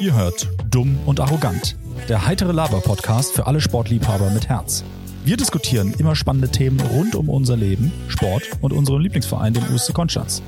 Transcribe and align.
Ihr 0.00 0.14
hört 0.14 0.48
Dumm 0.70 0.96
und 1.06 1.18
Arrogant, 1.18 1.76
der 2.08 2.24
heitere 2.24 2.52
Laber-Podcast 2.52 3.32
für 3.32 3.48
alle 3.48 3.60
Sportliebhaber 3.60 4.30
mit 4.30 4.48
Herz. 4.48 4.84
Wir 5.24 5.36
diskutieren 5.36 5.92
immer 5.98 6.14
spannende 6.14 6.48
Themen 6.48 6.78
rund 6.80 7.16
um 7.16 7.28
unser 7.28 7.56
Leben, 7.56 7.92
Sport 8.06 8.44
und 8.60 8.72
unseren 8.72 9.02
Lieblingsverein, 9.02 9.54
den 9.54 9.64
USC 9.74 9.92
Konstanz. 9.92 10.40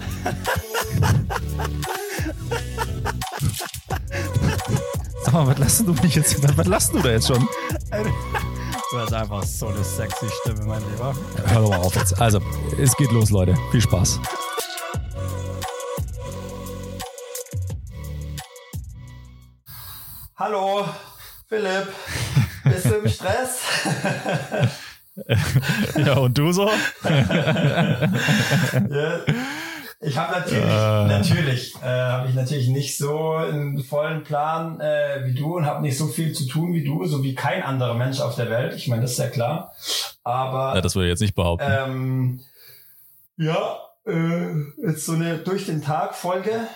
Sag 5.24 5.34
mal, 5.34 5.46
was 5.48 5.58
lassen 5.58 5.86
du 5.86 5.94
mich 5.94 6.14
jetzt? 6.14 6.40
Was, 6.44 6.56
was 6.56 6.66
lassen 6.68 6.96
du 6.96 7.02
da 7.02 7.10
jetzt 7.10 7.26
schon? 7.26 7.48
Du 8.92 8.98
hast 8.98 9.12
einfach 9.12 9.42
so 9.42 9.66
eine 9.66 9.82
sexy 9.82 10.26
Stimme, 10.42 10.64
mein 10.64 10.82
Lieber. 10.92 11.12
Hör 11.46 11.60
doch 11.60 11.70
mal 11.70 11.78
auf 11.78 11.94
jetzt. 11.96 12.20
Also, 12.20 12.40
es 12.78 12.96
geht 12.96 13.10
los, 13.10 13.30
Leute. 13.30 13.56
Viel 13.72 13.80
Spaß. 13.80 14.20
Ja, 26.06 26.18
und 26.18 26.36
du 26.36 26.52
so? 26.52 26.66
ja. 27.04 28.10
Ich 30.02 30.16
habe 30.16 30.32
natürlich, 30.32 30.64
äh. 30.64 31.06
natürlich, 31.06 31.74
äh, 31.82 31.86
habe 31.86 32.30
ich 32.30 32.34
natürlich 32.34 32.68
nicht 32.68 32.96
so 32.96 33.32
einen 33.32 33.84
vollen 33.84 34.24
Plan 34.24 34.80
äh, 34.80 35.26
wie 35.26 35.34
du 35.34 35.58
und 35.58 35.66
habe 35.66 35.82
nicht 35.82 35.98
so 35.98 36.06
viel 36.06 36.32
zu 36.32 36.46
tun 36.46 36.72
wie 36.72 36.84
du, 36.84 37.04
so 37.04 37.22
wie 37.22 37.34
kein 37.34 37.62
anderer 37.62 37.92
Mensch 37.94 38.20
auf 38.20 38.34
der 38.34 38.48
Welt. 38.48 38.72
Ich 38.74 38.88
meine, 38.88 39.02
das 39.02 39.12
ist 39.12 39.18
ja 39.18 39.28
klar. 39.28 39.74
Aber 40.24 40.74
ja, 40.74 40.80
das 40.80 40.94
würde 40.94 41.08
ich 41.08 41.12
jetzt 41.12 41.20
nicht 41.20 41.34
behaupten. 41.34 41.66
Ähm, 41.68 42.40
ja, 43.36 43.78
äh, 44.06 44.54
jetzt 44.82 45.04
so 45.04 45.12
eine 45.12 45.36
durch 45.36 45.66
den 45.66 45.82
Tag 45.82 46.14
Folge. 46.14 46.66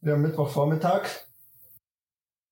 Wir 0.00 0.12
haben 0.12 0.22
Mittwochvormittag. 0.22 1.08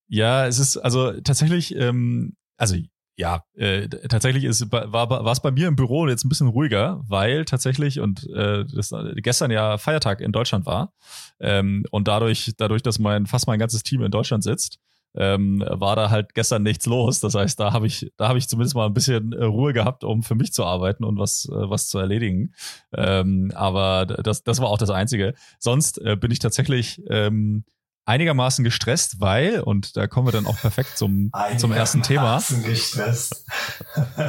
Ja, 0.09 0.47
es 0.47 0.59
ist 0.59 0.79
also 0.79 1.13
tatsächlich, 1.21 1.77
ähm, 1.77 2.35
also 2.57 2.75
ja, 3.17 3.45
äh, 3.55 3.89
tatsächlich 3.89 4.45
ist 4.45 4.73
war 4.73 5.11
war 5.11 5.33
es 5.33 5.41
bei 5.41 5.51
mir 5.51 5.69
im 5.69 5.77
Büro 5.77 6.09
jetzt 6.09 6.25
ein 6.25 6.29
bisschen 6.29 6.49
ruhiger, 6.49 7.03
weil 7.07 7.45
tatsächlich 7.45 8.01
und 8.01 8.29
äh, 8.31 8.65
das 8.65 8.93
gestern 9.17 9.51
ja 9.51 9.77
Feiertag 9.77 10.21
in 10.21 10.33
Deutschland 10.33 10.65
war 10.65 10.93
ähm, 11.39 11.85
und 11.91 12.09
dadurch 12.09 12.53
dadurch, 12.57 12.83
dass 12.83 12.99
mein 12.99 13.27
fast 13.27 13.47
mein 13.47 13.59
ganzes 13.59 13.83
Team 13.83 14.03
in 14.03 14.11
Deutschland 14.11 14.45
sitzt, 14.45 14.79
ähm, 15.15 15.63
war 15.69 15.95
da 15.95 16.09
halt 16.09 16.35
gestern 16.35 16.63
nichts 16.63 16.87
los. 16.87 17.21
Das 17.21 17.35
heißt, 17.35 17.61
da 17.61 17.73
habe 17.73 17.87
ich 17.87 18.11
da 18.17 18.29
habe 18.29 18.39
ich 18.39 18.49
zumindest 18.49 18.75
mal 18.75 18.87
ein 18.87 18.95
bisschen 18.95 19.33
äh, 19.33 19.45
Ruhe 19.45 19.75
gehabt, 19.75 20.05
um 20.05 20.23
für 20.23 20.35
mich 20.35 20.53
zu 20.53 20.65
arbeiten 20.65 21.05
und 21.05 21.19
was 21.19 21.47
äh, 21.51 21.71
was 21.71 21.89
zu 21.89 21.99
erledigen. 21.99 22.55
Ähm, 22.95 23.53
aber 23.55 24.07
das 24.07 24.43
das 24.43 24.61
war 24.61 24.69
auch 24.69 24.79
das 24.79 24.91
Einzige. 24.91 25.35
Sonst 25.59 25.99
äh, 25.99 26.17
bin 26.17 26.31
ich 26.31 26.39
tatsächlich 26.39 27.03
ähm, 27.11 27.65
einigermaßen 28.05 28.65
gestresst, 28.65 29.21
weil, 29.21 29.61
und 29.61 29.97
da 29.97 30.07
kommen 30.07 30.27
wir 30.27 30.33
dann 30.33 30.47
auch 30.47 30.61
perfekt 30.61 30.97
zum, 30.99 31.31
zum 31.59 31.73
ersten 31.73 32.03
Thema. 32.03 32.43
gestresst. 32.65 33.47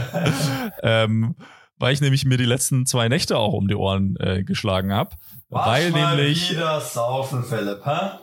ähm, 0.83 1.35
weil 1.77 1.93
ich 1.93 2.01
nämlich 2.01 2.25
mir 2.25 2.37
die 2.37 2.45
letzten 2.45 2.85
zwei 2.85 3.09
Nächte 3.09 3.37
auch 3.37 3.53
um 3.53 3.67
die 3.67 3.75
Ohren 3.75 4.15
äh, 4.19 4.43
geschlagen 4.43 4.93
habe. 4.93 5.15
Weil 5.49 5.91
mal 5.91 6.15
nämlich. 6.15 6.51
wieder 6.51 6.79
saufen, 6.81 7.43
Philipp, 7.43 7.85
hä? 7.85 8.19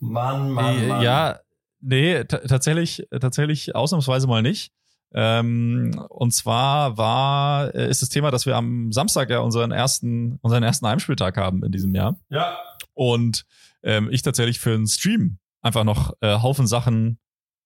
Mann, 0.00 0.50
Mann, 0.50 0.78
äh, 0.78 0.86
Mann. 0.86 1.02
Ja, 1.02 1.38
nee, 1.80 2.24
tatsächlich, 2.24 3.06
tatsächlich 3.20 3.74
ausnahmsweise 3.74 4.26
mal 4.26 4.42
nicht. 4.42 4.72
Ähm, 5.12 6.04
und 6.08 6.32
zwar 6.32 6.96
war, 6.96 7.74
äh, 7.74 7.88
ist 7.88 8.02
das 8.02 8.08
Thema, 8.10 8.30
dass 8.30 8.46
wir 8.46 8.56
am 8.56 8.92
Samstag 8.92 9.28
ja 9.30 9.40
unseren 9.40 9.72
ersten, 9.72 10.38
unseren 10.40 10.62
ersten 10.62 10.86
Heimspieltag 10.86 11.36
haben 11.36 11.64
in 11.64 11.72
diesem 11.72 11.94
Jahr. 11.94 12.16
Ja. 12.28 12.56
Und 12.94 13.44
ähm, 13.82 14.08
ich 14.10 14.22
tatsächlich 14.22 14.60
für 14.60 14.74
einen 14.74 14.86
Stream 14.86 15.38
einfach 15.62 15.84
noch 15.84 16.14
äh, 16.20 16.40
Haufen 16.40 16.66
Sachen 16.66 17.18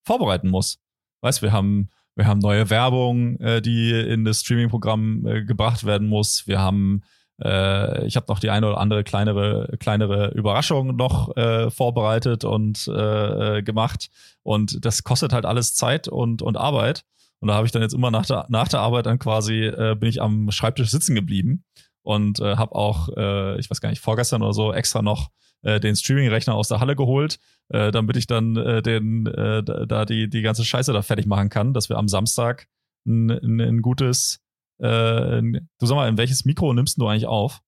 vorbereiten 0.04 0.48
muss. 0.48 0.78
Weißt, 1.20 1.42
wir 1.42 1.52
haben 1.52 1.90
wir 2.16 2.26
haben 2.26 2.38
neue 2.38 2.70
Werbung, 2.70 3.40
äh, 3.40 3.60
die 3.60 3.90
in 3.90 4.24
das 4.24 4.40
Streaming-Programm 4.40 5.26
äh, 5.26 5.44
gebracht 5.44 5.84
werden 5.84 6.08
muss. 6.08 6.46
Wir 6.46 6.60
haben 6.60 7.02
äh, 7.42 8.06
ich 8.06 8.16
habe 8.16 8.26
noch 8.28 8.38
die 8.38 8.50
eine 8.50 8.68
oder 8.68 8.78
andere 8.78 9.02
kleinere 9.02 9.76
kleinere 9.80 10.28
Überraschung 10.34 10.94
noch 10.94 11.36
äh, 11.36 11.70
vorbereitet 11.70 12.44
und 12.44 12.86
äh, 12.86 13.58
äh 13.58 13.62
gemacht 13.62 14.08
und 14.42 14.84
das 14.84 15.02
kostet 15.02 15.32
halt 15.32 15.44
alles 15.44 15.74
Zeit 15.74 16.06
und 16.06 16.42
und 16.42 16.56
Arbeit 16.56 17.04
und 17.40 17.48
da 17.48 17.54
habe 17.54 17.66
ich 17.66 17.72
dann 17.72 17.82
jetzt 17.82 17.94
immer 17.94 18.12
nach 18.12 18.26
der 18.26 18.46
nach 18.50 18.68
der 18.68 18.80
Arbeit 18.80 19.06
dann 19.06 19.18
quasi 19.18 19.64
äh, 19.64 19.96
bin 19.98 20.08
ich 20.08 20.22
am 20.22 20.50
Schreibtisch 20.52 20.90
sitzen 20.90 21.16
geblieben 21.16 21.64
und 22.02 22.38
äh, 22.38 22.56
habe 22.56 22.76
auch 22.76 23.08
äh, 23.16 23.58
ich 23.58 23.68
weiß 23.68 23.80
gar 23.80 23.90
nicht 23.90 24.00
vorgestern 24.00 24.42
oder 24.42 24.52
so 24.52 24.72
extra 24.72 25.02
noch 25.02 25.30
äh, 25.64 25.80
den 25.80 25.96
Streaming-Rechner 25.96 26.54
aus 26.54 26.68
der 26.68 26.80
Halle 26.80 26.96
geholt, 26.96 27.38
äh, 27.68 27.90
damit 27.90 28.16
ich 28.16 28.26
dann 28.26 28.56
äh, 28.56 28.82
den 28.82 29.26
äh, 29.26 29.62
da 29.62 30.04
die 30.04 30.28
die 30.28 30.42
ganze 30.42 30.64
Scheiße 30.64 30.92
da 30.92 31.02
fertig 31.02 31.26
machen 31.26 31.48
kann, 31.48 31.74
dass 31.74 31.88
wir 31.88 31.96
am 31.96 32.08
Samstag 32.08 32.68
ein, 33.06 33.30
ein, 33.30 33.60
ein 33.60 33.82
gutes 33.82 34.40
äh, 34.78 35.38
ein, 35.38 35.68
du 35.78 35.86
sag 35.86 35.96
mal, 35.96 36.08
in 36.08 36.18
welches 36.18 36.44
Mikro 36.44 36.72
nimmst 36.72 37.00
du 37.00 37.08
eigentlich 37.08 37.26
auf? 37.26 37.60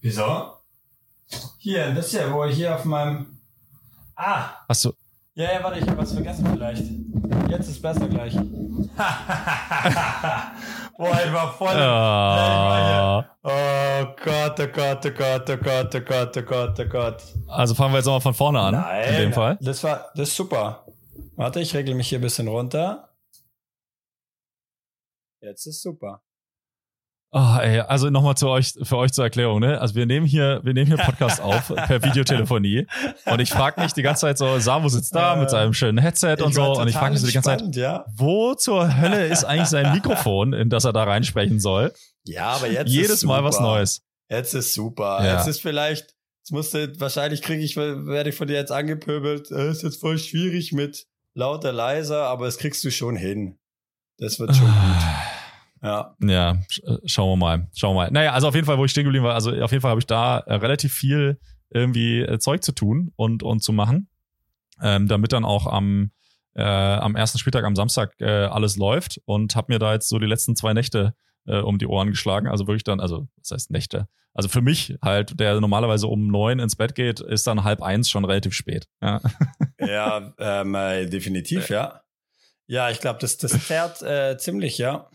Wieso? 0.00 0.52
Hier, 1.58 1.92
das 1.94 2.10
hier, 2.10 2.32
wo 2.32 2.44
ich 2.44 2.56
hier 2.56 2.74
auf 2.74 2.84
meinem 2.84 3.38
Ah! 4.14 4.50
Hast 4.68 4.84
du 4.84 4.92
ja, 5.36 5.52
ja, 5.52 5.62
warte, 5.62 5.78
ich 5.78 5.86
habe 5.86 5.98
was 5.98 6.14
vergessen 6.14 6.46
vielleicht. 6.50 6.82
Jetzt 7.50 7.68
ist 7.68 7.82
besser 7.82 8.08
gleich. 8.08 8.34
Boah, 10.98 11.20
ich 11.24 11.32
war 11.32 11.52
voll. 11.52 11.76
Oh. 11.76 13.22
oh 13.42 14.14
Gott, 14.24 14.60
oh 14.60 14.66
Gott, 14.66 15.04
oh 15.04 15.10
Gott, 15.10 15.50
oh 15.50 15.56
Gott, 15.58 15.94
oh 15.94 16.00
Gott, 16.00 16.36
oh 16.36 16.42
Gott, 16.42 16.80
oh 16.80 16.84
Gott. 16.86 17.22
Also 17.48 17.74
fangen 17.74 17.92
wir 17.92 17.98
jetzt 17.98 18.06
nochmal 18.06 18.22
von 18.22 18.34
vorne 18.34 18.60
an. 18.60 18.72
Nein, 18.72 19.08
in 19.14 19.20
dem 19.20 19.32
Fall. 19.34 19.58
Das 19.60 19.84
war, 19.84 20.10
das 20.14 20.28
ist 20.28 20.36
super. 20.36 20.86
Warte, 21.36 21.60
ich 21.60 21.74
regle 21.74 21.94
mich 21.94 22.08
hier 22.08 22.18
ein 22.18 22.22
bisschen 22.22 22.48
runter. 22.48 23.10
Jetzt 25.42 25.66
ist 25.66 25.82
super. 25.82 26.22
Oh, 27.32 27.58
ey, 27.60 27.80
also 27.80 28.08
nochmal 28.08 28.36
zu 28.36 28.48
euch, 28.48 28.72
für 28.82 28.96
euch 28.96 29.12
zur 29.12 29.24
Erklärung, 29.24 29.60
ne? 29.60 29.80
Also 29.80 29.94
wir 29.94 30.06
nehmen 30.06 30.26
hier, 30.26 30.60
wir 30.62 30.72
nehmen 30.72 30.86
hier 30.86 30.96
Podcast 30.96 31.40
auf 31.40 31.74
per 31.74 32.02
Videotelefonie 32.02 32.86
und 33.26 33.40
ich 33.40 33.50
frage 33.50 33.80
mich 33.80 33.92
die 33.92 34.02
ganze 34.02 34.22
Zeit 34.22 34.38
so, 34.38 34.58
Samu 34.58 34.88
sitzt 34.88 35.14
da 35.14 35.36
mit 35.36 35.50
seinem 35.50 35.74
schönen 35.74 35.98
Headset 35.98 36.36
und 36.42 36.54
so 36.54 36.74
und 36.74 36.88
ich 36.88 36.94
frage 36.94 37.12
mich 37.12 37.20
so 37.20 37.26
die 37.26 37.32
ganze 37.32 37.50
Zeit, 37.50 37.76
ja? 37.76 38.06
wo 38.14 38.54
zur 38.54 39.00
Hölle 39.00 39.26
ist 39.26 39.44
eigentlich 39.44 39.68
sein 39.68 39.92
Mikrofon, 39.92 40.52
in 40.52 40.70
das 40.70 40.84
er 40.84 40.92
da 40.92 41.02
reinsprechen 41.04 41.58
soll? 41.58 41.92
Ja, 42.24 42.46
aber 42.46 42.68
jetzt 42.70 42.90
jedes 42.90 43.24
Mal 43.24 43.42
was 43.44 43.60
Neues. 43.60 44.02
Jetzt 44.30 44.54
ist 44.54 44.74
super. 44.74 45.24
Ja. 45.24 45.36
Jetzt 45.36 45.46
ist 45.46 45.60
vielleicht, 45.60 46.14
jetzt 46.40 46.52
musste 46.52 46.98
wahrscheinlich 47.00 47.42
kriege 47.42 47.62
ich, 47.62 47.76
werde 47.76 48.30
ich 48.30 48.36
von 48.36 48.46
dir 48.46 48.54
jetzt 48.54 48.72
angepöbelt. 48.72 49.50
Es 49.50 49.58
äh, 49.58 49.70
ist 49.70 49.82
jetzt 49.82 50.00
voll 50.00 50.18
schwierig 50.18 50.72
mit 50.72 51.06
lauter, 51.34 51.72
leiser, 51.72 52.24
aber 52.24 52.46
das 52.46 52.58
kriegst 52.58 52.82
du 52.84 52.90
schon 52.90 53.16
hin. 53.16 53.58
Das 54.18 54.40
wird 54.40 54.56
schon 54.56 54.66
gut. 54.66 55.35
Ja. 55.86 56.16
Ja, 56.20 56.52
äh, 56.82 56.96
schauen 57.04 57.30
wir 57.30 57.36
mal. 57.36 57.68
Schauen 57.74 57.94
wir 57.94 58.02
mal. 58.02 58.10
Naja, 58.10 58.32
also 58.32 58.48
auf 58.48 58.54
jeden 58.56 58.66
Fall, 58.66 58.76
wo 58.76 58.84
ich 58.84 58.90
stehen 58.90 59.04
geblieben 59.04 59.24
war, 59.24 59.34
also 59.34 59.52
auf 59.52 59.70
jeden 59.70 59.82
Fall 59.82 59.90
habe 59.90 60.00
ich 60.00 60.06
da 60.06 60.38
äh, 60.38 60.54
relativ 60.54 60.92
viel 60.92 61.38
irgendwie 61.70 62.22
äh, 62.22 62.40
Zeug 62.40 62.64
zu 62.64 62.72
tun 62.72 63.12
und, 63.14 63.44
und 63.44 63.62
zu 63.62 63.72
machen, 63.72 64.08
ähm, 64.82 65.06
damit 65.06 65.32
dann 65.32 65.44
auch 65.44 65.66
am, 65.68 66.10
äh, 66.54 66.62
am 66.62 67.14
ersten 67.14 67.38
Spieltag 67.38 67.64
am 67.64 67.76
Samstag 67.76 68.14
äh, 68.20 68.26
alles 68.26 68.76
läuft 68.76 69.20
und 69.26 69.54
habe 69.54 69.72
mir 69.72 69.78
da 69.78 69.92
jetzt 69.92 70.08
so 70.08 70.18
die 70.18 70.26
letzten 70.26 70.56
zwei 70.56 70.72
Nächte 70.72 71.14
äh, 71.46 71.58
um 71.58 71.78
die 71.78 71.86
Ohren 71.86 72.10
geschlagen. 72.10 72.48
Also 72.48 72.66
wirklich 72.66 72.84
dann, 72.84 72.98
also 72.98 73.28
das 73.38 73.52
heißt 73.52 73.70
Nächte. 73.70 74.08
Also 74.34 74.48
für 74.48 74.62
mich 74.62 74.96
halt, 75.02 75.38
der 75.38 75.60
normalerweise 75.60 76.08
um 76.08 76.26
neun 76.26 76.58
ins 76.58 76.74
Bett 76.74 76.96
geht, 76.96 77.20
ist 77.20 77.46
dann 77.46 77.62
halb 77.62 77.80
eins 77.80 78.10
schon 78.10 78.24
relativ 78.24 78.54
spät. 78.54 78.88
Ja, 79.00 79.20
ja 79.80 80.34
ähm, 80.38 80.74
äh, 80.74 81.06
definitiv, 81.06 81.70
ja. 81.70 82.02
Ja, 82.66 82.90
ich 82.90 82.98
glaube, 82.98 83.20
das, 83.20 83.38
das 83.38 83.52
zerrt 83.68 84.04
ziemlich, 84.40 84.76
ja. 84.76 85.08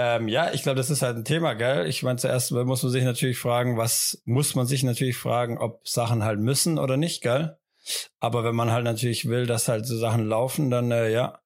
Ähm, 0.00 0.28
ja, 0.28 0.52
ich 0.52 0.62
glaube, 0.62 0.76
das 0.76 0.90
ist 0.90 1.02
halt 1.02 1.16
ein 1.16 1.24
Thema, 1.24 1.54
gell? 1.54 1.88
Ich 1.88 2.04
meine, 2.04 2.18
zuerst 2.18 2.52
muss 2.52 2.84
man 2.84 2.92
sich 2.92 3.02
natürlich 3.02 3.36
fragen, 3.36 3.76
was 3.76 4.22
muss 4.26 4.54
man 4.54 4.64
sich 4.64 4.84
natürlich 4.84 5.16
fragen, 5.16 5.58
ob 5.58 5.88
Sachen 5.88 6.22
halt 6.22 6.38
müssen 6.38 6.78
oder 6.78 6.96
nicht, 6.96 7.20
gell? 7.20 7.58
Aber 8.20 8.44
wenn 8.44 8.54
man 8.54 8.70
halt 8.70 8.84
natürlich 8.84 9.28
will, 9.28 9.46
dass 9.46 9.66
halt 9.66 9.86
so 9.86 9.98
Sachen 9.98 10.24
laufen, 10.24 10.70
dann 10.70 10.92
äh, 10.92 11.10
ja, 11.10 11.40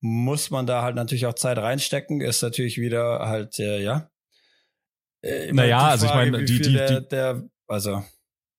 muss 0.00 0.50
man 0.50 0.66
da 0.66 0.80
halt 0.80 0.96
natürlich 0.96 1.26
auch 1.26 1.34
Zeit 1.34 1.58
reinstecken. 1.58 2.22
Ist 2.22 2.40
natürlich 2.40 2.78
wieder 2.78 3.28
halt, 3.28 3.58
äh, 3.58 3.82
ja. 3.82 4.10
Äh, 5.20 5.52
naja, 5.52 5.80
Frage, 5.80 5.90
also 5.90 6.06
ich 6.06 6.14
meine, 6.14 6.44
die, 6.46 6.60
die, 6.62 6.72
der, 6.72 7.00
der, 7.02 7.42
also, 7.66 8.02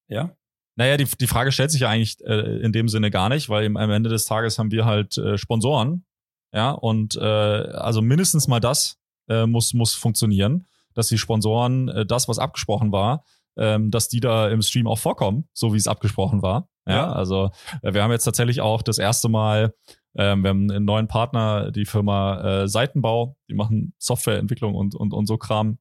ja. 0.10 0.36
Naja, 0.76 0.96
die, 0.96 1.06
die 1.06 1.28
Frage 1.28 1.52
stellt 1.52 1.72
sich 1.72 1.82
ja 1.82 1.90
eigentlich 1.90 2.24
äh, 2.24 2.60
in 2.62 2.72
dem 2.72 2.88
Sinne 2.88 3.10
gar 3.10 3.30
nicht, 3.30 3.50
weil 3.50 3.66
am 3.66 3.90
Ende 3.90 4.12
des 4.12 4.26
Tages 4.26 4.60
haben 4.60 4.70
wir 4.70 4.86
halt 4.86 5.18
äh, 5.18 5.40
Sponsoren, 5.40 6.06
ja, 6.54 6.70
und 6.70 7.16
äh, 7.16 7.24
also 7.24 8.04
mindestens 8.04 8.48
mal 8.48 8.60
das 8.60 8.99
äh, 9.30 9.46
muss, 9.46 9.74
muss 9.74 9.96
funktionieren, 9.96 10.68
dass 10.94 11.08
die 11.08 11.18
Sponsoren 11.18 11.88
äh, 11.90 12.06
das, 12.06 12.28
was 12.28 12.40
abgesprochen 12.40 12.92
war, 12.92 13.24
ähm, 13.58 13.92
dass 13.92 14.10
die 14.10 14.20
da 14.20 14.50
im 14.50 14.62
Stream 14.62 14.88
auch 14.88 14.98
vorkommen, 14.98 15.48
so 15.54 15.74
wie 15.74 15.78
es 15.78 15.88
abgesprochen 15.88 16.42
war. 16.42 16.70
Ja, 16.88 16.96
ja. 16.96 17.12
also 17.12 17.52
äh, 17.82 17.94
wir 17.94 18.04
haben 18.04 18.12
jetzt 18.12 18.24
tatsächlich 18.24 18.62
auch 18.62 18.82
das 18.82 18.98
erste 18.98 19.30
Mal, 19.30 19.74
ähm, 20.16 20.44
wir 20.44 20.50
haben 20.50 20.72
einen 20.72 20.86
neuen 20.86 21.08
Partner, 21.08 21.72
die 21.72 21.86
Firma 21.86 22.42
äh, 22.64 22.68
Seitenbau, 22.68 23.36
die 23.50 23.54
machen 23.54 23.94
Softwareentwicklung 23.98 24.76
und, 24.76 24.96
und, 24.96 25.14
und 25.14 25.26
so 25.26 25.38
Kram 25.38 25.78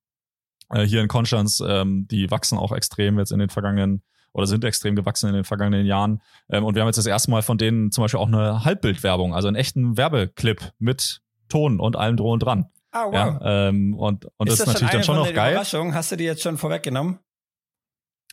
äh, 0.71 0.83
hier 0.83 1.01
in 1.01 1.09
Konstanz. 1.09 1.63
Ähm, 1.67 2.07
die 2.11 2.31
wachsen 2.31 2.59
auch 2.59 2.73
extrem 2.73 3.19
jetzt 3.19 3.33
in 3.33 3.39
den 3.39 3.49
vergangenen 3.49 4.03
oder 4.33 4.47
sind 4.47 4.65
extrem 4.65 4.95
gewachsen 4.95 5.29
in 5.29 5.35
den 5.35 5.45
vergangenen 5.45 5.87
Jahren. 5.87 6.21
Ähm, 6.51 6.65
und 6.65 6.75
wir 6.75 6.83
haben 6.83 6.89
jetzt 6.89 6.99
das 6.99 7.07
erste 7.07 7.31
Mal 7.31 7.43
von 7.43 7.59
denen 7.59 7.91
zum 7.91 8.03
Beispiel 8.03 8.21
auch 8.21 8.29
eine 8.29 8.65
Halbbildwerbung, 8.65 9.35
also 9.35 9.49
einen 9.49 9.57
echten 9.57 9.97
Werbeclip 9.97 10.73
mit 10.79 11.23
Ton 11.49 11.81
und 11.81 11.97
allem 11.97 12.17
drum 12.17 12.33
und 12.33 12.43
dran. 12.43 12.67
Ah, 12.99 13.07
wow. 13.07 13.15
Ja, 13.15 13.69
ähm, 13.69 13.95
und 13.95 14.27
und 14.37 14.49
ist 14.49 14.61
das 14.61 14.69
ist 14.69 14.75
natürlich 14.75 14.93
dann 14.93 15.05
schon 15.05 15.17
noch 15.17 15.33
geil. 15.33 15.53
Überraschungen? 15.53 15.95
Hast 15.95 16.11
du 16.11 16.17
die 16.17 16.25
jetzt 16.25 16.43
schon 16.43 16.59
vorweggenommen? 16.59 17.21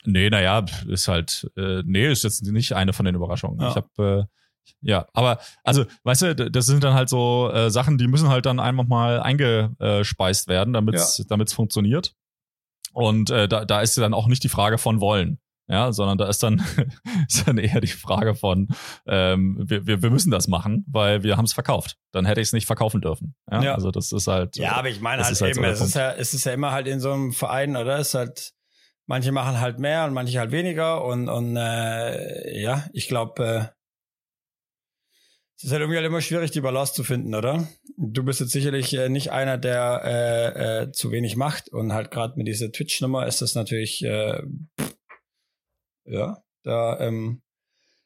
Nee, 0.05 0.29
naja, 0.29 0.65
ist 0.87 1.07
halt, 1.07 1.49
äh, 1.57 1.81
nee, 1.85 2.11
ist 2.11 2.23
jetzt 2.23 2.43
nicht 2.43 2.73
eine 2.73 2.93
von 2.93 3.05
den 3.05 3.15
Überraschungen. 3.15 3.59
Ja. 3.59 3.69
Ich 3.69 3.75
habe, 3.75 4.27
äh, 4.29 4.71
ja, 4.81 5.07
aber, 5.13 5.39
also, 5.63 5.85
weißt 6.03 6.21
du, 6.21 6.51
das 6.51 6.65
sind 6.65 6.83
dann 6.83 6.93
halt 6.93 7.09
so 7.09 7.51
äh, 7.51 7.69
Sachen, 7.69 7.97
die 7.97 8.07
müssen 8.07 8.29
halt 8.29 8.45
dann 8.45 8.59
einfach 8.59 8.85
mal 8.85 9.19
eingespeist 9.19 10.47
werden, 10.47 10.73
damit 10.73 10.95
es 10.95 11.23
damit's 11.27 11.53
funktioniert. 11.53 12.15
Und 12.93 13.29
äh, 13.29 13.47
da, 13.47 13.65
da 13.65 13.81
ist 13.81 13.97
ja 13.97 14.03
dann 14.03 14.13
auch 14.13 14.27
nicht 14.27 14.43
die 14.43 14.49
Frage 14.49 14.77
von 14.77 15.01
wollen. 15.01 15.39
Ja, 15.67 15.91
sondern 15.91 16.17
da 16.19 16.29
ist 16.29 16.43
dann, 16.43 16.63
ist 17.27 17.47
dann 17.47 17.57
eher 17.57 17.81
die 17.81 17.87
Frage 17.87 18.35
von, 18.35 18.67
ähm, 19.07 19.57
wir, 19.67 19.87
wir, 19.87 20.01
wir 20.03 20.11
müssen 20.11 20.29
das 20.29 20.47
machen, 20.47 20.85
weil 20.87 21.23
wir 21.23 21.37
haben 21.37 21.45
es 21.45 21.53
verkauft. 21.53 21.97
Dann 22.11 22.25
hätte 22.25 22.39
ich 22.41 22.49
es 22.49 22.53
nicht 22.53 22.67
verkaufen 22.67 23.01
dürfen. 23.01 23.35
Ja, 23.51 23.63
Ja. 23.63 23.73
also 23.75 23.89
das 23.91 24.11
ist 24.11 24.27
halt. 24.27 24.57
Ja, 24.57 24.73
aber 24.73 24.89
ich 24.89 25.01
meine 25.01 25.23
halt 25.23 25.27
halt 25.27 25.37
so 25.37 25.45
eben, 25.47 25.61
der 25.63 25.71
es, 25.71 25.81
ist 25.81 25.95
ja, 25.95 26.11
es 26.13 26.33
ist 26.35 26.45
ja 26.45 26.53
immer 26.53 26.71
halt 26.71 26.87
in 26.87 26.99
so 26.99 27.11
einem 27.11 27.31
Verein, 27.33 27.75
oder? 27.75 27.97
Es 27.97 28.09
ist 28.09 28.13
halt, 28.13 28.51
manche 29.07 29.31
machen 29.31 29.59
halt 29.59 29.79
mehr 29.79 30.05
und 30.05 30.13
manche 30.13 30.37
halt 30.39 30.51
weniger 30.51 31.03
und, 31.03 31.29
und 31.29 31.55
äh, 31.57 32.61
ja, 32.61 32.85
ich 32.93 33.07
glaube, 33.07 33.43
äh, 33.43 33.65
es 35.57 35.63
ist 35.63 35.71
halt 35.71 35.81
irgendwie 35.81 35.97
halt 35.97 36.05
immer 36.07 36.21
schwierig, 36.21 36.51
die 36.51 36.61
Balance 36.61 36.93
zu 36.93 37.03
finden, 37.03 37.33
oder? 37.33 37.67
Du 37.97 38.23
bist 38.23 38.39
jetzt 38.41 38.51
sicherlich 38.51 38.93
äh, 38.93 39.07
nicht 39.09 39.31
einer, 39.31 39.57
der 39.57 40.01
äh, 40.03 40.83
äh, 40.83 40.91
zu 40.91 41.11
wenig 41.11 41.37
macht 41.37 41.69
und 41.69 41.93
halt 41.93 42.11
gerade 42.11 42.33
mit 42.37 42.47
dieser 42.47 42.71
Twitch-Nummer 42.71 43.25
ist 43.25 43.41
das 43.41 43.55
natürlich, 43.55 44.03
äh, 44.03 44.41
ja, 46.05 46.43
da, 46.63 46.99
ähm, 46.99 47.41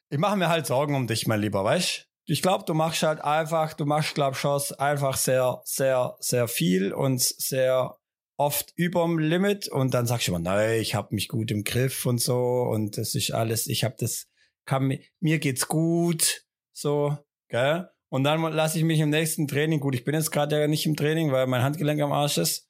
ich 0.09 0.17
mache 0.17 0.37
mir 0.37 0.49
halt 0.49 0.65
Sorgen 0.65 0.95
um 0.95 1.07
dich, 1.07 1.27
mein 1.27 1.41
Lieber, 1.41 1.63
weißt 1.63 2.07
Ich 2.25 2.41
glaube, 2.41 2.63
du 2.65 2.73
machst 2.73 3.03
halt 3.03 3.21
einfach, 3.21 3.73
du 3.73 3.85
machst, 3.85 4.15
glaub 4.15 4.35
schon 4.35 4.59
einfach 4.77 5.17
sehr, 5.17 5.61
sehr, 5.65 6.15
sehr 6.19 6.47
viel 6.47 6.93
und 6.93 7.21
sehr 7.21 7.97
oft 8.37 8.71
überm 8.75 9.19
Limit 9.19 9.67
und 9.67 9.93
dann 9.93 10.05
sagst 10.07 10.27
du 10.27 10.31
immer, 10.31 10.39
nein, 10.39 10.79
ich 10.79 10.95
habe 10.95 11.13
mich 11.13 11.27
gut 11.27 11.51
im 11.51 11.63
Griff 11.63 12.05
und 12.05 12.21
so 12.21 12.37
und 12.71 12.97
das 12.97 13.13
ist 13.15 13.31
alles, 13.31 13.67
ich 13.67 13.83
habe 13.83 13.95
das, 13.99 14.27
kann, 14.65 14.83
mi- 14.87 15.03
mir 15.19 15.39
geht's 15.39 15.67
gut, 15.67 16.45
so, 16.71 17.17
gell? 17.49 17.89
Und 18.11 18.23
dann 18.23 18.41
lasse 18.41 18.77
ich 18.77 18.83
mich 18.85 18.99
im 19.01 19.09
nächsten 19.09 19.47
Training, 19.47 19.79
gut, 19.79 19.93
ich 19.93 20.03
bin 20.05 20.15
jetzt 20.15 20.31
gerade 20.31 20.59
ja 20.59 20.67
nicht 20.67 20.85
im 20.85 20.95
Training, 20.95 21.31
weil 21.31 21.45
mein 21.47 21.61
Handgelenk 21.61 22.01
am 22.01 22.11
Arsch 22.13 22.37
ist, 22.37 22.68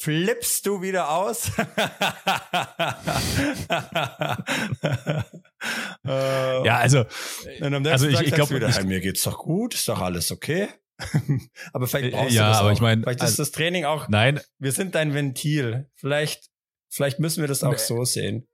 flippst 0.00 0.66
du 0.66 0.82
wieder 0.82 1.10
aus. 1.10 1.50
Äh, 1.58 1.66
ja, 6.66 6.78
also, 6.78 7.04
nächsten 7.60 7.86
also 7.86 8.06
ich- 8.06 8.12
ich 8.14 8.18
sagst 8.18 8.34
glaub, 8.34 8.48
du 8.48 8.56
wieder, 8.56 8.68
ich- 8.68 8.76
hey, 8.76 8.84
mir 8.84 9.00
geht's 9.00 9.22
doch 9.22 9.38
gut, 9.38 9.74
ist 9.74 9.88
doch 9.88 10.00
alles 10.00 10.30
okay. 10.32 10.68
aber 11.72 11.86
vielleicht 11.86 12.08
Äh, 12.14 12.16
brauchst 12.16 12.34
ja, 12.34 12.44
du 12.44 12.48
das 12.50 12.58
aber 12.58 12.68
auch. 12.68 12.72
ich 12.72 12.80
mein, 12.80 13.02
vielleicht 13.02 13.20
also- 13.20 13.30
ist 13.32 13.38
das 13.38 13.50
Training 13.52 13.84
auch, 13.84 14.08
nein, 14.08 14.40
wir 14.58 14.72
sind 14.72 14.94
dein 14.94 15.12
Ventil. 15.14 15.90
Vielleicht, 15.94 16.48
vielleicht 16.88 17.18
müssen 17.20 17.40
wir 17.42 17.48
das 17.48 17.62
auch 17.62 17.72
Nee. 17.72 17.78
so 17.78 18.04
sehen. 18.04 18.48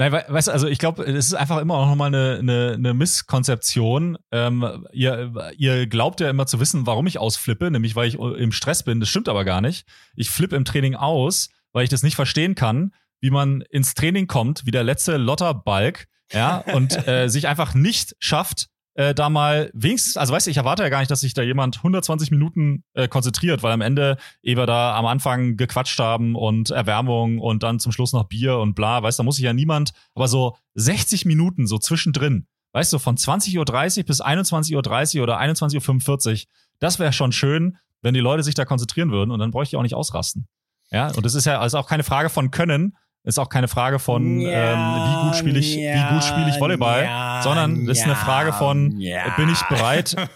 Nein, 0.00 0.12
we 0.12 0.24
weißt 0.28 0.48
du, 0.48 0.52
also 0.52 0.66
ich 0.66 0.78
glaube, 0.78 1.04
es 1.04 1.26
ist 1.26 1.34
einfach 1.34 1.58
immer 1.58 1.74
auch 1.74 1.86
nochmal 1.86 2.06
eine, 2.06 2.38
eine, 2.38 2.72
eine 2.72 2.94
Misskonzeption. 2.94 4.16
Ähm, 4.32 4.86
ihr, 4.92 5.52
ihr 5.58 5.86
glaubt 5.88 6.20
ja 6.20 6.30
immer 6.30 6.46
zu 6.46 6.58
wissen, 6.58 6.86
warum 6.86 7.06
ich 7.06 7.18
ausflippe, 7.18 7.70
nämlich 7.70 7.96
weil 7.96 8.08
ich 8.08 8.14
im 8.18 8.50
Stress 8.50 8.82
bin. 8.82 8.98
Das 9.00 9.10
stimmt 9.10 9.28
aber 9.28 9.44
gar 9.44 9.60
nicht. 9.60 9.86
Ich 10.16 10.30
flippe 10.30 10.56
im 10.56 10.64
Training 10.64 10.94
aus, 10.94 11.50
weil 11.74 11.84
ich 11.84 11.90
das 11.90 12.02
nicht 12.02 12.16
verstehen 12.16 12.54
kann, 12.54 12.94
wie 13.20 13.28
man 13.28 13.60
ins 13.60 13.92
Training 13.92 14.26
kommt, 14.26 14.64
wie 14.64 14.70
der 14.70 14.84
letzte 14.84 15.18
Lotterbalk, 15.18 16.06
ja, 16.32 16.64
und 16.72 17.06
äh, 17.06 17.28
sich 17.28 17.46
einfach 17.46 17.74
nicht 17.74 18.16
schafft, 18.20 18.69
äh, 18.94 19.14
da 19.14 19.30
mal 19.30 19.70
wenigstens, 19.72 20.16
also 20.16 20.32
weißt 20.32 20.46
du, 20.46 20.50
ich 20.50 20.56
erwarte 20.56 20.82
ja 20.82 20.88
gar 20.88 21.00
nicht, 21.00 21.10
dass 21.10 21.20
sich 21.20 21.34
da 21.34 21.42
jemand 21.42 21.78
120 21.78 22.30
Minuten 22.30 22.84
äh, 22.94 23.08
konzentriert, 23.08 23.62
weil 23.62 23.72
am 23.72 23.80
Ende, 23.80 24.16
wir 24.42 24.66
da 24.66 24.96
am 24.96 25.06
Anfang 25.06 25.56
gequatscht 25.56 25.98
haben 25.98 26.34
und 26.34 26.70
Erwärmung 26.70 27.38
und 27.38 27.62
dann 27.62 27.78
zum 27.78 27.92
Schluss 27.92 28.12
noch 28.12 28.24
Bier 28.24 28.58
und 28.58 28.74
bla, 28.74 29.02
weißt 29.02 29.18
du, 29.18 29.22
da 29.22 29.24
muss 29.24 29.36
sich 29.36 29.44
ja 29.44 29.52
niemand, 29.52 29.92
aber 30.14 30.28
so 30.28 30.56
60 30.74 31.24
Minuten 31.24 31.66
so 31.66 31.78
zwischendrin, 31.78 32.46
weißt 32.72 32.92
du, 32.92 32.98
von 32.98 33.16
20.30 33.16 33.58
Uhr 33.58 34.04
bis 34.04 34.20
21.30 34.22 35.16
Uhr 35.16 35.22
oder 35.22 35.40
21.45 35.40 36.30
Uhr, 36.30 36.48
das 36.78 36.98
wäre 36.98 37.12
schon 37.12 37.32
schön, 37.32 37.78
wenn 38.02 38.14
die 38.14 38.20
Leute 38.20 38.42
sich 38.42 38.54
da 38.54 38.64
konzentrieren 38.64 39.10
würden 39.10 39.30
und 39.30 39.38
dann 39.38 39.50
bräuchte 39.50 39.74
ich 39.74 39.78
auch 39.78 39.82
nicht 39.82 39.94
ausrasten. 39.94 40.46
Ja, 40.90 41.08
und 41.14 41.24
das 41.24 41.34
ist 41.34 41.44
ja 41.44 41.60
also 41.60 41.78
auch 41.78 41.86
keine 41.86 42.02
Frage 42.02 42.30
von 42.30 42.50
Können, 42.50 42.96
ist 43.22 43.38
auch 43.38 43.48
keine 43.48 43.68
Frage 43.68 43.98
von, 43.98 44.40
ähm, 44.40 44.78
wie 44.78 45.26
gut 45.26 45.36
spiele 45.36 45.58
ich, 45.58 45.76
wie 45.76 46.14
gut 46.14 46.24
spiele 46.24 46.48
ich 46.48 46.58
Volleyball, 46.58 47.42
sondern 47.42 47.86
das 47.86 47.98
ist 47.98 48.04
eine 48.04 48.16
Frage 48.16 48.52
von, 48.52 48.98
ja. 48.98 49.34
bin 49.36 49.48
ich 49.48 49.62
bereit? 49.64 50.16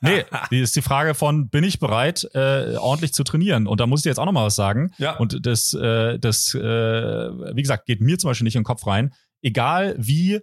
Nee, 0.00 0.24
die 0.50 0.60
ist 0.60 0.76
die 0.76 0.82
Frage 0.82 1.14
von, 1.14 1.48
bin 1.48 1.64
ich 1.64 1.78
bereit, 1.78 2.28
äh, 2.34 2.76
ordentlich 2.76 3.12
zu 3.12 3.24
trainieren? 3.24 3.66
Und 3.66 3.80
da 3.80 3.86
muss 3.86 4.00
ich 4.00 4.02
dir 4.04 4.10
jetzt 4.10 4.18
auch 4.18 4.24
noch 4.24 4.32
mal 4.32 4.44
was 4.44 4.56
sagen. 4.56 4.92
Ja. 4.98 5.16
Und 5.16 5.46
das, 5.46 5.74
äh, 5.74 6.18
das, 6.18 6.54
äh, 6.54 6.60
wie 6.60 7.62
gesagt, 7.62 7.86
geht 7.86 8.00
mir 8.00 8.18
zum 8.18 8.30
Beispiel 8.30 8.44
nicht 8.44 8.54
in 8.56 8.60
den 8.60 8.66
Kopf 8.66 8.86
rein. 8.86 9.12
Egal 9.42 9.94
wie, 9.98 10.40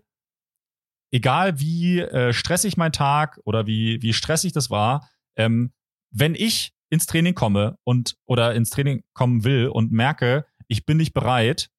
egal 1.12 1.60
wie 1.60 2.00
äh, 2.00 2.34
stressig 2.34 2.78
mein 2.78 2.92
Tag 2.92 3.40
oder 3.46 3.68
wie, 3.68 4.02
wie 4.02 4.14
stressig 4.14 4.54
das 4.54 4.70
war, 4.70 5.08
ähm, 5.38 5.72
wenn 6.12 6.36
ich 6.36 6.74
ins 6.90 7.06
Training 7.06 7.36
komme 7.36 7.78
und 7.84 8.16
oder 8.26 8.54
ins 8.54 8.70
Training 8.70 9.04
kommen 9.14 9.44
will 9.44 9.68
und 9.68 9.92
merke, 9.92 10.46
ich 10.68 10.86
bin 10.86 10.98
nicht 10.98 11.14
bereit, 11.14 11.70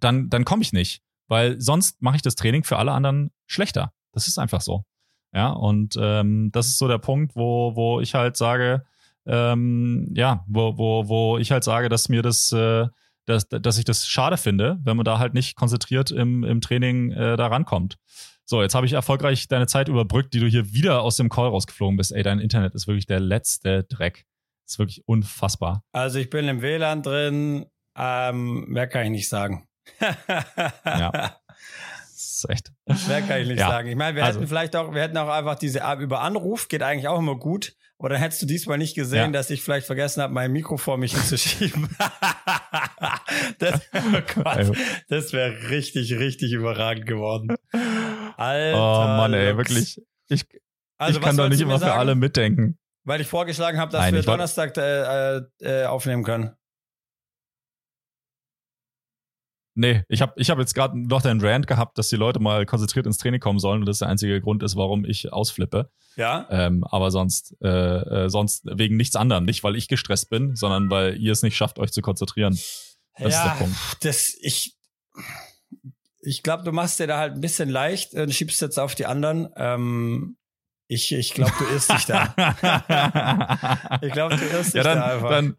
dann, 0.00 0.28
dann 0.28 0.44
komme 0.44 0.62
ich 0.62 0.72
nicht. 0.72 1.02
Weil 1.28 1.60
sonst 1.60 2.00
mache 2.02 2.16
ich 2.16 2.22
das 2.22 2.36
Training 2.36 2.64
für 2.64 2.78
alle 2.78 2.92
anderen 2.92 3.30
schlechter. 3.46 3.92
Das 4.12 4.28
ist 4.28 4.38
einfach 4.38 4.60
so. 4.60 4.84
Ja, 5.34 5.50
und 5.50 5.98
ähm, 6.00 6.50
das 6.52 6.68
ist 6.68 6.78
so 6.78 6.88
der 6.88 6.98
Punkt, 6.98 7.36
wo, 7.36 7.74
wo 7.74 8.00
ich 8.00 8.14
halt 8.14 8.36
sage, 8.36 8.84
ähm, 9.26 10.12
ja, 10.14 10.44
wo, 10.46 10.78
wo, 10.78 11.08
wo 11.08 11.38
ich 11.38 11.50
halt 11.50 11.64
sage, 11.64 11.88
dass 11.88 12.08
mir 12.08 12.22
das, 12.22 12.52
äh, 12.52 12.86
dass, 13.26 13.48
dass 13.48 13.76
ich 13.76 13.84
das 13.84 14.06
schade 14.06 14.36
finde, 14.36 14.78
wenn 14.82 14.96
man 14.96 15.04
da 15.04 15.18
halt 15.18 15.34
nicht 15.34 15.56
konzentriert 15.56 16.10
im, 16.10 16.44
im 16.44 16.60
Training 16.60 17.10
äh, 17.10 17.36
da 17.36 17.48
rankommt. 17.48 17.96
So, 18.44 18.62
jetzt 18.62 18.76
habe 18.76 18.86
ich 18.86 18.92
erfolgreich 18.92 19.48
deine 19.48 19.66
Zeit 19.66 19.88
überbrückt, 19.88 20.32
die 20.32 20.38
du 20.38 20.46
hier 20.46 20.72
wieder 20.72 21.02
aus 21.02 21.16
dem 21.16 21.28
Call 21.28 21.48
rausgeflogen 21.48 21.96
bist. 21.96 22.12
Ey, 22.12 22.22
dein 22.22 22.38
Internet 22.38 22.76
ist 22.76 22.86
wirklich 22.86 23.06
der 23.06 23.18
letzte 23.18 23.82
Dreck. 23.82 24.24
ist 24.66 24.78
wirklich 24.78 25.02
unfassbar. 25.06 25.82
Also 25.92 26.20
ich 26.20 26.30
bin 26.30 26.46
im 26.46 26.62
WLAN 26.62 27.02
drin, 27.02 27.66
ähm, 27.96 28.66
mehr 28.68 28.86
kann 28.86 29.04
ich 29.04 29.10
nicht 29.10 29.28
sagen. 29.28 29.65
Ja. 30.84 31.36
Das 32.18 32.44
ist 32.44 32.50
echt. 32.50 32.72
Mehr 33.08 33.22
kann 33.22 33.40
ich 33.42 33.48
nicht 33.48 33.58
Ja. 33.60 33.68
sagen. 33.68 33.88
Ich 33.88 33.96
meine, 33.96 34.14
wir 34.16 34.24
Also- 34.24 34.38
hätten 34.38 34.48
vielleicht 34.48 34.76
auch, 34.76 34.92
wir 34.94 35.00
hätten 35.02 35.16
auch 35.16 35.28
einfach 35.28 35.54
diese 35.56 35.80
über 36.00 36.20
Anruf, 36.20 36.68
geht 36.68 36.82
eigentlich 36.82 37.08
auch 37.08 37.18
immer 37.18 37.36
gut. 37.38 37.74
Aber 37.98 38.10
dann 38.10 38.18
hättest 38.18 38.42
du 38.42 38.46
diesmal 38.46 38.76
nicht 38.78 38.94
gesehen, 38.94 39.26
Ja. 39.26 39.28
dass 39.30 39.48
ich 39.50 39.62
vielleicht 39.62 39.86
vergessen 39.86 40.22
habe, 40.22 40.32
mein 40.34 40.52
Mikro 40.52 40.76
vor 40.76 40.98
mich 40.98 41.12
hinzuschieben. 41.14 41.88
das 43.58 43.80
oh 43.94 44.40
Also- 44.44 44.72
Gott, 44.74 44.82
das 45.08 45.32
wäre 45.32 45.70
richtig, 45.70 46.12
richtig 46.18 46.52
überragend 46.52 47.06
geworden. 47.06 47.54
Alter, 48.36 48.76
Oh 48.76 49.06
Mann, 49.16 49.32
ey, 49.34 49.50
Lux. 49.52 49.58
wirklich. 49.58 50.02
Ich, 50.28 50.44
Also, 50.98 51.18
ich 51.20 51.24
kann 51.24 51.36
doch 51.36 51.48
nicht 51.48 51.60
immer 51.60 51.74
für 51.78 51.86
sagen? 51.86 51.98
alle 51.98 52.14
mitdenken. 52.14 52.78
Weil 53.04 53.20
ich 53.20 53.28
vorgeschlagen 53.28 53.78
habe, 53.78 53.92
dass 53.92 54.00
Nein, 54.02 54.14
wir 54.14 54.22
Donnerstag 54.22 54.76
äh, 54.76 55.40
äh, 55.60 55.84
aufnehmen 55.86 56.24
können. 56.24 56.50
Nee, 59.78 60.04
ich 60.08 60.22
habe 60.22 60.32
ich 60.36 60.48
hab 60.48 60.58
jetzt 60.58 60.74
gerade 60.74 60.98
noch 60.98 61.20
den 61.20 61.38
Rant 61.38 61.66
gehabt, 61.66 61.98
dass 61.98 62.08
die 62.08 62.16
Leute 62.16 62.40
mal 62.40 62.64
konzentriert 62.64 63.04
ins 63.04 63.18
Training 63.18 63.40
kommen 63.40 63.58
sollen 63.58 63.80
und 63.80 63.86
das 63.86 63.98
der 63.98 64.08
einzige 64.08 64.40
Grund 64.40 64.62
ist, 64.62 64.74
warum 64.74 65.04
ich 65.04 65.30
ausflippe. 65.34 65.90
Ja? 66.16 66.46
Ähm, 66.50 66.82
aber 66.84 67.10
sonst, 67.10 67.54
äh, 67.62 67.68
äh, 67.68 68.30
sonst 68.30 68.62
wegen 68.64 68.96
nichts 68.96 69.16
anderem. 69.16 69.44
Nicht, 69.44 69.62
weil 69.64 69.76
ich 69.76 69.86
gestresst 69.88 70.30
bin, 70.30 70.56
sondern 70.56 70.88
weil 70.88 71.18
ihr 71.18 71.30
es 71.30 71.42
nicht 71.42 71.58
schafft, 71.58 71.78
euch 71.78 71.92
zu 71.92 72.00
konzentrieren. 72.00 72.58
Das 73.18 73.34
ist 73.34 73.44
der 73.44 73.56
Punkt. 73.58 73.76
Das, 74.00 74.34
ich, 74.40 74.76
ich 76.22 76.42
glaube, 76.42 76.64
du 76.64 76.72
machst 76.72 76.98
dir 76.98 77.06
da 77.06 77.18
halt 77.18 77.34
ein 77.34 77.42
bisschen 77.42 77.68
leicht 77.68 78.14
und 78.14 78.32
schiebst 78.32 78.62
jetzt 78.62 78.78
auf 78.78 78.94
die 78.94 79.04
anderen. 79.04 79.50
Ähm, 79.56 80.38
ich 80.88 81.12
ich 81.12 81.34
glaube, 81.34 81.52
du 81.58 81.64
irrst 81.66 81.92
dich 81.92 82.06
da. 82.06 82.34
Ich 84.00 84.12
glaube, 84.12 84.36
du 84.36 84.44
irrst 84.44 84.74
dich 84.74 84.82
ja, 84.82 84.84
dann, 84.84 84.98
da 84.98 85.06
einfach. 85.06 85.30
dann, 85.30 85.56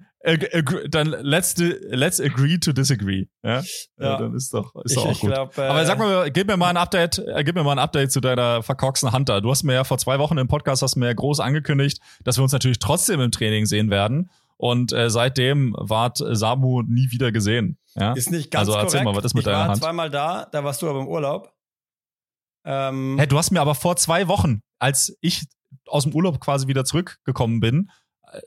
dann 0.89 1.07
let's, 1.21 1.53
di- 1.53 1.75
let's 1.89 2.19
agree 2.19 2.57
to 2.57 2.74
disagree. 2.74 3.27
Ja, 3.43 3.62
ja. 4.00 4.17
Dann 4.17 4.33
ist 4.33 4.53
doch, 4.53 4.74
ist 4.83 4.91
ich 4.91 4.95
doch 4.95 5.05
auch 5.05 5.19
gut. 5.19 5.29
glaub, 5.31 5.57
äh, 5.57 5.62
Aber 5.62 5.86
sag 5.86 6.00
mal, 6.00 6.29
gib 6.31 6.47
mir 6.47 6.57
mal 6.57 6.69
ein 6.69 6.77
Update, 6.77 7.19
äh, 7.19 7.43
gib 7.43 7.55
mir 7.55 7.63
mal 7.63 7.74
ein 7.74 7.79
Update 7.79 8.12
zu 8.12 8.19
deiner 8.19 8.63
verkorksten 8.63 9.13
Hunter. 9.13 9.41
Du 9.41 9.50
hast 9.51 9.63
mir 9.63 9.74
ja 9.74 9.83
vor 9.83 9.97
zwei 9.97 10.19
Wochen 10.19 10.38
im 10.38 10.47
Podcast 10.47 10.81
hast 10.81 10.95
mir 10.95 11.07
ja 11.07 11.13
groß 11.13 11.39
angekündigt, 11.39 12.00
dass 12.24 12.38
wir 12.38 12.43
uns 12.43 12.51
natürlich 12.51 12.79
trotzdem 12.79 13.21
im 13.21 13.31
Training 13.31 13.65
sehen 13.65 13.89
werden. 13.89 14.29
Und 14.59 14.91
äh, 14.91 15.12
seitdem 15.12 15.75
ward 15.77 16.17
Samu 16.17 16.81
nie 16.81 17.12
wieder 17.12 17.31
gesehen. 17.31 17.77
Ja? 17.95 18.13
ist 18.13 18.31
nicht 18.31 18.50
ganz 18.50 18.67
also 18.67 18.71
erzähl 18.74 19.01
korrekt. 19.01 19.05
mal, 19.05 19.15
was 19.15 19.25
ist 19.25 19.33
mit 19.36 19.41
ich 19.41 19.45
deiner 19.45 19.59
war 19.59 19.67
Hand? 19.67 19.77
zweimal 19.77 20.09
da, 20.09 20.47
da 20.51 20.63
warst 20.63 20.81
du 20.81 20.89
aber 20.89 21.00
im 21.00 21.07
Urlaub. 21.07 21.53
Ähm, 22.65 23.17
Hä, 23.19 23.27
du 23.27 23.38
hast 23.38 23.51
mir 23.51 23.62
aber 23.62 23.75
vor 23.75 23.95
zwei 23.97 24.27
Wochen, 24.27 24.62
als 24.79 25.15
ich 25.21 25.45
aus 25.86 26.03
dem 26.03 26.13
Urlaub 26.13 26.39
quasi 26.39 26.67
wieder 26.67 26.86
zurückgekommen 26.86 27.59
bin, 27.59 27.91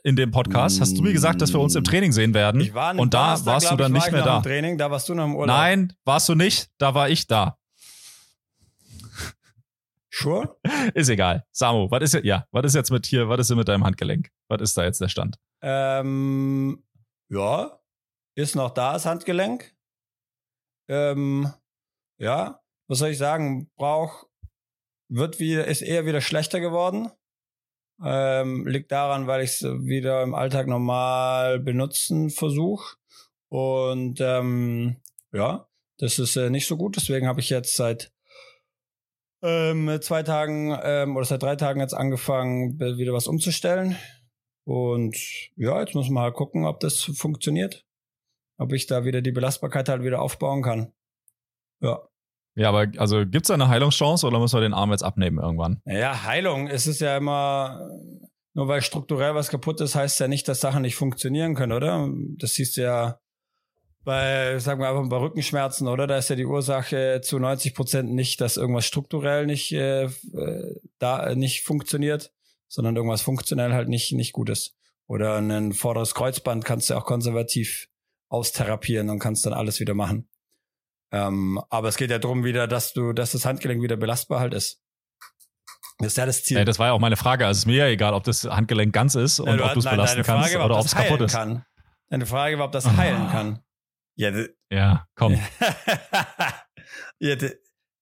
in 0.03 0.15
dem 0.15 0.31
Podcast 0.31 0.79
hast 0.81 0.97
du 0.97 1.01
mir 1.01 1.13
gesagt, 1.13 1.41
dass 1.41 1.53
wir 1.53 1.59
uns 1.59 1.75
im 1.75 1.83
Training 1.83 2.11
sehen 2.11 2.33
werden. 2.33 2.61
Ich 2.61 2.73
war 2.73 2.97
und 2.97 3.13
da 3.13 3.43
warst 3.45 3.71
du 3.71 3.75
dann 3.75 3.95
ich, 3.95 4.03
nicht 4.03 4.11
mehr 4.11 4.23
da. 4.23 4.41
Training, 4.41 4.77
da 4.77 4.91
warst 4.91 5.09
du 5.09 5.15
noch 5.15 5.25
im 5.25 5.35
Urlaub. 5.35 5.55
Nein, 5.55 5.93
warst 6.05 6.29
du 6.29 6.35
nicht. 6.35 6.69
Da 6.77 6.93
war 6.93 7.09
ich 7.09 7.27
da. 7.27 7.57
Sure? 10.13 10.57
Ist 10.93 11.09
egal. 11.09 11.45
Samu, 11.51 11.89
was 11.89 12.03
ist 12.03 12.13
jetzt, 12.13 12.25
ja, 12.25 12.45
was 12.51 12.65
ist 12.65 12.75
jetzt 12.75 12.91
mit 12.91 13.05
hier, 13.05 13.29
was 13.29 13.39
ist 13.39 13.49
denn 13.49 13.57
mit 13.57 13.67
deinem 13.67 13.85
Handgelenk? 13.85 14.29
Was 14.49 14.61
ist 14.61 14.77
da 14.77 14.83
jetzt 14.83 14.99
der 14.99 15.07
Stand? 15.07 15.37
Ähm, 15.61 16.83
ja, 17.29 17.79
ist 18.35 18.55
noch 18.55 18.71
da, 18.71 18.93
das 18.93 19.05
Handgelenk. 19.05 19.73
Ähm, 20.89 21.51
ja, 22.19 22.61
was 22.89 22.99
soll 22.99 23.09
ich 23.09 23.17
sagen? 23.17 23.71
Brauch, 23.77 24.27
wird 25.09 25.39
wieder, 25.39 25.65
ist 25.65 25.81
eher 25.81 26.05
wieder 26.05 26.19
schlechter 26.19 26.59
geworden. 26.59 27.09
Ähm, 28.03 28.65
liegt 28.65 28.91
daran, 28.91 29.27
weil 29.27 29.43
ich 29.43 29.51
es 29.51 29.61
wieder 29.63 30.23
im 30.23 30.33
Alltag 30.33 30.67
normal 30.67 31.59
benutzen 31.59 32.29
versuche. 32.29 32.95
Und 33.49 34.19
ähm, 34.21 34.97
ja, 35.31 35.67
das 35.97 36.17
ist 36.17 36.35
äh, 36.35 36.49
nicht 36.49 36.67
so 36.67 36.77
gut. 36.77 36.95
Deswegen 36.95 37.27
habe 37.27 37.39
ich 37.39 37.49
jetzt 37.49 37.75
seit 37.75 38.11
ähm, 39.43 39.99
zwei 40.01 40.23
Tagen 40.23 40.77
ähm, 40.83 41.15
oder 41.15 41.25
seit 41.25 41.43
drei 41.43 41.55
Tagen 41.55 41.79
jetzt 41.79 41.93
angefangen, 41.93 42.79
wieder 42.79 43.13
was 43.13 43.27
umzustellen. 43.27 43.95
Und 44.63 45.15
ja, 45.55 45.79
jetzt 45.79 45.95
muss 45.95 46.09
man 46.09 46.23
halt 46.23 46.35
gucken, 46.35 46.65
ob 46.65 46.79
das 46.79 47.01
funktioniert. 47.01 47.85
Ob 48.57 48.73
ich 48.73 48.85
da 48.85 49.05
wieder 49.05 49.21
die 49.21 49.31
Belastbarkeit 49.31 49.89
halt 49.89 50.03
wieder 50.03 50.21
aufbauen 50.21 50.61
kann. 50.61 50.93
Ja. 51.81 52.07
Ja, 52.55 52.69
aber 52.69 52.87
also 52.97 53.25
gibt's 53.25 53.47
da 53.47 53.53
eine 53.53 53.69
Heilungschance 53.69 54.27
oder 54.27 54.39
müssen 54.39 54.57
wir 54.57 54.61
den 54.61 54.73
Arm 54.73 54.91
jetzt 54.91 55.03
abnehmen 55.03 55.39
irgendwann? 55.39 55.81
Naja, 55.85 56.23
Heilung. 56.23 56.67
Es 56.67 56.87
ist 56.87 56.99
ja 56.99 57.15
immer, 57.15 57.89
nur 58.53 58.67
weil 58.67 58.81
strukturell 58.81 59.35
was 59.35 59.49
kaputt 59.49 59.79
ist, 59.81 59.95
heißt 59.95 60.19
ja 60.19 60.27
nicht, 60.27 60.47
dass 60.47 60.59
Sachen 60.59 60.81
nicht 60.81 60.95
funktionieren 60.95 61.55
können, 61.55 61.71
oder? 61.71 62.09
Das 62.37 62.53
siehst 62.53 62.77
du 62.77 62.81
ja 62.81 63.19
bei, 64.03 64.57
sagen 64.59 64.81
wir 64.81 64.89
einfach 64.89 65.07
bei 65.07 65.17
Rückenschmerzen, 65.17 65.87
oder? 65.87 66.07
Da 66.07 66.17
ist 66.17 66.29
ja 66.29 66.35
die 66.35 66.45
Ursache 66.45 67.21
zu 67.23 67.39
90 67.39 67.73
Prozent 67.73 68.11
nicht, 68.11 68.41
dass 68.41 68.57
irgendwas 68.57 68.85
strukturell 68.85 69.45
nicht, 69.45 69.71
äh, 69.71 70.09
da 70.99 71.35
nicht 71.35 71.63
funktioniert, 71.63 72.31
sondern 72.67 72.95
irgendwas 72.95 73.21
funktionell 73.21 73.73
halt 73.73 73.89
nicht, 73.89 74.11
nicht 74.13 74.33
gut 74.33 74.49
ist. 74.49 74.75
Oder 75.07 75.37
ein 75.37 75.73
vorderes 75.73 76.15
Kreuzband 76.15 76.65
kannst 76.65 76.89
du 76.89 76.95
auch 76.95 77.05
konservativ 77.05 77.89
austherapieren 78.29 79.09
und 79.09 79.19
kannst 79.19 79.45
dann 79.45 79.53
alles 79.53 79.79
wieder 79.79 79.93
machen. 79.93 80.29
Ähm, 81.11 81.61
aber 81.69 81.89
es 81.89 81.97
geht 81.97 82.09
ja 82.11 82.19
darum 82.19 82.43
wieder, 82.43 82.67
dass 82.67 82.93
du, 82.93 83.13
dass 83.13 83.31
das 83.33 83.45
Handgelenk 83.45 83.81
wieder 83.81 83.97
belastbar 83.97 84.39
halt 84.39 84.53
ist. 84.53 84.81
Das 85.99 86.07
ist 86.13 86.17
ja 86.17 86.25
das 86.25 86.43
Ziel. 86.43 86.57
Ey, 86.57 86.65
das 86.65 86.79
war 86.79 86.87
ja 86.87 86.93
auch 86.93 86.99
meine 86.99 87.17
Frage. 87.17 87.45
Also 87.45 87.59
ist 87.59 87.65
mir 87.65 87.75
ja 87.75 87.87
egal, 87.87 88.13
ob 88.13 88.23
das 88.23 88.43
Handgelenk 88.45 88.93
ganz 88.93 89.15
ist 89.15 89.39
und 89.39 89.59
Ja, 89.59 89.65
ob 89.65 89.73
du 89.73 89.79
es 89.79 89.85
belasten 89.85 90.23
Frage 90.23 90.39
kannst 90.41 90.55
war, 90.55 90.65
oder 90.65 90.75
ob 90.75 90.79
ob 90.81 90.85
es 90.87 90.95
kaputt 90.95 91.21
ist. 91.21 91.33
Kann. 91.33 91.65
Deine 92.09 92.25
Frage 92.25 92.57
war, 92.57 92.65
ob 92.65 92.71
das 92.71 92.85
Ah. 92.87 92.97
heilen 92.97 93.29
kann. 93.29 93.59
Ja, 94.15 94.31
Ja, 94.69 95.07
komm. 95.15 95.39
ja 97.19 97.35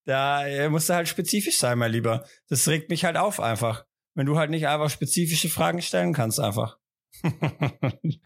da 0.06 0.70
musst 0.70 0.90
du 0.90 0.94
halt 0.94 1.08
spezifisch 1.08 1.58
sein, 1.60 1.78
mein 1.78 1.92
Lieber. 1.92 2.26
Das 2.48 2.68
regt 2.68 2.90
mich 2.90 3.06
halt 3.06 3.18
auf 3.18 3.40
einfach. 3.40 3.86
Wenn 4.16 4.26
du 4.26 4.38
halt 4.38 4.50
nicht 4.50 4.68
einfach 4.68 4.90
spezifische 4.90 5.50
Fragen 5.50 5.82
stellen 5.82 6.14
kannst, 6.14 6.40
einfach. 6.40 6.78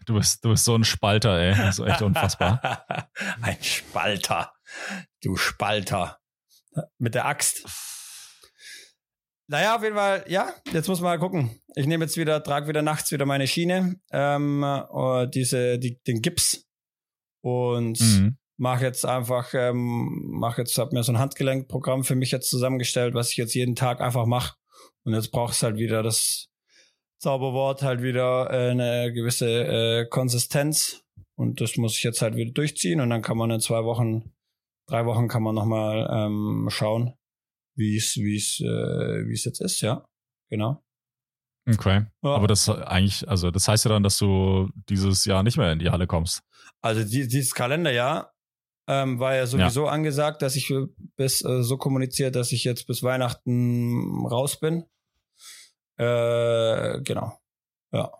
Du 0.06 0.14
bist, 0.14 0.44
du 0.44 0.50
bist 0.50 0.64
so 0.64 0.74
ein 0.76 0.84
Spalter, 0.84 1.38
ey. 1.38 1.54
Das 1.54 1.78
ist 1.78 1.86
echt 1.86 2.02
unfassbar. 2.02 2.86
Ein 3.42 3.56
Spalter. 3.62 4.53
Du 5.22 5.36
Spalter. 5.36 6.18
Mit 6.98 7.14
der 7.14 7.26
Axt. 7.26 7.64
Naja, 9.46 9.76
auf 9.76 9.82
jeden 9.82 9.94
Fall, 9.94 10.24
ja, 10.26 10.54
jetzt 10.72 10.88
muss 10.88 11.00
man 11.00 11.12
mal 11.12 11.18
gucken. 11.18 11.60
Ich 11.76 11.86
nehme 11.86 12.04
jetzt 12.04 12.16
wieder, 12.16 12.42
trage 12.42 12.66
wieder 12.66 12.82
nachts 12.82 13.12
wieder 13.12 13.26
meine 13.26 13.46
Schiene, 13.46 14.00
ähm, 14.10 14.62
äh, 14.62 15.28
diese, 15.28 15.78
die, 15.78 16.00
den 16.06 16.22
Gips 16.22 16.64
und 17.42 18.00
Mhm. 18.00 18.38
mache 18.56 18.84
jetzt 18.84 19.04
einfach, 19.04 19.52
ähm, 19.52 20.30
mache 20.32 20.62
jetzt, 20.62 20.78
habe 20.78 20.94
mir 20.96 21.02
so 21.02 21.12
ein 21.12 21.18
Handgelenkprogramm 21.18 22.04
für 22.04 22.14
mich 22.14 22.30
jetzt 22.30 22.48
zusammengestellt, 22.48 23.14
was 23.14 23.30
ich 23.32 23.36
jetzt 23.36 23.54
jeden 23.54 23.76
Tag 23.76 24.00
einfach 24.00 24.24
mache. 24.26 24.54
Und 25.04 25.12
jetzt 25.12 25.30
brauchst 25.30 25.62
halt 25.62 25.76
wieder 25.76 26.02
das 26.02 26.48
Zauberwort, 27.18 27.82
halt 27.82 28.02
wieder 28.02 28.50
äh, 28.50 28.70
eine 28.70 29.12
gewisse 29.12 29.46
äh, 29.48 30.06
Konsistenz. 30.08 31.02
Und 31.36 31.60
das 31.60 31.76
muss 31.76 31.96
ich 31.96 32.02
jetzt 32.02 32.22
halt 32.22 32.36
wieder 32.36 32.52
durchziehen 32.52 33.00
und 33.00 33.10
dann 33.10 33.22
kann 33.22 33.36
man 33.36 33.50
in 33.50 33.60
zwei 33.60 33.84
Wochen, 33.84 34.32
drei 34.86 35.06
Wochen 35.06 35.28
kann 35.28 35.42
man 35.42 35.54
nochmal 35.54 36.08
ähm, 36.10 36.68
schauen, 36.70 37.14
wie 37.74 37.96
es, 37.96 38.16
wie 38.16 38.36
es, 38.36 38.60
äh, 38.60 39.26
wie 39.28 39.34
es 39.34 39.44
jetzt 39.44 39.60
ist, 39.60 39.80
ja. 39.80 40.06
Genau. 40.50 40.84
Okay. 41.66 42.06
Ja. 42.22 42.34
Aber 42.34 42.46
das 42.46 42.68
eigentlich, 42.68 43.26
also 43.28 43.50
das 43.50 43.68
heißt 43.68 43.86
ja 43.86 43.90
dann, 43.90 44.02
dass 44.02 44.18
du 44.18 44.68
dieses 44.88 45.24
Jahr 45.24 45.42
nicht 45.42 45.56
mehr 45.56 45.72
in 45.72 45.78
die 45.78 45.90
Halle 45.90 46.06
kommst. 46.06 46.42
Also 46.82 47.04
die, 47.04 47.26
dieses 47.26 47.54
Kalenderjahr 47.54 48.34
ähm, 48.86 49.18
war 49.18 49.34
ja 49.34 49.46
sowieso 49.46 49.86
angesagt, 49.86 50.42
dass 50.42 50.56
ich 50.56 50.72
bis 51.16 51.42
äh, 51.42 51.62
so 51.62 51.78
kommuniziert, 51.78 52.36
dass 52.36 52.52
ich 52.52 52.64
jetzt 52.64 52.86
bis 52.86 53.02
Weihnachten 53.02 54.26
raus 54.26 54.60
bin. 54.60 54.84
Äh, 55.96 57.00
genau. 57.02 57.38
Ja. 57.92 58.12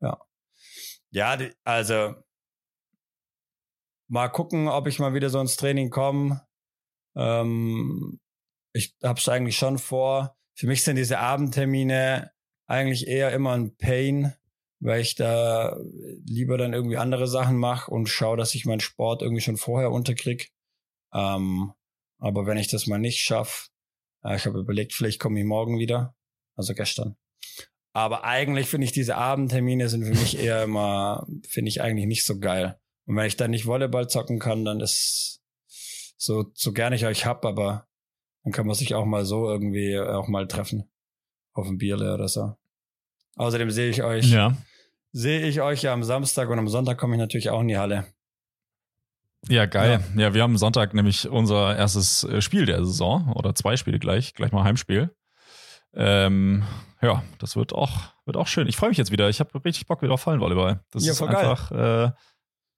Ja. 0.00 0.18
Ja, 1.10 1.36
die, 1.36 1.52
also 1.64 2.14
mal 4.12 4.28
gucken, 4.28 4.68
ob 4.68 4.86
ich 4.86 4.98
mal 4.98 5.14
wieder 5.14 5.30
so 5.30 5.40
ins 5.40 5.56
Training 5.56 5.88
komme. 5.88 6.46
Ähm, 7.16 8.20
ich 8.74 8.94
hab's 9.02 9.26
eigentlich 9.28 9.56
schon 9.56 9.78
vor. 9.78 10.36
Für 10.54 10.66
mich 10.66 10.84
sind 10.84 10.96
diese 10.96 11.18
Abendtermine 11.18 12.30
eigentlich 12.66 13.06
eher 13.06 13.32
immer 13.32 13.52
ein 13.52 13.74
Pain, 13.76 14.34
weil 14.80 15.00
ich 15.00 15.14
da 15.14 15.78
lieber 16.26 16.58
dann 16.58 16.74
irgendwie 16.74 16.98
andere 16.98 17.26
Sachen 17.26 17.56
mache 17.56 17.90
und 17.90 18.06
schaue, 18.06 18.36
dass 18.36 18.54
ich 18.54 18.66
meinen 18.66 18.80
Sport 18.80 19.22
irgendwie 19.22 19.40
schon 19.40 19.56
vorher 19.56 19.90
unterkrieg. 19.90 20.52
Ähm, 21.14 21.72
aber 22.18 22.44
wenn 22.44 22.58
ich 22.58 22.68
das 22.68 22.86
mal 22.86 22.98
nicht 22.98 23.20
schaffe, 23.20 23.70
äh, 24.24 24.36
ich 24.36 24.44
habe 24.44 24.58
überlegt, 24.58 24.92
vielleicht 24.92 25.20
komme 25.20 25.40
ich 25.40 25.46
morgen 25.46 25.78
wieder, 25.78 26.14
also 26.54 26.74
gestern. 26.74 27.16
Aber 27.94 28.24
eigentlich 28.24 28.68
finde 28.68 28.84
ich 28.84 28.92
diese 28.92 29.16
Abendtermine 29.16 29.88
sind 29.88 30.04
für 30.04 30.10
mich 30.14 30.38
eher 30.38 30.64
immer, 30.64 31.26
finde 31.48 31.70
ich 31.70 31.80
eigentlich 31.80 32.06
nicht 32.06 32.26
so 32.26 32.38
geil. 32.38 32.78
Und 33.06 33.16
wenn 33.16 33.26
ich 33.26 33.36
dann 33.36 33.50
nicht 33.50 33.66
Volleyball 33.66 34.08
zocken 34.08 34.38
kann, 34.38 34.64
dann 34.64 34.80
ist 34.80 35.40
so, 36.16 36.50
so 36.54 36.72
gerne 36.72 36.94
ich 36.96 37.04
euch 37.06 37.26
hab, 37.26 37.44
aber 37.44 37.86
dann 38.44 38.52
kann 38.52 38.66
man 38.66 38.74
sich 38.76 38.94
auch 38.94 39.04
mal 39.04 39.24
so 39.24 39.48
irgendwie 39.50 39.98
auch 39.98 40.28
mal 40.28 40.46
treffen. 40.46 40.88
Auf 41.52 41.66
ein 41.66 41.78
Bierle 41.78 42.14
oder 42.14 42.28
so. 42.28 42.56
Außerdem 43.36 43.70
sehe 43.70 43.90
ich 43.90 44.02
euch 44.02 44.26
Ja. 44.30 44.56
sehe 45.12 45.40
ich 45.46 45.60
euch 45.60 45.82
ja 45.82 45.92
am 45.92 46.02
Samstag 46.04 46.48
und 46.48 46.58
am 46.58 46.68
Sonntag 46.68 46.96
komme 46.98 47.14
ich 47.14 47.20
natürlich 47.20 47.50
auch 47.50 47.60
in 47.60 47.68
die 47.68 47.76
Halle. 47.78 48.06
Ja, 49.48 49.66
geil. 49.66 50.02
Ja. 50.16 50.34
wir 50.34 50.42
haben 50.42 50.56
Sonntag 50.56 50.94
nämlich 50.94 51.28
unser 51.28 51.76
erstes 51.76 52.22
äh, 52.24 52.40
Spiel 52.40 52.64
der 52.66 52.84
Saison 52.84 53.32
oder 53.34 53.54
zwei 53.54 53.76
Spiele 53.76 53.98
gleich, 53.98 54.34
gleich 54.34 54.52
mal 54.52 54.62
Heimspiel. 54.64 55.14
Ähm, 55.94 56.64
ja, 57.02 57.22
das 57.38 57.56
wird 57.56 57.72
auch, 57.74 58.14
wird 58.24 58.36
auch 58.36 58.46
schön. 58.46 58.68
Ich 58.68 58.76
freue 58.76 58.90
mich 58.90 58.98
jetzt 58.98 59.10
wieder. 59.10 59.28
Ich 59.28 59.40
habe 59.40 59.62
richtig 59.64 59.86
Bock 59.86 60.00
wieder 60.02 60.12
auf 60.14 60.24
Hallenvolleyball. 60.26 60.84
Das 60.92 61.04
Ja, 61.04 61.12
ist 61.12 61.18
voll 61.18 61.28
geil. 61.28 61.36
einfach, 61.44 61.70
äh, 61.72 62.12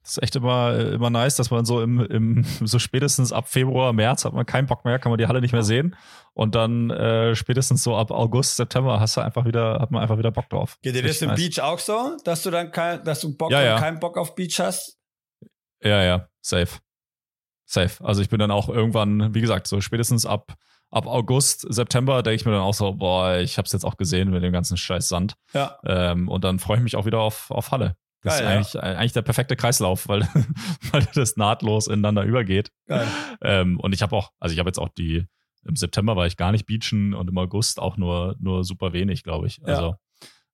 das 0.05 0.19
ist 0.19 0.23
echt 0.23 0.37
immer, 0.37 0.79
immer 0.79 1.09
nice, 1.09 1.37
dass 1.37 1.51
man 1.51 1.65
so 1.65 1.81
im, 1.83 1.99
im, 1.99 2.45
so 2.63 2.79
spätestens 2.79 3.33
ab 3.33 3.49
Februar, 3.49 3.95
März 3.95 4.27
hat 4.27 4.35
man 4.35 4.45
keinen 4.45 4.67
Bock 4.67 4.85
mehr, 4.85 4.99
kann 4.99 5.11
man 5.11 5.19
die 5.19 5.27
Halle 5.27 5.41
nicht 5.41 5.53
mehr 5.53 5.63
sehen. 5.63 5.97
Und 6.35 6.55
dann 6.55 6.91
äh, 6.91 7.35
spätestens 7.35 7.83
so 7.83 7.97
ab 7.97 8.11
August, 8.11 8.57
September 8.57 9.01
hast 9.01 9.17
du 9.17 9.23
einfach 9.23 9.47
wieder, 9.47 9.81
hat 9.81 9.91
man 9.91 10.03
einfach 10.03 10.19
wieder 10.19 10.31
Bock 10.31 10.51
drauf. 10.51 10.79
Geht 10.83 10.95
dir 10.95 11.03
das 11.03 11.23
im 11.23 11.29
nice. 11.29 11.41
Beach 11.41 11.61
auch 11.63 11.79
so, 11.79 12.19
dass 12.25 12.43
du 12.43 12.51
dann 12.51 12.71
kein, 12.71 13.03
dass 13.05 13.21
du 13.21 13.35
Bock 13.35 13.51
Ja, 13.51 13.63
ja. 13.63 13.79
keinen 13.79 13.99
Bock 13.99 14.19
auf 14.19 14.35
Beach 14.35 14.61
hast? 14.61 14.99
Ja, 15.83 16.03
ja, 16.03 16.29
safe. 16.43 16.81
Safe. 17.65 18.05
Also 18.05 18.21
ich 18.21 18.29
bin 18.29 18.39
dann 18.39 18.51
auch 18.51 18.69
irgendwann, 18.69 19.35
wie 19.35 19.41
gesagt, 19.41 19.67
so 19.67 19.81
spätestens 19.81 20.27
ab, 20.27 20.53
ab 20.91 21.07
August, 21.07 21.67
September 21.73 22.23
denke 22.23 22.37
ich 22.37 22.45
mir 22.45 22.53
dann 22.53 22.61
auch 22.61 22.75
so, 22.75 22.93
boah, 22.93 23.39
ich 23.39 23.57
hab's 23.57 23.73
jetzt 23.73 23.85
auch 23.87 23.97
gesehen 23.97 24.31
mit 24.31 24.43
dem 24.43 24.53
ganzen 24.53 24.77
scheiß 24.77 25.09
Sand. 25.09 25.35
Ja. 25.55 25.79
Ähm, 25.87 26.29
und 26.29 26.45
dann 26.45 26.59
freue 26.59 26.77
ich 26.77 26.83
mich 26.83 26.97
auch 26.97 27.07
wieder 27.07 27.21
auf, 27.21 27.51
auf 27.51 27.71
Halle. 27.71 27.97
Das 28.25 28.41
Geil, 28.41 28.61
ist 28.61 28.75
eigentlich, 28.77 28.83
eigentlich 28.99 29.13
der 29.13 29.23
perfekte 29.23 29.55
Kreislauf, 29.55 30.09
weil, 30.09 30.21
weil 30.93 31.07
das 31.15 31.37
nahtlos 31.37 31.87
ineinander 31.87 32.25
übergeht. 32.25 32.71
Geil. 32.89 33.07
Ähm, 33.43 33.79
und 33.79 33.93
ich 33.95 34.03
habe 34.03 34.17
auch, 34.17 34.31
also 34.41 34.53
ich 34.53 34.59
habe 34.59 34.69
jetzt 34.69 34.79
auch 34.79 34.89
die, 34.89 35.27
im 35.65 35.77
September 35.77 36.17
war 36.17 36.27
ich 36.27 36.37
gar 36.37 36.51
nicht 36.51 36.67
beachen 36.67 37.15
und 37.15 37.29
im 37.29 37.39
August 37.39 37.79
auch 37.79 37.97
nur, 37.97 38.35
nur 38.41 38.65
super 38.65 38.93
wenig, 38.93 39.23
glaube 39.23 39.47
ich. 39.47 39.59
Ja. 39.59 39.65
Also, 39.67 39.95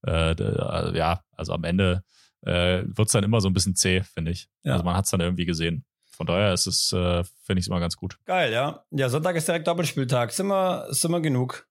äh, 0.02 0.34
d- 0.36 0.44
also 0.44 0.94
ja, 0.96 1.20
also 1.36 1.52
am 1.52 1.64
Ende 1.64 2.02
äh, 2.42 2.82
wird's 2.86 3.12
dann 3.12 3.24
immer 3.24 3.40
so 3.40 3.48
ein 3.48 3.52
bisschen 3.52 3.74
zäh, 3.76 4.02
finde 4.02 4.32
ich. 4.32 4.48
Ja. 4.64 4.72
Also 4.72 4.84
man 4.84 4.96
hat's 4.96 5.10
dann 5.10 5.20
irgendwie 5.20 5.46
gesehen. 5.46 5.84
Von 6.10 6.26
daher 6.26 6.52
ist 6.52 6.66
es, 6.66 6.92
äh, 6.92 7.24
finde 7.44 7.60
ich 7.60 7.64
es 7.64 7.68
immer 7.68 7.80
ganz 7.80 7.96
gut. 7.96 8.18
Geil, 8.26 8.52
ja. 8.52 8.84
Ja, 8.90 9.08
Sonntag 9.08 9.36
ist 9.36 9.48
direkt 9.48 9.66
Doppelspieltag. 9.66 10.32
Sind 10.32 10.48
wir, 10.48 10.86
sind 10.90 11.10
wir 11.12 11.20
genug? 11.20 11.66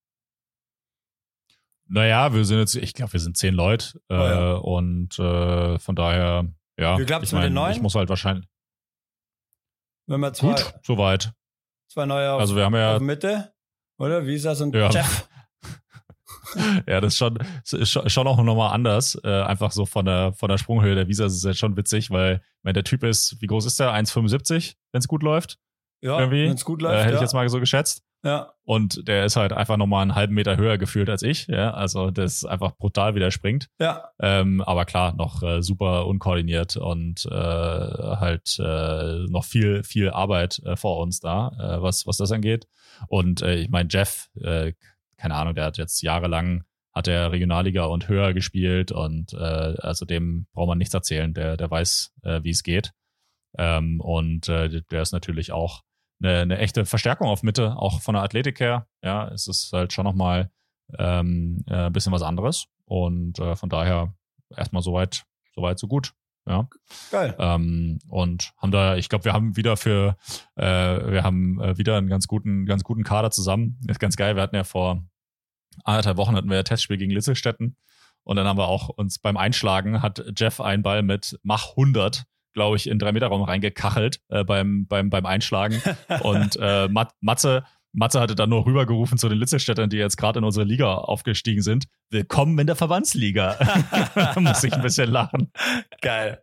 Naja, 1.91 2.33
wir 2.33 2.45
sind 2.45 2.59
jetzt, 2.59 2.75
ich 2.75 2.93
glaube, 2.93 3.13
wir 3.13 3.19
sind 3.19 3.35
zehn 3.35 3.55
Leute 3.55 3.99
äh, 4.09 4.13
Oh 4.13 4.17
ja. 4.17 4.51
und 4.53 5.17
äh, 5.17 5.79
von 5.79 5.95
daher, 5.95 6.47
ja. 6.77 6.99
Wie 6.99 7.05
klappt's 7.05 7.29
ich 7.29 7.33
mit 7.33 7.43
den 7.43 7.53
neuen? 7.53 7.71
Ich 7.71 7.81
muss 7.81 7.95
halt 7.95 8.09
wahrscheinlich. 8.09 8.47
Wenn 10.05 10.19
wir 10.21 10.31
zwei, 10.33 10.49
Gut, 10.49 10.73
soweit. 10.83 11.33
zwei 11.87 12.05
neue 12.05 12.31
auf, 12.31 12.41
Also 12.41 12.55
wir 12.55 12.65
haben 12.65 12.75
ja 12.75 12.95
auf 12.95 13.01
Mitte, 13.01 13.53
oder? 13.97 14.25
Visas 14.25 14.61
und 14.61 14.75
Ja. 14.75 14.89
Jeff. 14.89 15.27
ja, 16.87 17.01
das 17.01 17.13
ist 17.13 17.17
schon, 17.17 17.37
ist 17.73 18.11
schon 18.11 18.27
auch 18.27 18.41
nochmal 18.41 18.73
anders. 18.73 19.19
Äh, 19.23 19.41
einfach 19.41 19.71
so 19.71 19.85
von 19.85 20.05
der, 20.05 20.33
von 20.33 20.49
der 20.49 20.57
Sprunghöhe 20.57 20.95
der 20.95 21.07
Visa 21.07 21.25
ist 21.25 21.33
es 21.33 21.43
jetzt 21.43 21.59
schon 21.59 21.75
witzig, 21.75 22.11
weil, 22.11 22.41
mein, 22.61 22.75
der 22.75 22.83
Typ 22.83 23.03
ist, 23.03 23.37
wie 23.39 23.47
groß 23.47 23.65
ist 23.65 23.79
der? 23.79 23.93
1,75, 23.93 24.75
wenn 24.91 24.99
es 24.99 25.07
gut 25.07 25.23
läuft? 25.23 25.57
Ja, 26.01 26.17
wenn 26.19 26.53
es 26.53 26.65
gut 26.65 26.81
läuft. 26.81 26.95
Äh, 26.95 26.99
hätte 26.99 27.09
ja. 27.09 27.15
ich 27.15 27.21
jetzt 27.21 27.33
mal 27.33 27.47
so 27.49 27.59
geschätzt. 27.59 28.03
Ja. 28.23 28.53
Und 28.65 29.07
der 29.07 29.25
ist 29.25 29.35
halt 29.35 29.53
einfach 29.53 29.77
nochmal 29.77 30.01
einen 30.01 30.15
halben 30.15 30.33
Meter 30.33 30.57
höher 30.57 30.77
gefühlt 30.77 31.09
als 31.09 31.23
ich. 31.23 31.47
Ja, 31.47 31.71
also 31.71 32.11
das 32.11 32.35
ist 32.35 32.45
einfach 32.45 32.75
brutal, 32.77 33.15
wie 33.15 33.19
der 33.19 33.31
springt. 33.31 33.69
Ja. 33.79 34.09
Ähm, 34.19 34.61
aber 34.61 34.85
klar, 34.85 35.15
noch 35.15 35.41
äh, 35.41 35.61
super 35.61 36.05
unkoordiniert 36.05 36.75
und 36.75 37.25
äh, 37.25 37.33
halt 37.33 38.59
äh, 38.59 39.25
noch 39.29 39.45
viel, 39.45 39.83
viel 39.83 40.09
Arbeit 40.09 40.61
äh, 40.65 40.75
vor 40.75 40.99
uns 40.99 41.19
da, 41.19 41.51
äh, 41.59 41.81
was, 41.81 42.05
was 42.05 42.17
das 42.17 42.31
angeht. 42.31 42.67
Und 43.07 43.41
äh, 43.41 43.55
ich 43.55 43.69
meine, 43.69 43.89
Jeff, 43.89 44.29
äh, 44.41 44.73
keine 45.17 45.35
Ahnung, 45.35 45.55
der 45.55 45.65
hat 45.65 45.77
jetzt 45.77 46.01
jahrelang 46.01 46.63
hat 46.91 47.07
er 47.07 47.31
Regionalliga 47.31 47.85
und 47.85 48.09
höher 48.09 48.33
gespielt 48.33 48.91
und 48.91 49.33
äh, 49.33 49.37
also 49.37 50.05
dem 50.05 50.47
braucht 50.53 50.67
man 50.67 50.77
nichts 50.77 50.93
erzählen. 50.93 51.33
Der, 51.33 51.55
der 51.55 51.69
weiß, 51.69 52.13
äh, 52.23 52.43
wie 52.43 52.49
es 52.49 52.63
geht. 52.63 52.91
Ähm, 53.57 54.01
und 54.01 54.49
äh, 54.49 54.81
der 54.91 55.01
ist 55.01 55.11
natürlich 55.11 55.51
auch 55.51 55.83
eine, 56.21 56.39
eine 56.39 56.57
echte 56.57 56.85
Verstärkung 56.85 57.27
auf 57.27 57.43
Mitte, 57.43 57.75
auch 57.77 58.01
von 58.01 58.13
der 58.13 58.23
Athletik 58.23 58.59
her. 58.59 58.87
Ja, 59.03 59.27
es 59.29 59.47
ist 59.47 59.71
halt 59.73 59.93
schon 59.93 60.05
nochmal 60.05 60.51
ähm, 60.97 61.63
äh, 61.67 61.85
ein 61.85 61.93
bisschen 61.93 62.11
was 62.11 62.21
anderes. 62.21 62.65
Und 62.85 63.39
äh, 63.39 63.55
von 63.55 63.69
daher 63.69 64.13
erstmal 64.55 64.81
soweit, 64.81 65.25
soweit 65.53 65.79
so 65.79 65.87
gut. 65.87 66.13
Ja. 66.47 66.67
Geil. 67.11 67.35
Ähm, 67.37 67.99
und 68.07 68.53
haben 68.57 68.71
da, 68.71 68.95
ich 68.95 69.09
glaube, 69.09 69.25
wir 69.25 69.33
haben 69.33 69.55
wieder 69.55 69.77
für, 69.77 70.17
äh, 70.55 70.63
wir 70.63 71.23
haben 71.23 71.61
äh, 71.61 71.77
wieder 71.77 71.97
einen 71.97 72.07
ganz 72.07 72.27
guten, 72.27 72.65
ganz 72.65 72.83
guten 72.83 73.03
Kader 73.03 73.29
zusammen. 73.29 73.79
ist 73.87 73.99
ganz 73.99 74.15
geil. 74.15 74.35
Wir 74.35 74.41
hatten 74.41 74.55
ja 74.55 74.63
vor 74.63 75.03
anderthalb 75.83 76.17
Wochen 76.17 76.35
hatten 76.35 76.49
wir 76.49 76.57
ein 76.57 76.65
Testspiel 76.65 76.97
gegen 76.97 77.11
Litzelstetten. 77.11 77.77
Und 78.23 78.35
dann 78.35 78.47
haben 78.47 78.57
wir 78.57 78.67
auch 78.67 78.89
uns 78.89 79.19
beim 79.19 79.37
Einschlagen 79.37 80.01
hat 80.01 80.23
Jeff 80.35 80.59
einen 80.59 80.83
Ball 80.83 81.03
mit 81.03 81.39
Mach 81.43 81.71
100 81.71 82.25
glaube 82.59 82.75
ich, 82.75 82.89
in 82.89 82.99
drei 82.99 83.13
Meter 83.13 83.27
Raum 83.27 83.41
reingekachelt 83.41 84.19
äh, 84.27 84.43
beim, 84.43 84.85
beim, 84.85 85.09
beim 85.09 85.25
Einschlagen. 85.25 85.81
Und 86.23 86.57
äh, 86.59 86.89
Mat 86.89 87.13
Matze, 87.21 87.63
Matze 87.93 88.19
hatte 88.19 88.35
dann 88.35 88.49
nur 88.49 88.65
rübergerufen 88.65 89.17
zu 89.17 89.29
den 89.29 89.37
Litzelstädtern, 89.37 89.89
die 89.89 89.95
jetzt 89.95 90.17
gerade 90.17 90.39
in 90.39 90.43
unsere 90.43 90.65
Liga 90.65 90.93
aufgestiegen 90.93 91.61
sind. 91.61 91.85
Willkommen 92.09 92.59
in 92.59 92.67
der 92.67 92.75
Verbandsliga. 92.75 93.55
da 94.13 94.33
muss 94.41 94.61
ich 94.65 94.73
ein 94.73 94.81
bisschen 94.81 95.09
lachen. 95.09 95.53
Geil. 96.01 96.41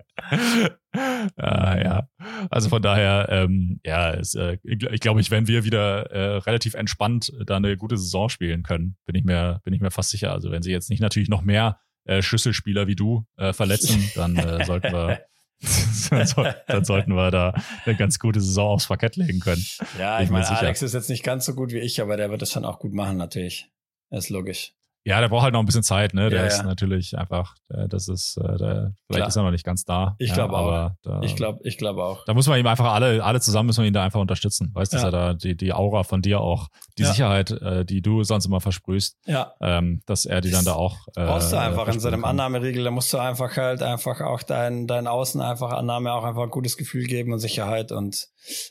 ah, 1.36 1.76
ja. 1.76 2.08
Also 2.48 2.70
von 2.70 2.80
daher, 2.80 3.28
ähm, 3.28 3.78
ja, 3.84 4.14
es, 4.14 4.34
äh, 4.34 4.56
ich 4.62 5.00
glaube, 5.00 5.20
ich, 5.20 5.30
wenn 5.30 5.48
wir 5.48 5.64
wieder 5.64 6.10
äh, 6.12 6.36
relativ 6.38 6.72
entspannt 6.72 7.30
da 7.44 7.56
eine 7.56 7.76
gute 7.76 7.98
Saison 7.98 8.30
spielen 8.30 8.62
können, 8.62 8.96
bin 9.04 9.16
ich 9.16 9.24
mir, 9.24 9.60
bin 9.64 9.74
ich 9.74 9.82
mir 9.82 9.90
fast 9.90 10.08
sicher. 10.08 10.32
Also 10.32 10.50
wenn 10.50 10.62
sie 10.62 10.72
jetzt 10.72 10.88
nicht 10.88 11.00
natürlich 11.00 11.28
noch 11.28 11.42
mehr 11.42 11.78
äh, 12.06 12.22
Schlüsselspieler 12.22 12.86
wie 12.86 12.96
du 12.96 13.26
äh, 13.36 13.52
verletzen, 13.52 14.10
dann 14.14 14.36
äh, 14.36 14.64
sollten 14.64 14.94
wir 14.94 15.20
dann, 16.10 16.26
soll, 16.26 16.54
dann, 16.66 16.84
sollten 16.84 17.14
wir 17.14 17.30
da 17.30 17.54
eine 17.84 17.96
ganz 17.96 18.18
gute 18.18 18.40
Saison 18.40 18.74
aufs 18.74 18.86
Parkett 18.86 19.16
legen 19.16 19.40
können. 19.40 19.64
Ja, 19.98 20.20
ich 20.20 20.30
meine, 20.30 20.48
Alex 20.48 20.82
ist 20.82 20.94
jetzt 20.94 21.08
nicht 21.08 21.24
ganz 21.24 21.46
so 21.46 21.54
gut 21.54 21.72
wie 21.72 21.78
ich, 21.78 22.00
aber 22.00 22.16
der 22.16 22.30
wird 22.30 22.42
das 22.42 22.52
schon 22.52 22.64
auch 22.64 22.78
gut 22.78 22.92
machen, 22.92 23.16
natürlich. 23.16 23.70
Das 24.10 24.24
ist 24.24 24.30
logisch. 24.30 24.75
Ja, 25.06 25.20
der 25.20 25.28
braucht 25.28 25.44
halt 25.44 25.52
noch 25.52 25.60
ein 25.60 25.66
bisschen 25.66 25.84
Zeit, 25.84 26.14
ne? 26.14 26.30
Der 26.30 26.40
Ja, 26.40 26.46
ist 26.46 26.58
ja. 26.58 26.64
natürlich 26.64 27.16
einfach, 27.16 27.54
der, 27.70 27.86
das 27.86 28.08
ist, 28.08 28.36
äh, 28.38 28.42
der, 28.42 28.56
vielleicht 28.58 28.92
Klar. 29.14 29.28
ist 29.28 29.36
er 29.36 29.42
noch 29.44 29.50
nicht 29.52 29.64
ganz 29.64 29.84
da. 29.84 30.16
Ich 30.18 30.30
ja, 30.30 30.34
glaube 30.34 30.54
auch. 30.54 30.66
aber 30.66 30.96
Da, 31.02 31.20
Ich 31.22 31.36
glaube, 31.36 31.60
ich 31.62 31.78
glaube 31.78 32.02
auch. 32.04 32.24
da 32.24 32.34
muss 32.34 32.48
man 32.48 32.58
ihm 32.58 32.66
einfach 32.66 32.92
alle, 32.92 33.22
alle 33.22 33.40
zusammen 33.40 33.68
müssen 33.68 33.82
wir 33.82 33.86
ihn 33.88 33.94
da 33.94 34.02
einfach 34.02 34.18
unterstützen. 34.20 34.70
Weißt 34.74 34.92
du, 34.92 34.96
dass 34.96 35.02
Ja. 35.04 35.08
er 35.08 35.12
da 35.12 35.34
die, 35.34 35.56
die 35.56 35.72
Aura 35.72 36.02
von 36.02 36.22
dir 36.22 36.40
auch, 36.40 36.66
die 36.98 37.04
Ja. 37.04 37.10
Sicherheit, 37.12 37.52
äh, 37.52 37.84
die 37.84 38.02
du 38.02 38.24
sonst 38.24 38.46
immer 38.46 38.60
versprühst, 38.60 39.16
Ja. 39.26 39.52
ähm, 39.60 40.02
dass 40.06 40.26
er 40.26 40.40
die 40.40 40.50
dann 40.50 40.64
da 40.64 40.72
auch. 40.72 40.96
Äh, 41.14 41.24
Brauchst 41.24 41.52
du 41.52 41.56
einfach 41.60 41.86
in 41.86 42.00
seinem 42.00 42.22
kann. 42.22 42.30
Annahmeriegel, 42.30 42.82
da 42.82 42.90
musst 42.90 43.12
du 43.12 43.18
einfach 43.18 43.56
halt 43.56 43.82
einfach 43.82 44.20
auch 44.22 44.42
dein, 44.42 44.88
dein 44.88 45.06
Außen 45.06 45.40
einfach 45.40 45.70
Annahme 45.70 46.12
auch 46.14 46.24
einfach 46.24 46.42
ein 46.42 46.50
gutes 46.50 46.76
Gefühl 46.76 47.04
geben 47.04 47.32
und 47.32 47.38
Sicherheit 47.38 47.92
und 47.92 48.26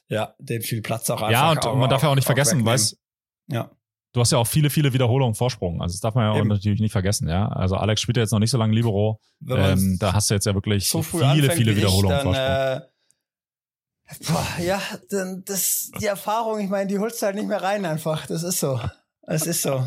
ja, 0.09 0.33
den 0.39 0.61
viel 0.61 0.81
Platz 0.81 1.09
auch 1.09 1.21
einfach. 1.21 1.31
Ja, 1.31 1.51
und 1.51 1.65
auch, 1.65 1.75
man 1.77 1.89
darf 1.89 2.03
ja 2.03 2.09
auch 2.09 2.15
nicht 2.15 2.25
vergessen, 2.25 2.57
wegnehmen. 2.59 2.73
weißt 2.73 2.97
Ja. 3.47 3.69
Du 4.15 4.21
hast 4.21 4.31
ja 4.31 4.37
auch 4.37 4.47
viele, 4.47 4.69
viele 4.69 4.93
Wiederholungen 4.93 5.35
Vorsprung. 5.35 5.81
Also 5.81 5.93
das 5.93 5.99
darf 5.99 6.15
man 6.15 6.23
ja 6.23 6.39
auch 6.39 6.45
natürlich 6.45 6.79
nicht 6.79 6.93
vergessen, 6.93 7.27
ja. 7.27 7.49
Also 7.49 7.75
Alex 7.75 7.99
spielt 7.99 8.15
ja 8.15 8.23
jetzt 8.23 8.31
noch 8.31 8.39
nicht 8.39 8.49
so 8.49 8.57
lange 8.57 8.73
Libero. 8.73 9.19
Ähm, 9.49 9.97
da 9.99 10.13
hast 10.13 10.29
du 10.29 10.35
jetzt 10.35 10.45
ja 10.45 10.53
wirklich 10.53 10.87
so 10.87 11.01
viele, 11.01 11.25
anfängt 11.25 11.53
viele 11.53 11.75
Wiederholungen 11.75 12.21
Vorsprung. 12.21 12.33
äh, 12.33 12.81
boah, 14.25 14.47
ja, 14.63 14.81
dann 15.09 15.43
das, 15.45 15.91
die 15.99 16.05
Erfahrung, 16.05 16.61
ich 16.61 16.69
meine, 16.69 16.87
die 16.87 16.97
holst 16.97 17.21
du 17.21 17.25
halt 17.25 17.35
nicht 17.35 17.49
mehr 17.49 17.61
rein 17.61 17.85
einfach. 17.85 18.25
Das 18.25 18.43
ist 18.43 18.61
so. 18.61 18.79
Es 19.23 19.45
ist 19.45 19.63
so. 19.63 19.85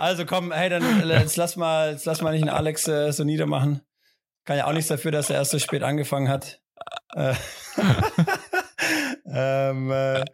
Also 0.00 0.26
komm, 0.26 0.50
hey, 0.50 0.68
dann 0.68 1.08
äh, 1.08 1.20
jetzt 1.20 1.36
lass 1.36 1.54
mal, 1.54 1.92
jetzt 1.92 2.06
lass 2.06 2.22
mal 2.22 2.32
nicht 2.32 2.42
einen 2.42 2.50
Alex 2.50 2.88
äh, 2.88 3.12
so 3.12 3.22
niedermachen. 3.22 3.82
Kann 4.44 4.56
ja 4.58 4.66
auch 4.66 4.72
nichts 4.72 4.88
dafür, 4.88 5.12
dass 5.12 5.30
er 5.30 5.36
erst 5.36 5.52
so 5.52 5.60
spät 5.60 5.84
angefangen 5.84 6.28
hat. 6.28 6.60
Äh, 7.14 7.34
ähm, 9.26 9.90
äh, 9.90 10.24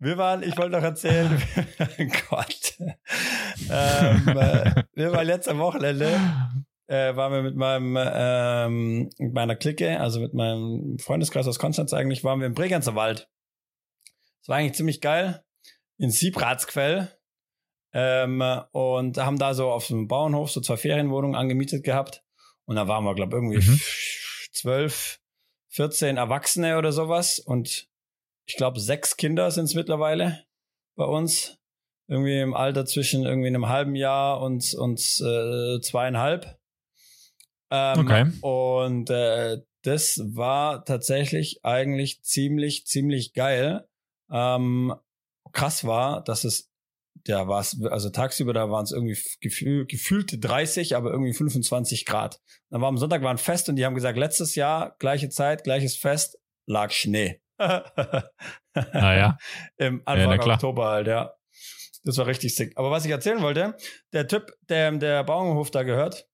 wir 0.00 0.18
waren, 0.18 0.42
ich 0.42 0.56
wollte 0.56 0.76
noch 0.76 0.82
erzählen, 0.84 1.42
Gott. 2.30 2.74
Ähm, 2.78 4.28
äh, 4.28 4.84
wir 4.94 5.12
waren 5.12 5.26
letzte 5.26 5.58
Wochenende 5.58 6.18
äh, 6.88 7.14
waren 7.14 7.32
wir 7.32 7.42
mit 7.42 7.54
meinem 7.54 7.96
ähm, 8.00 9.10
mit 9.18 9.34
meiner 9.34 9.56
Clique, 9.56 10.00
also 10.00 10.20
mit 10.20 10.34
meinem 10.34 10.98
Freundeskreis 10.98 11.46
aus 11.46 11.58
Konstanz 11.58 11.92
eigentlich, 11.92 12.24
waren 12.24 12.40
wir 12.40 12.46
im 12.46 12.54
Bregenzer 12.54 12.94
Wald. 12.94 13.28
Das 14.40 14.48
war 14.48 14.56
eigentlich 14.56 14.74
ziemlich 14.76 15.00
geil. 15.00 15.44
In 15.98 16.10
Siebratsquell. 16.10 17.12
Ähm, 17.92 18.42
und 18.72 19.16
haben 19.18 19.38
da 19.38 19.54
so 19.54 19.70
auf 19.70 19.90
einem 19.90 20.08
Bauernhof 20.08 20.50
so 20.50 20.60
zwei 20.60 20.76
Ferienwohnungen 20.76 21.36
angemietet 21.36 21.84
gehabt. 21.84 22.22
Und 22.66 22.76
da 22.76 22.86
waren 22.86 23.04
wir, 23.04 23.14
glaube 23.14 23.36
irgendwie 23.36 23.58
Mhm. 23.58 23.80
zwölf, 24.52 25.20
14 25.70 26.16
Erwachsene 26.16 26.78
oder 26.78 26.92
sowas. 26.92 27.38
Und 27.38 27.87
ich 28.48 28.56
glaube, 28.56 28.80
sechs 28.80 29.16
Kinder 29.16 29.50
sind 29.50 29.66
es 29.66 29.74
mittlerweile 29.74 30.44
bei 30.96 31.04
uns. 31.04 31.58
Irgendwie 32.08 32.40
im 32.40 32.54
Alter 32.54 32.86
zwischen 32.86 33.26
irgendwie 33.26 33.48
einem 33.48 33.68
halben 33.68 33.94
Jahr 33.94 34.40
und, 34.40 34.74
und 34.74 34.98
äh, 34.98 35.80
zweieinhalb. 35.80 36.58
Ähm, 37.70 37.98
Okay. 37.98 38.32
Und 38.40 39.10
äh, 39.10 39.58
das 39.82 40.18
war 40.24 40.86
tatsächlich 40.86 41.60
eigentlich 41.62 42.22
ziemlich, 42.22 42.86
ziemlich 42.86 43.34
geil. 43.34 43.86
Ähm, 44.30 44.94
krass 45.52 45.84
war, 45.84 46.24
dass 46.24 46.44
es, 46.44 46.70
ja, 47.26 47.46
war 47.48 47.60
es, 47.60 47.78
also 47.90 48.08
tagsüber, 48.08 48.54
da 48.54 48.70
waren 48.70 48.84
es 48.84 48.92
irgendwie 48.92 49.18
gefühl, 49.40 49.84
gefühlte 49.84 50.38
30, 50.38 50.96
aber 50.96 51.10
irgendwie 51.10 51.34
25 51.34 52.06
Grad. 52.06 52.40
Dann 52.70 52.80
war 52.80 52.88
am 52.88 52.96
Sonntag 52.96 53.20
war 53.22 53.30
ein 53.30 53.38
Fest 53.38 53.68
und 53.68 53.76
die 53.76 53.84
haben 53.84 53.94
gesagt, 53.94 54.16
letztes 54.16 54.54
Jahr, 54.54 54.96
gleiche 54.98 55.28
Zeit, 55.28 55.64
gleiches 55.64 55.98
Fest, 55.98 56.38
lag 56.66 56.90
Schnee. 56.92 57.42
Naja. 57.58 59.38
Im 59.76 60.02
na 60.06 60.12
Anfang 60.12 60.38
klar. 60.38 60.54
Oktober 60.54 60.86
halt, 60.86 61.06
ja. 61.06 61.34
Das 62.04 62.16
war 62.18 62.26
richtig 62.26 62.54
sick. 62.54 62.72
Aber 62.76 62.90
was 62.90 63.04
ich 63.04 63.10
erzählen 63.10 63.42
wollte, 63.42 63.76
der 64.12 64.26
Typ, 64.28 64.52
der 64.68 64.92
der 64.92 65.24
Bauernhof 65.24 65.70
da 65.70 65.82
gehört, 65.82 66.28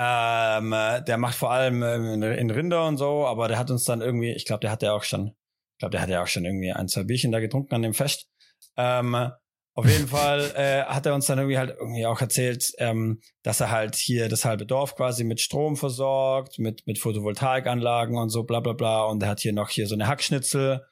ähm, 0.00 0.72
äh, 0.72 1.02
der 1.02 1.18
macht 1.18 1.34
vor 1.34 1.50
allem 1.50 1.82
ähm, 1.82 2.04
in, 2.04 2.22
in 2.22 2.50
Rinder 2.50 2.86
und 2.86 2.98
so, 2.98 3.26
aber 3.26 3.48
der 3.48 3.58
hat 3.58 3.70
uns 3.70 3.84
dann 3.84 4.00
irgendwie, 4.00 4.32
ich 4.32 4.46
glaube, 4.46 4.60
der 4.60 4.70
hat 4.70 4.82
ja 4.82 4.92
auch 4.92 5.02
schon, 5.02 5.28
ich 5.28 5.78
glaube, 5.78 5.90
der 5.90 6.00
hat 6.00 6.08
ja 6.08 6.22
auch 6.22 6.28
schon 6.28 6.44
irgendwie 6.44 6.72
ein, 6.72 6.88
zwei 6.88 7.02
Bierchen 7.02 7.32
da 7.32 7.40
getrunken 7.40 7.74
an 7.74 7.82
dem 7.82 7.94
Fest. 7.94 8.28
Ähm, 8.76 9.30
auf 9.78 9.86
jeden 9.86 10.08
Fall 10.08 10.40
äh, 10.56 10.82
hat 10.92 11.06
er 11.06 11.14
uns 11.14 11.26
dann 11.26 11.38
irgendwie 11.38 11.56
halt 11.56 11.70
irgendwie 11.78 12.04
auch 12.04 12.20
erzählt, 12.20 12.72
ähm, 12.78 13.20
dass 13.44 13.60
er 13.60 13.70
halt 13.70 13.94
hier 13.94 14.28
das 14.28 14.44
halbe 14.44 14.66
Dorf 14.66 14.96
quasi 14.96 15.22
mit 15.22 15.40
Strom 15.40 15.76
versorgt, 15.76 16.58
mit 16.58 16.84
mit 16.88 16.98
Photovoltaikanlagen 16.98 18.18
und 18.18 18.30
so 18.30 18.42
bla 18.42 18.58
bla 18.58 18.72
bla. 18.72 19.04
Und 19.04 19.22
er 19.22 19.28
hat 19.28 19.38
hier 19.38 19.52
noch 19.52 19.68
hier 19.68 19.86
so 19.86 19.94
eine 19.94 20.08
Hackschnitzel 20.08 20.84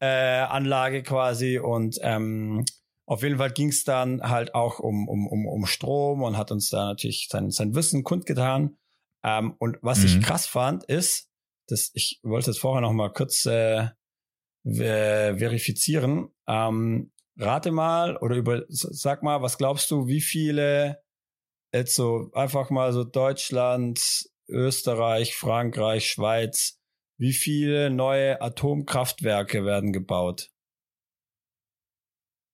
äh, 0.00 1.02
quasi 1.02 1.58
und 1.58 1.98
ähm, 2.00 2.64
auf 3.04 3.22
jeden 3.22 3.36
Fall 3.36 3.50
ging 3.50 3.68
es 3.68 3.84
dann 3.84 4.22
halt 4.22 4.54
auch 4.54 4.78
um, 4.78 5.08
um, 5.08 5.26
um, 5.26 5.46
um 5.46 5.66
Strom 5.66 6.22
und 6.22 6.38
hat 6.38 6.50
uns 6.50 6.70
da 6.70 6.86
natürlich 6.86 7.28
sein, 7.30 7.50
sein 7.50 7.74
Wissen 7.74 8.02
kundgetan. 8.02 8.78
Ähm, 9.22 9.56
und 9.58 9.76
was 9.82 9.98
Mhm. 9.98 10.04
ich 10.06 10.20
krass 10.22 10.46
fand, 10.46 10.84
ist, 10.84 11.28
dass 11.68 11.90
ich 11.92 12.18
wollte 12.22 12.50
es 12.50 12.56
vorher 12.56 12.80
noch 12.80 12.94
mal 12.94 13.12
kurz 13.12 13.44
äh, 13.44 13.88
ver 14.64 15.36
verifizieren. 15.36 16.28
Ähm, 16.48 17.12
rate 17.36 17.70
mal 17.70 18.16
oder 18.16 18.36
über 18.36 18.62
sag 18.68 19.22
mal, 19.22 19.42
was 19.42 19.58
glaubst 19.58 19.90
du, 19.90 20.06
wie 20.06 20.20
viele 20.20 21.02
jetzt 21.72 21.94
so 21.94 22.30
einfach 22.34 22.70
mal 22.70 22.92
so 22.92 23.04
Deutschland, 23.04 24.28
Österreich, 24.48 25.34
Frankreich, 25.34 26.10
Schweiz, 26.10 26.78
wie 27.18 27.32
viele 27.32 27.90
neue 27.90 28.40
Atomkraftwerke 28.40 29.64
werden 29.64 29.92
gebaut? 29.92 30.50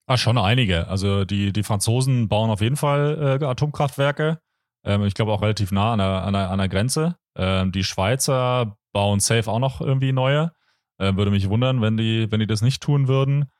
Ah, 0.06 0.16
schon 0.16 0.38
einige. 0.38 0.88
Also 0.88 1.24
die, 1.24 1.52
die 1.52 1.62
Franzosen 1.62 2.28
bauen 2.28 2.50
auf 2.50 2.62
jeden 2.62 2.76
Fall 2.76 3.38
äh, 3.42 3.44
Atomkraftwerke. 3.44 4.40
Ähm, 4.84 5.04
ich 5.04 5.14
glaube 5.14 5.32
auch 5.32 5.42
relativ 5.42 5.70
nah 5.70 5.92
an 5.92 5.98
der, 5.98 6.24
an 6.24 6.32
der, 6.32 6.50
an 6.50 6.58
der 6.58 6.68
Grenze. 6.68 7.16
Ähm, 7.36 7.72
die 7.72 7.84
Schweizer 7.84 8.78
bauen 8.92 9.20
safe 9.20 9.50
auch 9.50 9.58
noch 9.58 9.80
irgendwie 9.80 10.12
neue. 10.12 10.52
Ähm, 10.98 11.16
würde 11.16 11.30
mich 11.30 11.48
wundern, 11.48 11.82
wenn 11.82 11.96
die, 11.96 12.30
wenn 12.30 12.40
die 12.40 12.46
das 12.46 12.62
nicht 12.62 12.82
tun 12.82 13.06
würden. 13.06 13.50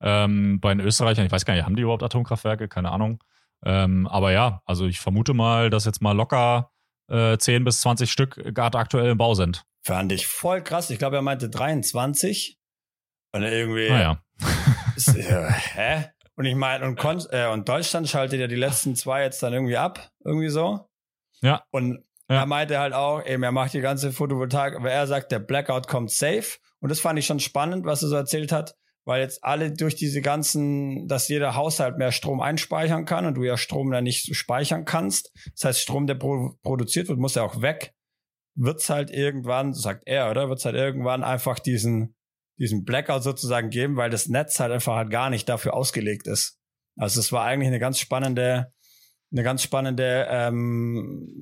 Ähm, 0.00 0.60
bei 0.60 0.74
den 0.74 0.80
Österreichern, 0.80 1.26
ich 1.26 1.32
weiß 1.32 1.44
gar 1.44 1.54
nicht, 1.54 1.64
haben 1.64 1.76
die 1.76 1.82
überhaupt 1.82 2.02
Atomkraftwerke? 2.02 2.68
Keine 2.68 2.90
Ahnung. 2.90 3.22
Ähm, 3.64 4.06
aber 4.06 4.32
ja, 4.32 4.62
also 4.64 4.86
ich 4.86 5.00
vermute 5.00 5.34
mal, 5.34 5.70
dass 5.70 5.84
jetzt 5.84 6.00
mal 6.00 6.12
locker 6.12 6.70
äh, 7.08 7.36
10 7.36 7.64
bis 7.64 7.80
20 7.80 8.10
Stück 8.10 8.54
gerade 8.54 8.78
aktuell 8.78 9.10
im 9.10 9.18
Bau 9.18 9.34
sind. 9.34 9.64
Fand 9.82 10.12
ich 10.12 10.26
voll 10.26 10.62
krass. 10.62 10.90
Ich 10.90 10.98
glaube, 10.98 11.16
er 11.16 11.22
meinte 11.22 11.48
23. 11.48 12.58
Und 13.32 13.42
irgendwie. 13.42 13.88
Naja. 13.88 14.22
ist, 14.96 15.16
äh, 15.16 15.50
hä? 15.50 16.04
Und 16.36 16.44
ich 16.44 16.54
meine, 16.54 16.86
und, 16.86 17.28
äh, 17.32 17.48
und 17.48 17.68
Deutschland 17.68 18.08
schaltet 18.08 18.38
ja 18.38 18.46
die 18.46 18.54
letzten 18.54 18.94
zwei 18.94 19.22
jetzt 19.22 19.42
dann 19.42 19.52
irgendwie 19.52 19.76
ab, 19.76 20.10
irgendwie 20.24 20.50
so. 20.50 20.88
Ja. 21.40 21.64
Und 21.70 22.04
ja. 22.28 22.36
er 22.36 22.46
meinte 22.46 22.78
halt 22.78 22.92
auch, 22.92 23.24
eben, 23.26 23.42
er 23.42 23.50
macht 23.52 23.72
die 23.72 23.80
ganze 23.80 24.12
Photovoltaik, 24.12 24.76
aber 24.76 24.90
er 24.90 25.06
sagt, 25.06 25.32
der 25.32 25.40
Blackout 25.40 25.88
kommt 25.88 26.12
safe. 26.12 26.58
Und 26.80 26.90
das 26.90 27.00
fand 27.00 27.18
ich 27.18 27.26
schon 27.26 27.40
spannend, 27.40 27.86
was 27.86 28.02
er 28.02 28.08
so 28.08 28.16
erzählt 28.16 28.52
hat, 28.52 28.76
weil 29.08 29.22
jetzt 29.22 29.42
alle 29.42 29.72
durch 29.72 29.94
diese 29.94 30.20
ganzen, 30.20 31.08
dass 31.08 31.28
jeder 31.28 31.54
Haushalt 31.54 31.96
mehr 31.96 32.12
Strom 32.12 32.42
einspeichern 32.42 33.06
kann 33.06 33.24
und 33.24 33.36
du 33.36 33.42
ja 33.42 33.56
Strom 33.56 33.90
dann 33.90 34.04
nicht 34.04 34.36
speichern 34.36 34.84
kannst. 34.84 35.32
Das 35.54 35.64
heißt, 35.64 35.80
Strom, 35.80 36.06
der 36.06 36.16
pro 36.16 36.56
produziert 36.62 37.08
wird, 37.08 37.18
muss 37.18 37.34
ja 37.34 37.42
auch 37.42 37.62
weg. 37.62 37.94
Wird's 38.54 38.90
halt 38.90 39.10
irgendwann, 39.10 39.72
sagt 39.72 40.02
er, 40.04 40.30
oder? 40.30 40.50
Wird's 40.50 40.66
halt 40.66 40.74
irgendwann 40.74 41.24
einfach 41.24 41.58
diesen, 41.58 42.16
diesen 42.58 42.84
Blackout 42.84 43.22
sozusagen 43.22 43.70
geben, 43.70 43.96
weil 43.96 44.10
das 44.10 44.28
Netz 44.28 44.60
halt 44.60 44.72
einfach 44.72 44.96
halt 44.96 45.10
gar 45.10 45.30
nicht 45.30 45.48
dafür 45.48 45.72
ausgelegt 45.72 46.26
ist. 46.26 46.58
Also 46.98 47.18
es 47.18 47.32
war 47.32 47.44
eigentlich 47.44 47.68
eine 47.68 47.78
ganz 47.78 47.98
spannende, 47.98 48.74
eine 49.32 49.42
ganz 49.42 49.62
spannende 49.62 50.26
ähm, 50.28 51.32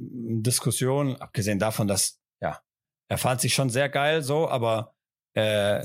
Diskussion, 0.40 1.16
abgesehen 1.16 1.58
davon, 1.58 1.88
dass, 1.88 2.20
ja, 2.40 2.60
er 3.08 3.18
fand 3.18 3.40
sich 3.40 3.54
schon 3.54 3.70
sehr 3.70 3.88
geil 3.88 4.22
so, 4.22 4.48
aber 4.48 4.94
äh, 5.34 5.82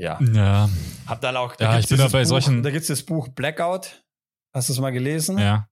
ja. 0.00 0.18
Ja. 0.32 0.68
Hab 1.06 1.20
dann 1.20 1.36
auch, 1.36 1.56
da 1.56 1.72
ja, 1.72 1.78
ich 1.78 1.88
bin 1.88 1.98
da 1.98 2.08
bei 2.08 2.22
Buch, 2.22 2.28
solchen. 2.28 2.62
Da 2.62 2.70
gibt's 2.70 2.88
das 2.88 3.02
Buch 3.02 3.28
Blackout. 3.28 4.02
Hast 4.52 4.68
du 4.68 4.72
es 4.72 4.80
mal 4.80 4.90
gelesen? 4.90 5.38
Ja. 5.38 5.68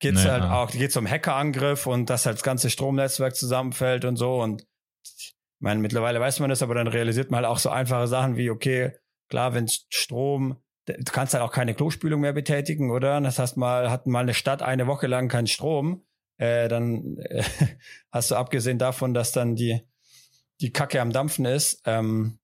Geht's 0.00 0.24
nee, 0.24 0.30
halt 0.30 0.44
ja. 0.44 0.54
auch, 0.54 0.70
geht's 0.70 0.96
um 0.96 1.08
Hackerangriff 1.08 1.86
und 1.86 2.10
dass 2.10 2.26
halt 2.26 2.36
das 2.36 2.42
ganze 2.42 2.68
Stromnetzwerk 2.68 3.36
zusammenfällt 3.36 4.04
und 4.04 4.16
so 4.16 4.42
und 4.42 4.66
ich 5.02 5.34
meine, 5.60 5.80
mittlerweile 5.80 6.20
weiß 6.20 6.40
man 6.40 6.50
das, 6.50 6.62
aber 6.62 6.74
dann 6.74 6.88
realisiert 6.88 7.30
man 7.30 7.38
halt 7.38 7.46
auch 7.46 7.58
so 7.58 7.70
einfache 7.70 8.08
Sachen 8.08 8.36
wie, 8.36 8.50
okay, 8.50 8.92
klar, 9.28 9.54
wenn 9.54 9.68
Strom, 9.68 10.56
du 10.86 11.12
kannst 11.12 11.32
halt 11.32 11.42
auch 11.42 11.52
keine 11.52 11.74
Klospülung 11.74 12.20
mehr 12.20 12.32
betätigen, 12.32 12.90
oder? 12.90 13.20
Das 13.20 13.38
heißt 13.38 13.56
mal, 13.56 13.90
hat 13.90 14.06
mal 14.06 14.20
eine 14.20 14.34
Stadt 14.34 14.62
eine 14.62 14.86
Woche 14.86 15.06
lang 15.06 15.28
keinen 15.28 15.46
Strom, 15.46 16.04
äh, 16.38 16.68
dann 16.68 17.16
äh, 17.18 17.44
hast 18.12 18.30
du 18.30 18.34
abgesehen 18.34 18.78
davon, 18.78 19.14
dass 19.14 19.32
dann 19.32 19.54
die, 19.54 19.80
die 20.60 20.72
Kacke 20.72 21.00
am 21.00 21.12
Dampfen 21.12 21.44
ist, 21.44 21.82
ähm, 21.86 22.38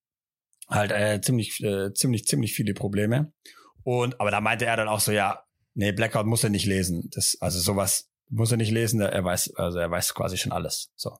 halt 0.70 0.92
äh, 0.92 1.20
ziemlich, 1.20 1.60
äh, 1.62 1.92
ziemlich, 1.92 2.26
ziemlich 2.26 2.54
viele 2.54 2.74
Probleme. 2.74 3.32
Und, 3.82 4.20
aber 4.20 4.30
da 4.30 4.40
meinte 4.40 4.66
er 4.66 4.76
dann 4.76 4.88
auch 4.88 5.00
so, 5.00 5.12
ja, 5.12 5.42
nee, 5.74 5.92
Blackout 5.92 6.26
muss 6.26 6.44
er 6.44 6.50
nicht 6.50 6.66
lesen. 6.66 7.08
Das, 7.12 7.36
also 7.40 7.58
sowas 7.58 8.10
muss 8.28 8.50
er 8.50 8.56
nicht 8.56 8.70
lesen, 8.70 9.00
er 9.00 9.24
weiß, 9.24 9.54
also 9.56 9.78
er 9.78 9.90
weiß 9.90 10.14
quasi 10.14 10.36
schon 10.36 10.52
alles. 10.52 10.90
So. 10.96 11.16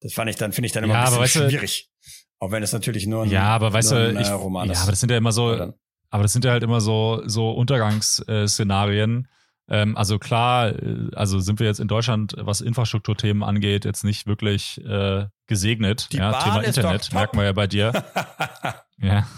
Das 0.00 0.12
fand 0.12 0.30
ich 0.30 0.36
dann, 0.36 0.52
finde 0.52 0.66
ich 0.66 0.72
dann 0.72 0.84
immer 0.84 0.94
ja, 0.94 1.12
ein 1.12 1.20
bisschen 1.20 1.48
schwierig. 1.48 1.90
Du, 2.00 2.46
auch 2.46 2.52
wenn 2.52 2.62
es 2.62 2.72
natürlich 2.72 3.06
nur 3.06 3.24
ein, 3.24 3.30
ja, 3.30 3.44
aber 3.44 3.72
weißt 3.72 3.92
du, 3.92 4.20
ich, 4.20 4.30
Roman 4.30 4.70
ist. 4.70 4.76
Ja, 4.76 4.82
aber 4.82 4.92
das 4.92 5.00
sind 5.00 5.10
ja 5.10 5.16
immer 5.16 5.32
so, 5.32 5.72
aber 6.10 6.22
das 6.22 6.32
sind 6.32 6.44
ja 6.44 6.52
halt 6.52 6.62
immer 6.62 6.80
so, 6.80 7.22
so 7.26 7.50
Untergangsszenarien. 7.50 9.28
Ähm, 9.70 9.96
also 9.96 10.18
klar, 10.18 10.70
äh, 10.70 11.10
also 11.14 11.40
sind 11.40 11.60
wir 11.60 11.66
jetzt 11.66 11.80
in 11.80 11.88
Deutschland, 11.88 12.34
was 12.38 12.60
Infrastrukturthemen 12.60 13.42
angeht, 13.42 13.84
jetzt 13.84 14.04
nicht 14.04 14.26
wirklich 14.26 14.82
äh, 14.84 15.26
gesegnet. 15.46 16.12
Die 16.12 16.18
ja, 16.18 16.30
Bahn 16.30 16.44
Thema 16.44 16.60
Internet, 16.62 17.12
merkt 17.12 17.34
man 17.34 17.44
ja 17.44 17.52
bei 17.52 17.66
dir. 17.66 17.92
ja. 19.00 19.26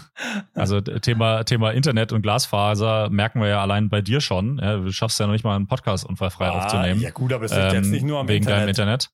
Also 0.53 0.81
Thema, 0.81 1.43
Thema 1.45 1.71
Internet 1.71 2.11
und 2.11 2.21
Glasfaser 2.21 3.09
merken 3.09 3.41
wir 3.41 3.47
ja 3.47 3.61
allein 3.61 3.89
bei 3.89 4.01
dir 4.01 4.21
schon. 4.21 4.59
Ja, 4.61 4.77
du 4.77 4.91
schaffst 4.91 5.19
ja 5.19 5.25
noch 5.25 5.33
nicht 5.33 5.43
mal 5.43 5.55
einen 5.55 5.65
Podcast 5.65 6.05
unfallfrei 6.05 6.47
ah, 6.47 6.59
aufzunehmen. 6.59 7.01
Ja 7.01 7.09
gut, 7.09 7.33
aber 7.33 7.45
es 7.45 7.51
liegt 7.51 7.69
ähm, 7.69 7.75
jetzt 7.75 7.87
nicht 7.87 8.05
nur 8.05 8.19
am 8.19 8.27
wegen 8.27 8.43
Internet. 8.43 8.59
deinem 8.59 8.69
Internet. 8.69 9.09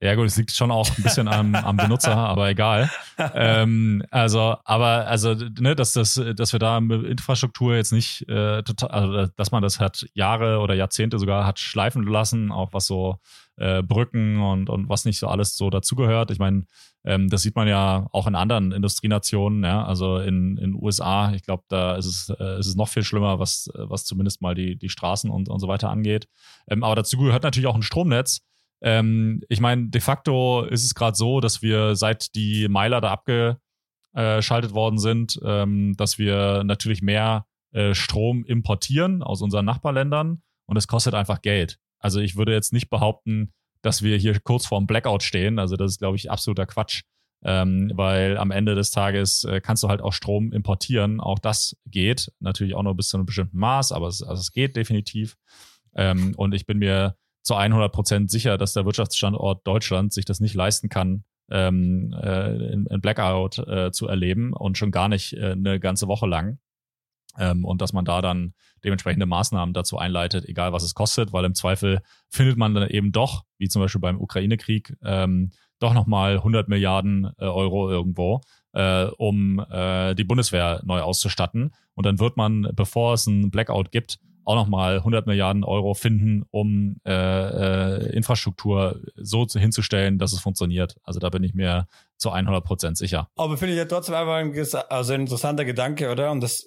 Ja 0.00 0.14
gut, 0.14 0.26
es 0.26 0.36
liegt 0.36 0.52
schon 0.52 0.70
auch 0.70 0.88
ein 0.96 1.02
bisschen 1.02 1.26
am, 1.26 1.54
am 1.56 1.76
Benutzer, 1.76 2.16
aber 2.16 2.48
egal. 2.50 2.88
Ähm, 3.34 4.04
also, 4.10 4.56
aber 4.64 5.08
also, 5.08 5.34
ne, 5.34 5.74
dass 5.74 5.92
das, 5.92 6.20
dass 6.36 6.52
wir 6.52 6.60
da 6.60 6.78
Infrastruktur 6.78 7.74
jetzt 7.74 7.92
nicht 7.92 8.28
äh, 8.28 8.62
total, 8.62 8.90
also 8.90 9.32
dass 9.36 9.50
man 9.50 9.62
das 9.62 9.80
hat 9.80 10.06
Jahre 10.14 10.60
oder 10.60 10.74
Jahrzehnte 10.74 11.18
sogar 11.18 11.46
hat 11.46 11.58
schleifen 11.58 12.04
lassen, 12.04 12.52
auch 12.52 12.72
was 12.72 12.86
so 12.86 13.18
äh, 13.58 13.82
Brücken 13.82 14.40
und 14.40 14.70
und 14.70 14.88
was 14.88 15.04
nicht 15.04 15.18
so 15.18 15.28
alles 15.28 15.56
so 15.56 15.70
dazugehört. 15.70 16.30
Ich 16.30 16.38
meine, 16.38 16.64
ähm, 17.04 17.28
das 17.28 17.42
sieht 17.42 17.56
man 17.56 17.68
ja 17.68 18.08
auch 18.12 18.26
in 18.26 18.34
anderen 18.34 18.72
Industrienationen, 18.72 19.64
ja, 19.64 19.84
also 19.84 20.18
in 20.18 20.56
in 20.56 20.74
USA. 20.74 21.32
Ich 21.34 21.42
glaube, 21.42 21.64
da 21.68 21.96
ist 21.96 22.06
es 22.06 22.30
äh, 22.38 22.58
ist 22.58 22.66
es 22.66 22.76
noch 22.76 22.88
viel 22.88 23.04
schlimmer, 23.04 23.38
was 23.38 23.70
was 23.74 24.04
zumindest 24.04 24.42
mal 24.42 24.54
die 24.54 24.76
die 24.76 24.88
Straßen 24.88 25.30
und 25.30 25.48
und 25.48 25.60
so 25.60 25.68
weiter 25.68 25.90
angeht. 25.90 26.28
Ähm, 26.68 26.84
aber 26.84 26.94
dazu 26.96 27.18
gehört 27.18 27.42
natürlich 27.42 27.66
auch 27.66 27.76
ein 27.76 27.82
Stromnetz 27.82 28.40
ähm, 28.80 29.42
ich 29.48 29.60
meine, 29.60 29.88
de 29.88 30.00
facto 30.00 30.62
ist 30.64 30.84
es 30.84 30.94
gerade 30.94 31.16
so, 31.16 31.40
dass 31.40 31.62
wir 31.62 31.96
seit 31.96 32.34
die 32.34 32.68
Meiler 32.68 33.00
da 33.00 33.10
abgeschaltet 33.10 34.72
worden 34.72 34.98
sind, 34.98 35.38
ähm, 35.44 35.94
dass 35.96 36.18
wir 36.18 36.62
natürlich 36.64 37.02
mehr 37.02 37.46
äh, 37.72 37.94
Strom 37.94 38.44
importieren 38.44 39.22
aus 39.22 39.42
unseren 39.42 39.64
Nachbarländern 39.64 40.42
und 40.66 40.76
es 40.76 40.88
kostet 40.88 41.14
einfach 41.14 41.42
Geld. 41.42 41.78
Also 41.98 42.20
ich 42.20 42.36
würde 42.36 42.52
jetzt 42.52 42.72
nicht 42.72 42.90
behaupten, 42.90 43.52
dass 43.82 44.02
wir 44.02 44.16
hier 44.16 44.38
kurz 44.40 44.66
vorm 44.66 44.86
Blackout 44.86 45.22
stehen. 45.22 45.58
Also 45.58 45.76
das 45.76 45.92
ist, 45.92 45.98
glaube 45.98 46.16
ich, 46.16 46.30
absoluter 46.30 46.66
Quatsch. 46.66 47.02
Ähm, 47.44 47.92
weil 47.94 48.36
am 48.36 48.50
Ende 48.50 48.74
des 48.74 48.90
Tages 48.90 49.44
äh, 49.44 49.60
kannst 49.60 49.84
du 49.84 49.88
halt 49.88 50.00
auch 50.00 50.12
Strom 50.12 50.52
importieren. 50.52 51.20
Auch 51.20 51.38
das 51.38 51.76
geht. 51.86 52.32
Natürlich 52.40 52.74
auch 52.74 52.82
nur 52.82 52.96
bis 52.96 53.08
zu 53.08 53.16
einem 53.16 53.26
bestimmten 53.26 53.58
Maß, 53.58 53.92
aber 53.92 54.08
es, 54.08 54.22
also 54.24 54.40
es 54.40 54.50
geht 54.50 54.74
definitiv. 54.74 55.36
Ähm, 55.94 56.34
und 56.36 56.52
ich 56.52 56.66
bin 56.66 56.78
mir 56.78 57.16
zu 57.42 57.54
100 57.54 57.92
Prozent 57.92 58.30
sicher, 58.30 58.58
dass 58.58 58.72
der 58.72 58.84
Wirtschaftsstandort 58.84 59.66
Deutschland 59.66 60.12
sich 60.12 60.24
das 60.24 60.40
nicht 60.40 60.54
leisten 60.54 60.88
kann, 60.88 61.24
ähm, 61.50 62.14
äh, 62.20 62.72
in, 62.72 63.00
Blackout 63.00 63.58
äh, 63.58 63.90
zu 63.92 64.06
erleben 64.06 64.52
und 64.52 64.76
schon 64.76 64.90
gar 64.90 65.08
nicht 65.08 65.32
äh, 65.34 65.52
eine 65.52 65.80
ganze 65.80 66.08
Woche 66.08 66.26
lang. 66.26 66.58
Ähm, 67.38 67.64
und 67.64 67.80
dass 67.80 67.92
man 67.92 68.04
da 68.04 68.20
dann 68.20 68.54
dementsprechende 68.84 69.26
Maßnahmen 69.26 69.74
dazu 69.74 69.98
einleitet, 69.98 70.44
egal 70.46 70.72
was 70.72 70.82
es 70.82 70.94
kostet, 70.94 71.32
weil 71.32 71.44
im 71.44 71.54
Zweifel 71.54 72.00
findet 72.28 72.56
man 72.56 72.74
dann 72.74 72.88
eben 72.88 73.12
doch, 73.12 73.44
wie 73.58 73.68
zum 73.68 73.82
Beispiel 73.82 74.00
beim 74.00 74.20
Ukraine-Krieg, 74.20 74.96
ähm, 75.02 75.50
doch 75.78 75.94
nochmal 75.94 76.36
100 76.36 76.68
Milliarden 76.68 77.30
äh, 77.38 77.44
Euro 77.44 77.88
irgendwo, 77.90 78.40
äh, 78.72 79.04
um 79.16 79.64
äh, 79.70 80.14
die 80.14 80.24
Bundeswehr 80.24 80.80
neu 80.84 81.00
auszustatten. 81.00 81.72
Und 81.94 82.06
dann 82.06 82.18
wird 82.18 82.36
man, 82.36 82.70
bevor 82.74 83.14
es 83.14 83.26
einen 83.26 83.50
Blackout 83.50 83.92
gibt, 83.92 84.18
auch 84.48 84.54
nochmal 84.54 84.96
100 84.96 85.26
Milliarden 85.26 85.62
Euro 85.62 85.92
finden, 85.92 86.46
um 86.50 86.96
äh, 87.04 87.12
äh, 87.12 88.16
Infrastruktur 88.16 89.02
so 89.14 89.46
hinzustellen, 89.46 90.18
dass 90.18 90.32
es 90.32 90.40
funktioniert. 90.40 90.96
Also 91.02 91.20
da 91.20 91.28
bin 91.28 91.44
ich 91.44 91.52
mir 91.52 91.86
zu 92.16 92.30
100 92.30 92.64
Prozent 92.64 92.96
sicher. 92.96 93.28
Aber 93.36 93.58
finde 93.58 93.74
ich 93.74 93.78
ja 93.78 93.84
trotzdem 93.84 94.14
einfach 94.14 94.36
ein, 94.36 94.54
also 94.88 95.12
ein 95.12 95.20
interessanter 95.20 95.66
Gedanke, 95.66 96.10
oder? 96.10 96.30
Und 96.30 96.40
das, 96.40 96.66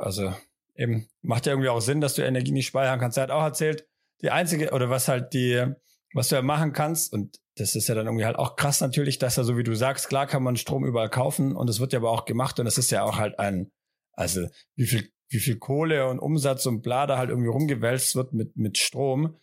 also 0.00 0.32
eben 0.74 1.06
macht 1.20 1.44
ja 1.44 1.52
irgendwie 1.52 1.68
auch 1.68 1.80
Sinn, 1.80 2.00
dass 2.00 2.14
du 2.14 2.24
Energie 2.24 2.50
nicht 2.50 2.66
speichern 2.66 2.98
kannst. 2.98 3.18
Er 3.18 3.24
hat 3.24 3.30
auch 3.30 3.42
erzählt, 3.42 3.86
die 4.22 4.30
einzige, 4.30 4.70
oder 4.70 4.88
was 4.88 5.08
halt 5.08 5.34
die, 5.34 5.66
was 6.14 6.28
du 6.28 6.36
ja 6.36 6.42
machen 6.42 6.72
kannst, 6.72 7.12
und 7.12 7.36
das 7.56 7.76
ist 7.76 7.88
ja 7.88 7.94
dann 7.94 8.06
irgendwie 8.06 8.24
halt 8.24 8.36
auch 8.36 8.56
krass 8.56 8.80
natürlich, 8.80 9.18
dass 9.18 9.36
er, 9.36 9.44
so 9.44 9.58
wie 9.58 9.64
du 9.64 9.74
sagst, 9.74 10.08
klar 10.08 10.26
kann 10.26 10.42
man 10.42 10.56
Strom 10.56 10.86
überall 10.86 11.10
kaufen 11.10 11.54
und 11.54 11.68
es 11.68 11.78
wird 11.78 11.92
ja 11.92 11.98
aber 11.98 12.10
auch 12.10 12.24
gemacht 12.24 12.58
und 12.58 12.66
es 12.66 12.78
ist 12.78 12.90
ja 12.90 13.02
auch 13.02 13.18
halt 13.18 13.38
ein, 13.38 13.70
also 14.14 14.46
wie 14.76 14.86
viel 14.86 15.11
wie 15.32 15.40
viel 15.40 15.58
Kohle 15.58 16.08
und 16.08 16.18
Umsatz 16.18 16.66
und 16.66 16.82
bla 16.82 17.06
halt 17.16 17.30
irgendwie 17.30 17.48
rumgewälzt 17.48 18.14
wird 18.14 18.32
mit, 18.32 18.56
mit 18.56 18.78
Strom. 18.78 19.40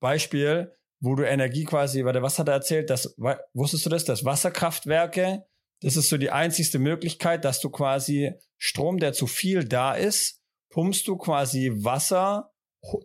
Beispiel, 0.00 0.74
wo 1.00 1.14
du 1.14 1.24
Energie 1.24 1.64
quasi, 1.64 2.04
warte, 2.04 2.22
was 2.22 2.38
hat 2.38 2.48
er 2.48 2.54
erzählt? 2.54 2.90
Das, 2.90 3.14
wusstest 3.52 3.86
du 3.86 3.90
das? 3.90 4.04
Dass 4.04 4.24
Wasserkraftwerke, 4.24 5.44
das 5.80 5.96
ist 5.96 6.08
so 6.08 6.16
die 6.16 6.30
einzigste 6.30 6.78
Möglichkeit, 6.78 7.44
dass 7.44 7.60
du 7.60 7.70
quasi 7.70 8.32
Strom, 8.56 8.98
der 8.98 9.12
zu 9.12 9.26
viel 9.26 9.64
da 9.64 9.94
ist, 9.94 10.42
pumpst 10.70 11.06
du 11.06 11.16
quasi 11.16 11.70
Wasser, 11.74 12.52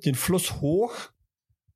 den 0.05 0.15
Fluss 0.15 0.61
hoch, 0.61 0.93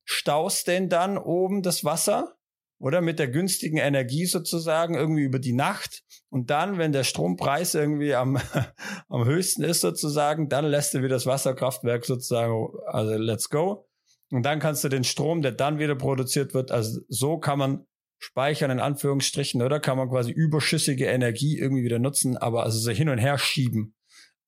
staust 0.03 0.67
den 0.67 0.89
dann 0.89 1.17
oben 1.17 1.61
das 1.61 1.83
Wasser 1.83 2.36
oder 2.79 3.01
mit 3.01 3.19
der 3.19 3.27
günstigen 3.27 3.77
Energie 3.77 4.25
sozusagen 4.25 4.95
irgendwie 4.95 5.23
über 5.23 5.39
die 5.39 5.53
Nacht 5.53 6.03
und 6.29 6.49
dann, 6.49 6.77
wenn 6.77 6.91
der 6.91 7.03
Strompreis 7.03 7.73
irgendwie 7.73 8.13
am, 8.13 8.37
am 9.09 9.25
höchsten 9.25 9.63
ist 9.63 9.81
sozusagen, 9.81 10.49
dann 10.49 10.65
lässt 10.65 10.93
du 10.93 10.99
wieder 10.99 11.15
das 11.15 11.25
Wasserkraftwerk 11.25 12.05
sozusagen, 12.05 12.67
also 12.85 13.15
let's 13.15 13.49
go. 13.49 13.87
Und 14.29 14.43
dann 14.43 14.59
kannst 14.59 14.83
du 14.83 14.89
den 14.89 15.05
Strom, 15.05 15.41
der 15.41 15.53
dann 15.53 15.79
wieder 15.79 15.95
produziert 15.95 16.53
wird, 16.53 16.71
also 16.71 16.99
so 17.07 17.39
kann 17.39 17.59
man 17.59 17.87
speichern 18.19 18.71
in 18.71 18.79
Anführungsstrichen, 18.79 19.61
oder 19.61 19.79
kann 19.79 19.97
man 19.97 20.09
quasi 20.09 20.31
überschüssige 20.31 21.05
Energie 21.05 21.57
irgendwie 21.57 21.83
wieder 21.83 21.99
nutzen, 21.99 22.35
aber 22.35 22.63
also 22.63 22.77
so 22.79 22.91
hin 22.91 23.09
und 23.09 23.19
her 23.19 23.37
schieben. 23.37 23.95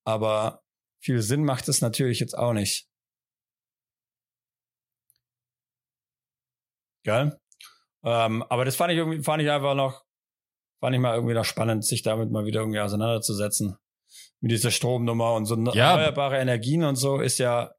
Aber 0.03 0.63
viel 1.01 1.21
Sinn 1.21 1.45
macht 1.45 1.69
es 1.69 1.81
natürlich 1.81 2.19
jetzt 2.19 2.37
auch 2.37 2.53
nicht. 2.53 2.87
Geil. 7.03 7.39
Ähm, 8.03 8.43
aber 8.43 8.65
das 8.65 8.75
fand 8.75 8.91
ich 8.91 8.97
irgendwie, 8.97 9.21
fand 9.21 9.41
ich 9.41 9.49
einfach 9.49 9.75
noch, 9.75 10.03
fand 10.79 10.95
ich 10.95 11.01
mal 11.01 11.15
irgendwie 11.15 11.33
noch 11.33 11.45
spannend, 11.45 11.85
sich 11.85 12.01
damit 12.01 12.31
mal 12.31 12.45
wieder 12.45 12.61
irgendwie 12.61 12.79
auseinanderzusetzen. 12.79 13.77
Mit 14.41 14.51
dieser 14.51 14.71
Stromnummer 14.71 15.33
und 15.33 15.45
so 15.45 15.55
ja. 15.73 15.91
erneuerbare 15.91 16.37
Energien 16.37 16.83
und 16.83 16.95
so 16.95 17.19
ist 17.19 17.39
ja, 17.39 17.73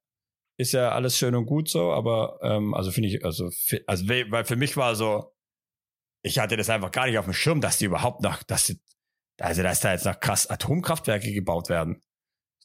ist 0.58 0.72
ja 0.72 0.92
alles 0.92 1.16
schön 1.16 1.34
und 1.34 1.46
gut 1.46 1.70
so, 1.70 1.90
aber 1.90 2.38
ähm, 2.42 2.74
also 2.74 2.90
finde 2.90 3.08
ich, 3.08 3.24
also, 3.24 3.48
also 3.86 4.08
weil 4.08 4.44
für 4.44 4.56
mich 4.56 4.76
war 4.76 4.94
so, 4.94 5.32
ich 6.22 6.38
hatte 6.38 6.58
das 6.58 6.68
einfach 6.68 6.90
gar 6.90 7.06
nicht 7.06 7.18
auf 7.18 7.24
dem 7.24 7.32
Schirm, 7.32 7.62
dass 7.62 7.78
die 7.78 7.86
überhaupt 7.86 8.20
noch, 8.20 8.42
dass 8.42 8.66
die, 8.66 8.78
also 9.38 9.62
dass 9.62 9.80
da 9.80 9.92
jetzt 9.92 10.04
noch 10.04 10.20
krass 10.20 10.46
Atomkraftwerke 10.46 11.32
gebaut 11.32 11.70
werden. 11.70 12.02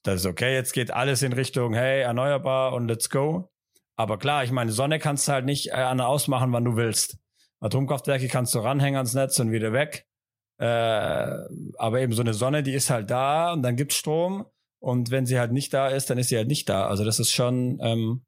Das 0.03 0.15
ist 0.21 0.25
okay, 0.25 0.53
jetzt 0.53 0.73
geht 0.73 0.91
alles 0.91 1.21
in 1.23 1.33
Richtung, 1.33 1.73
hey, 1.73 2.01
erneuerbar 2.01 2.73
und 2.73 2.87
let's 2.87 3.09
go. 3.09 3.49
Aber 3.95 4.17
klar, 4.17 4.43
ich 4.43 4.51
meine, 4.51 4.71
Sonne 4.71 4.99
kannst 4.99 5.27
du 5.27 5.31
halt 5.31 5.45
nicht 5.45 5.69
äh, 5.69 5.75
an 5.75 6.01
ausmachen, 6.01 6.51
wann 6.51 6.65
du 6.65 6.75
willst. 6.75 7.17
Atomkraftwerke 7.59 8.27
kannst 8.27 8.53
du 8.55 8.59
ranhängen 8.59 8.97
ans 8.97 9.13
Netz 9.13 9.39
und 9.39 9.51
wieder 9.51 9.73
weg. 9.73 10.07
Äh, 10.57 10.65
aber 11.77 12.01
eben 12.01 12.13
so 12.13 12.21
eine 12.21 12.33
Sonne, 12.33 12.63
die 12.63 12.73
ist 12.73 12.89
halt 12.89 13.09
da 13.09 13.53
und 13.53 13.61
dann 13.61 13.75
gibt's 13.75 13.95
Strom. 13.95 14.45
Und 14.79 15.11
wenn 15.11 15.25
sie 15.25 15.39
halt 15.39 15.51
nicht 15.51 15.73
da 15.73 15.87
ist, 15.87 16.09
dann 16.09 16.17
ist 16.17 16.29
sie 16.29 16.37
halt 16.37 16.47
nicht 16.47 16.69
da. 16.69 16.87
Also 16.87 17.03
das 17.03 17.19
ist 17.19 17.31
schon, 17.31 17.79
ähm, 17.81 18.23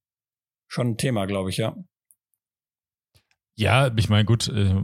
schon 0.68 0.90
ein 0.90 0.98
Thema, 0.98 1.26
glaube 1.26 1.50
ich, 1.50 1.58
ja. 1.58 1.76
Ja, 3.56 3.92
ich 3.96 4.10
meine, 4.10 4.26
gut, 4.26 4.48
äh, 4.50 4.84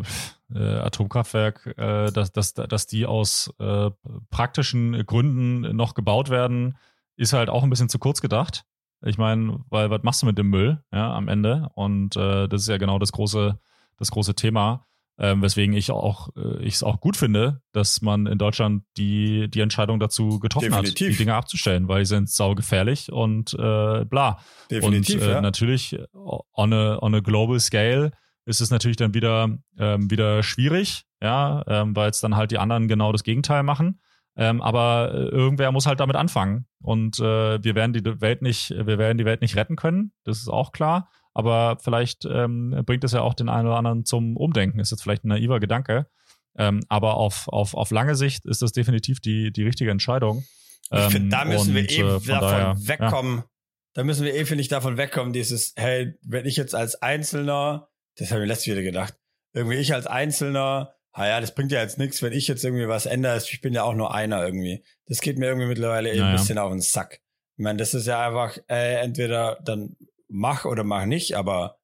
äh, 0.54 0.78
Atomkraftwerk, 0.80 1.74
äh, 1.78 2.12
dass, 2.12 2.32
dass, 2.32 2.54
dass 2.54 2.88
die 2.88 3.06
aus 3.06 3.54
äh, 3.60 3.92
praktischen 4.30 5.06
Gründen 5.06 5.76
noch 5.76 5.94
gebaut 5.94 6.30
werden, 6.30 6.78
ist 7.16 7.34
halt 7.34 7.50
auch 7.50 7.64
ein 7.64 7.70
bisschen 7.70 7.90
zu 7.90 8.00
kurz 8.00 8.22
gedacht. 8.22 8.66
Ich 9.06 9.18
meine, 9.18 9.64
weil 9.70 9.90
was 9.90 10.04
machst 10.04 10.22
du 10.22 10.26
mit 10.26 10.38
dem 10.38 10.50
Müll, 10.50 10.84
ja, 10.92 11.14
am 11.14 11.28
Ende? 11.28 11.70
Und 11.76 12.16
äh, 12.16 12.48
das 12.48 12.62
ist 12.62 12.68
ja 12.68 12.78
genau 12.78 13.00
das 13.00 13.12
große, 13.12 13.60
das 13.98 14.12
große 14.12 14.36
Thema. 14.36 14.86
Ähm, 15.20 15.44
weswegen 15.44 15.76
ich 15.76 15.92
auch 15.92 16.30
äh, 16.36 16.64
ich 16.64 16.74
es 16.74 16.84
auch 16.84 17.00
gut 17.00 17.18
finde, 17.18 17.62
dass 17.72 18.02
man 18.02 18.26
in 18.26 18.40
Deutschland 18.40 18.84
die 18.98 19.48
die 19.48 19.60
Entscheidung 19.60 20.00
dazu 20.00 20.40
getroffen 20.40 20.72
Definitiv. 20.72 21.08
hat, 21.08 21.14
die 21.14 21.18
Dinge 21.18 21.36
abzustellen, 21.36 21.88
weil 21.88 22.00
die 22.00 22.08
sind 22.08 22.32
saugefährlich 22.32 23.12
und 23.12 23.54
äh, 23.54 24.06
bla. 24.06 24.40
Definitiv, 24.72 25.22
und 25.22 25.28
äh, 25.28 25.32
ja. 25.34 25.42
natürlich 25.42 26.00
on 26.14 26.74
a, 26.74 26.98
on 27.00 27.14
a 27.14 27.20
global 27.20 27.60
scale 27.60 28.12
ist 28.46 28.60
es 28.60 28.72
natürlich 28.72 28.98
dann 28.98 29.14
wieder 29.14 29.56
ähm, 29.78 30.10
wieder 30.10 30.42
schwierig, 30.42 31.04
ja, 31.22 31.64
ähm, 31.68 31.96
weil 31.96 32.10
es 32.10 32.20
dann 32.20 32.36
halt 32.36 32.50
die 32.50 32.58
anderen 32.58 32.88
genau 32.88 33.12
das 33.12 33.24
Gegenteil 33.24 33.62
machen. 33.62 34.00
Ähm, 34.36 34.62
aber 34.62 35.12
äh, 35.14 35.26
irgendwer 35.26 35.72
muss 35.72 35.86
halt 35.86 36.00
damit 36.00 36.16
anfangen. 36.16 36.66
Und 36.82 37.20
äh, 37.20 37.64
wir 37.64 37.76
werden 37.76 37.94
die 37.94 38.04
Welt 38.22 38.42
nicht, 38.42 38.72
wir 38.72 38.98
werden 38.98 39.20
die 39.20 39.26
Welt 39.26 39.42
nicht 39.42 39.56
retten 39.56 39.76
können, 39.76 40.12
das 40.24 40.40
ist 40.40 40.50
auch 40.50 40.72
klar. 40.72 41.10
Aber 41.34 41.78
vielleicht 41.82 42.26
ähm, 42.26 42.84
bringt 42.86 43.04
es 43.04 43.12
ja 43.12 43.22
auch 43.22 43.34
den 43.34 43.50
einen 43.50 43.68
oder 43.68 43.78
anderen 43.78 44.06
zum 44.06 44.38
Umdenken. 44.38 44.80
Ist 44.80 44.92
jetzt 44.92 45.02
vielleicht 45.02 45.26
ein 45.26 45.30
naiver 45.30 45.60
Gedanke. 45.60 46.08
Ähm, 46.56 46.82
aber 46.88 47.16
auf, 47.16 47.48
auf, 47.48 47.74
auf 47.74 47.92
lange 47.92 48.16
Sicht 48.16 48.46
ist 48.46 48.62
das 48.62 48.72
definitiv 48.72 49.20
die, 49.20 49.52
die 49.52 49.64
richtige 49.64 49.92
Entscheidung. 49.92 50.46
ich 50.92 51.00
finde, 51.06 51.18
ähm, 51.18 51.30
da 51.30 51.46
müssen 51.46 51.70
und, 51.70 51.76
wir 51.76 51.90
eh 51.90 51.96
äh, 51.96 52.04
davon 52.04 52.28
daher, 52.28 52.76
wegkommen. 52.78 53.38
Ja. 53.40 53.46
Da 53.96 54.04
müssen 54.04 54.26
wir 54.26 54.36
eh, 54.36 54.46
finde 54.46 54.62
ich, 54.62 54.68
davon 54.68 54.98
wegkommen, 54.98 55.34
dieses, 55.34 55.74
hey, 55.76 56.14
wenn 56.24 56.46
ich 56.46 56.56
jetzt 56.56 56.76
als 56.76 57.02
Einzelner, 57.02 57.90
das 58.18 58.32
habe 58.32 58.42
ich 58.42 58.48
letztes 58.48 58.68
wieder 58.68 58.84
gedacht, 58.84 59.16
irgendwie 59.54 59.78
ich 59.78 59.94
als 59.94 60.08
Einzelner, 60.08 60.96
ah 61.12 61.28
ja, 61.28 61.42
das 61.42 61.54
bringt 61.54 61.72
ja 61.72 61.82
jetzt 61.82 62.00
nichts, 62.00 62.22
wenn 62.22 62.34
ich 62.34 62.48
jetzt 62.48 62.64
irgendwie 62.64 62.88
was 62.88 63.06
ändere. 63.06 63.38
Ich 63.38 63.62
bin 63.62 63.74
ja 63.74 63.84
auch 63.84 63.94
nur 63.94 64.14
einer 64.14 64.44
irgendwie. 64.44 64.84
Das 65.06 65.22
geht 65.22 65.38
mir 65.38 65.48
irgendwie 65.48 65.68
mittlerweile 65.68 66.12
eh 66.12 66.20
naja. 66.20 66.30
ein 66.30 66.36
bisschen 66.36 66.58
auf 66.58 66.72
den 66.72 66.82
Sack. 66.82 67.22
Ich 67.56 67.64
meine, 67.64 67.78
das 67.78 67.94
ist 67.94 68.08
ja 68.08 68.28
einfach, 68.28 68.58
äh, 68.68 68.96
entweder 69.02 69.60
dann 69.64 69.96
mach 70.34 70.66
oder 70.66 70.84
mach 70.84 71.06
nicht, 71.06 71.38
aber 71.38 71.80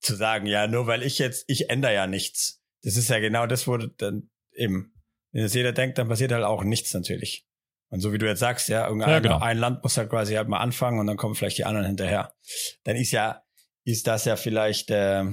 zu 0.00 0.14
sagen, 0.14 0.46
ja, 0.46 0.68
nur 0.68 0.86
weil 0.86 1.02
ich 1.02 1.18
jetzt, 1.18 1.44
ich 1.48 1.68
ändere 1.68 1.94
ja 1.94 2.06
nichts. 2.06 2.62
Das 2.82 2.96
ist 2.96 3.10
ja 3.10 3.18
genau 3.18 3.46
das, 3.46 3.66
wo 3.66 3.76
dann 3.76 4.30
eben, 4.52 4.94
wenn 5.32 5.42
das 5.42 5.52
jeder 5.52 5.72
denkt, 5.72 5.98
dann 5.98 6.08
passiert 6.08 6.32
halt 6.32 6.44
auch 6.44 6.62
nichts 6.62 6.94
natürlich. 6.94 7.44
Und 7.88 8.00
so 8.00 8.12
wie 8.12 8.18
du 8.18 8.26
jetzt 8.26 8.38
sagst, 8.38 8.68
ja, 8.68 8.86
irgendein 8.86 9.10
ja, 9.10 9.18
genau. 9.18 9.40
ein 9.40 9.58
Land 9.58 9.82
muss 9.82 9.96
halt 9.96 10.10
quasi 10.10 10.34
halt 10.34 10.48
mal 10.48 10.60
anfangen 10.60 11.00
und 11.00 11.06
dann 11.08 11.16
kommen 11.16 11.34
vielleicht 11.34 11.58
die 11.58 11.64
anderen 11.64 11.86
hinterher. 11.86 12.34
Dann 12.84 12.96
ist 12.96 13.10
ja, 13.10 13.42
ist 13.84 14.06
das 14.06 14.24
ja 14.24 14.36
vielleicht 14.36 14.90
äh, 14.90 15.24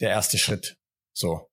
der 0.00 0.10
erste 0.10 0.38
Schritt. 0.38 0.78
So. 1.12 1.50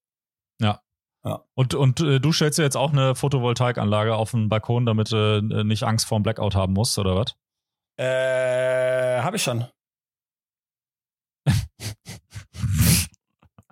Ja. 0.60 0.82
ja. 1.24 1.44
Und, 1.56 1.74
und 1.74 2.00
äh, 2.02 2.20
du 2.20 2.32
stellst 2.32 2.60
dir 2.60 2.64
jetzt 2.64 2.78
auch 2.78 2.92
eine 2.92 3.16
Photovoltaikanlage 3.16 4.16
auf 4.16 4.32
den 4.32 4.50
Balkon, 4.50 4.86
damit 4.86 5.12
du 5.12 5.38
äh, 5.38 5.64
nicht 5.64 5.84
Angst 5.84 6.06
vor 6.06 6.20
dem 6.20 6.24
Blackout 6.24 6.56
haben 6.56 6.74
musst, 6.74 6.98
oder 7.00 7.16
was? 7.16 7.36
Äh, 7.98 9.22
habe 9.22 9.36
ich 9.36 9.44
schon. 9.44 9.66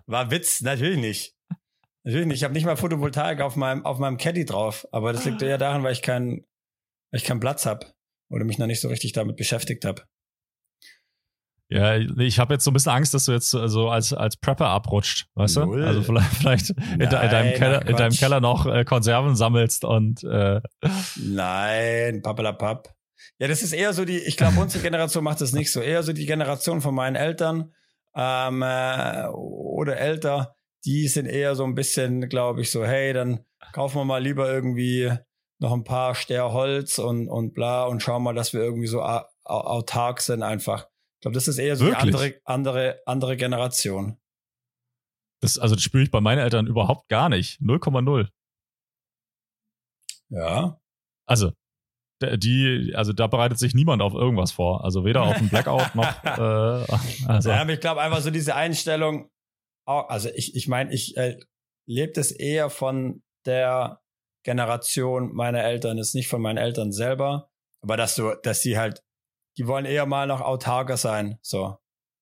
War 0.05 0.29
Witz, 0.29 0.61
natürlich 0.61 0.99
nicht. 0.99 1.35
Natürlich 2.03 2.27
nicht. 2.27 2.37
Ich 2.37 2.43
habe 2.43 2.53
nicht 2.53 2.65
mal 2.65 2.75
Photovoltaik 2.75 3.41
auf 3.41 3.55
meinem 3.55 3.85
auf 3.85 3.97
meinem 3.99 4.17
Caddy 4.17 4.45
drauf, 4.45 4.87
aber 4.91 5.13
das 5.13 5.25
liegt 5.25 5.41
eher 5.41 5.57
daran, 5.57 5.83
weil 5.83 5.93
ich 5.93 6.01
keinen 6.01 6.45
weil 7.11 7.19
ich 7.19 7.23
keinen 7.23 7.39
Platz 7.39 7.65
habe 7.65 7.87
oder 8.29 8.45
mich 8.45 8.57
noch 8.57 8.67
nicht 8.67 8.81
so 8.81 8.89
richtig 8.89 9.13
damit 9.13 9.37
beschäftigt 9.37 9.85
habe. 9.85 10.03
Ja, 11.69 11.95
ich 11.95 12.37
habe 12.37 12.53
jetzt 12.53 12.65
so 12.65 12.71
ein 12.71 12.73
bisschen 12.73 12.91
Angst, 12.91 13.13
dass 13.13 13.25
du 13.25 13.31
jetzt 13.31 13.49
so 13.49 13.89
als, 13.89 14.11
als 14.11 14.35
Prepper 14.35 14.67
abrutscht, 14.67 15.29
weißt 15.35 15.55
Null. 15.57 15.79
du? 15.79 15.87
Also 15.87 16.03
vielleicht, 16.03 16.33
vielleicht 16.35 16.69
in, 16.71 16.75
Nein, 16.77 16.99
in, 16.99 17.09
deinem 17.09 17.53
Keller, 17.53 17.87
in 17.87 17.95
deinem 17.95 18.13
Keller 18.13 18.41
noch 18.41 18.65
äh, 18.65 18.83
Konserven 18.83 19.37
sammelst 19.37 19.85
und 19.85 20.21
äh 20.25 20.59
Nein, 21.15 22.21
pappelapapp. 22.21 22.93
Ja, 23.39 23.47
das 23.47 23.61
ist 23.61 23.73
eher 23.73 23.93
so 23.93 24.05
die, 24.05 24.19
ich 24.19 24.37
glaube, 24.37 24.59
unsere 24.59 24.83
Generation 24.83 25.23
macht 25.23 25.41
das 25.41 25.53
nicht 25.53 25.71
so. 25.71 25.81
Eher 25.81 26.03
so 26.03 26.13
die 26.13 26.25
Generation 26.25 26.81
von 26.81 26.93
meinen 26.93 27.15
Eltern 27.15 27.73
ähm, 28.15 28.61
äh, 28.61 29.27
oder 29.27 29.97
älter, 29.97 30.55
die 30.85 31.07
sind 31.07 31.25
eher 31.25 31.55
so 31.55 31.63
ein 31.63 31.75
bisschen, 31.75 32.27
glaube 32.29 32.61
ich, 32.61 32.71
so, 32.71 32.85
hey, 32.85 33.13
dann 33.13 33.45
kaufen 33.73 33.97
wir 33.97 34.05
mal 34.05 34.21
lieber 34.21 34.51
irgendwie 34.51 35.11
noch 35.59 35.73
ein 35.73 35.83
paar 35.83 36.15
Ster 36.15 36.51
Holz 36.51 36.97
und, 36.97 37.29
und 37.29 37.53
bla 37.53 37.85
und 37.85 38.01
schauen 38.01 38.23
mal, 38.23 38.33
dass 38.33 38.53
wir 38.53 38.61
irgendwie 38.61 38.87
so 38.87 39.01
autark 39.43 40.21
sind 40.21 40.43
einfach. 40.43 40.87
Ich 41.15 41.21
glaube, 41.21 41.35
das 41.35 41.47
ist 41.47 41.59
eher 41.59 41.75
so 41.75 41.85
Wirklich? 41.85 42.01
die 42.01 42.07
andere, 42.07 42.41
andere, 42.45 43.01
andere 43.05 43.37
Generation. 43.37 44.17
Das, 45.39 45.59
also 45.59 45.75
das 45.75 45.83
spüre 45.83 46.03
ich 46.03 46.11
bei 46.11 46.21
meinen 46.21 46.39
Eltern 46.39 46.67
überhaupt 46.67 47.09
gar 47.09 47.29
nicht. 47.29 47.59
0,0. 47.61 48.27
Ja. 50.29 50.79
Also, 51.25 51.51
die, 52.21 52.93
also 52.95 53.13
da 53.13 53.27
bereitet 53.27 53.59
sich 53.59 53.73
niemand 53.73 54.01
auf 54.01 54.13
irgendwas 54.13 54.51
vor. 54.51 54.83
Also 54.83 55.05
weder 55.05 55.23
auf 55.23 55.35
einen 55.35 55.49
Blackout 55.49 55.95
noch. 55.95 56.23
Äh, 56.23 57.27
also. 57.27 57.49
Ja, 57.49 57.61
aber 57.61 57.73
ich 57.73 57.79
glaube 57.79 58.01
einfach 58.01 58.21
so 58.21 58.31
diese 58.31 58.55
Einstellung. 58.55 59.29
Also 59.85 60.29
ich, 60.35 60.55
ich 60.55 60.67
meine, 60.67 60.93
ich 60.93 61.17
äh, 61.17 61.37
lebe 61.87 62.13
das 62.13 62.31
eher 62.31 62.69
von 62.69 63.23
der 63.45 64.01
Generation 64.43 65.33
meiner 65.33 65.63
Eltern, 65.63 65.97
ist 65.97 66.15
nicht 66.15 66.27
von 66.27 66.41
meinen 66.41 66.57
Eltern 66.57 66.91
selber, 66.91 67.49
aber 67.83 67.97
dass 67.97 68.15
du, 68.15 68.33
dass 68.43 68.61
sie 68.61 68.77
halt, 68.77 69.03
die 69.57 69.67
wollen 69.67 69.85
eher 69.85 70.05
mal 70.05 70.27
noch 70.27 70.41
autarker 70.41 70.97
sein, 70.97 71.37
so. 71.41 71.77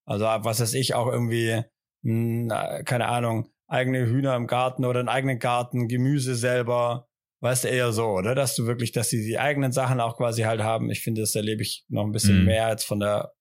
Also 0.06 0.26
was 0.26 0.60
weiß 0.60 0.74
ich 0.74 0.96
auch 0.96 1.08
irgendwie, 1.08 1.64
mh, 2.02 2.56
hm, 2.56 2.86
keine 2.86 3.08
Ahnung, 3.08 3.52
eigene 3.68 4.06
Hühner 4.06 4.36
im 4.36 4.48
Garten 4.48 4.86
oder 4.86 5.00
einen 5.00 5.10
eigenen 5.10 5.40
Garten, 5.40 5.88
Gemüse 5.88 6.36
selber, 6.36 7.09
weißt 7.42 7.64
du, 7.64 7.68
eher 7.70 7.92
so, 7.92 8.08
oder? 8.08 8.36
Dass 8.36 8.56
du 8.56 8.66
wirklich, 8.66 8.92
dass 8.92 9.10
sie 9.10 9.24
die 9.24 9.40
eigenen 9.40 9.72
Sachen 9.72 10.00
auch 10.00 10.18
quasi 10.18 10.44
halt 10.44 10.62
haben. 10.62 10.90
Ich 10.90 11.02
finde, 11.02 11.22
das 11.22 11.36
erlebe 11.36 11.62
ich 11.62 11.86
noch 11.90 12.04
ein 12.04 12.12
bisschen 12.12 12.40
mhm. 12.40 12.46
mehr 12.46 12.68
als 12.68 12.84
von 12.84 13.00
der, 13.00 13.34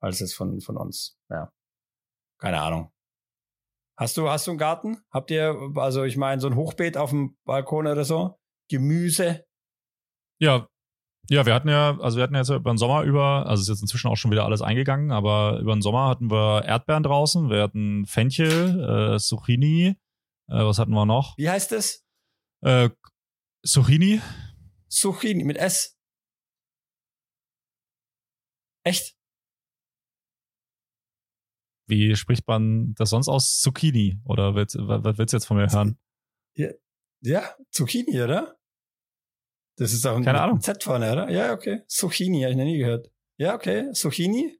als 0.00 0.20
es 0.20 0.34
von, 0.34 0.60
von 0.60 0.76
uns. 0.76 1.18
Ja. 1.30 1.52
Keine 2.40 2.60
Ahnung. 2.60 2.92
Hast 3.98 4.16
du, 4.16 4.28
hast 4.28 4.46
du 4.46 4.52
einen 4.52 4.58
Garten? 4.58 4.98
Habt 5.10 5.30
ihr, 5.30 5.56
also 5.74 6.04
ich 6.04 6.16
meine, 6.16 6.40
so 6.40 6.46
ein 6.46 6.54
Hochbeet 6.56 6.96
auf 6.96 7.10
dem 7.10 7.36
Balkon 7.44 7.86
oder 7.86 8.04
so? 8.04 8.38
Gemüse? 8.70 9.44
Ja, 10.40 10.68
ja, 11.30 11.44
wir 11.44 11.54
hatten 11.54 11.68
ja, 11.68 11.98
also 12.00 12.16
wir 12.16 12.22
hatten 12.22 12.34
jetzt 12.34 12.48
über 12.48 12.72
den 12.72 12.78
Sommer 12.78 13.02
über, 13.02 13.46
also 13.46 13.60
ist 13.60 13.68
jetzt 13.68 13.82
inzwischen 13.82 14.08
auch 14.08 14.16
schon 14.16 14.30
wieder 14.30 14.44
alles 14.44 14.62
eingegangen, 14.62 15.10
aber 15.10 15.58
über 15.60 15.74
den 15.74 15.82
Sommer 15.82 16.08
hatten 16.08 16.30
wir 16.30 16.64
Erdbeeren 16.64 17.02
draußen, 17.02 17.50
wir 17.50 17.62
hatten 17.62 18.06
Fenchel, 18.06 19.14
äh, 19.14 19.18
Zucchini, 19.18 19.96
äh, 20.48 20.64
was 20.64 20.78
hatten 20.78 20.92
wir 20.92 21.04
noch? 21.04 21.36
Wie 21.36 21.50
heißt 21.50 21.72
es? 21.72 22.02
Äh, 22.62 22.88
Zucchini? 23.68 24.22
Zucchini 24.88 25.44
mit 25.44 25.58
S. 25.58 25.94
Echt? 28.82 29.14
Wie 31.86 32.16
spricht 32.16 32.46
man 32.46 32.94
das 32.94 33.10
sonst 33.10 33.28
aus? 33.28 33.60
Zucchini? 33.60 34.22
Oder 34.24 34.54
was 34.54 35.18
willst 35.18 35.34
du 35.34 35.36
jetzt 35.36 35.44
von 35.44 35.58
mir 35.58 35.70
hören? 35.70 35.98
Ja, 36.56 36.70
ja 37.20 37.56
Zucchini, 37.70 38.22
oder? 38.22 38.58
Das 39.76 39.92
ist 39.92 40.06
auch 40.06 40.16
ein, 40.16 40.24
Keine 40.24 40.40
Ahnung. 40.40 40.62
Z 40.62 40.82
vorne, 40.82 41.12
oder? 41.12 41.28
Ja, 41.28 41.52
okay. 41.52 41.82
Zucchini, 41.88 42.40
habe 42.40 42.52
ich 42.52 42.56
noch 42.56 42.64
nie 42.64 42.78
gehört. 42.78 43.12
Ja, 43.36 43.54
okay. 43.54 43.92
Zucchini? 43.92 44.58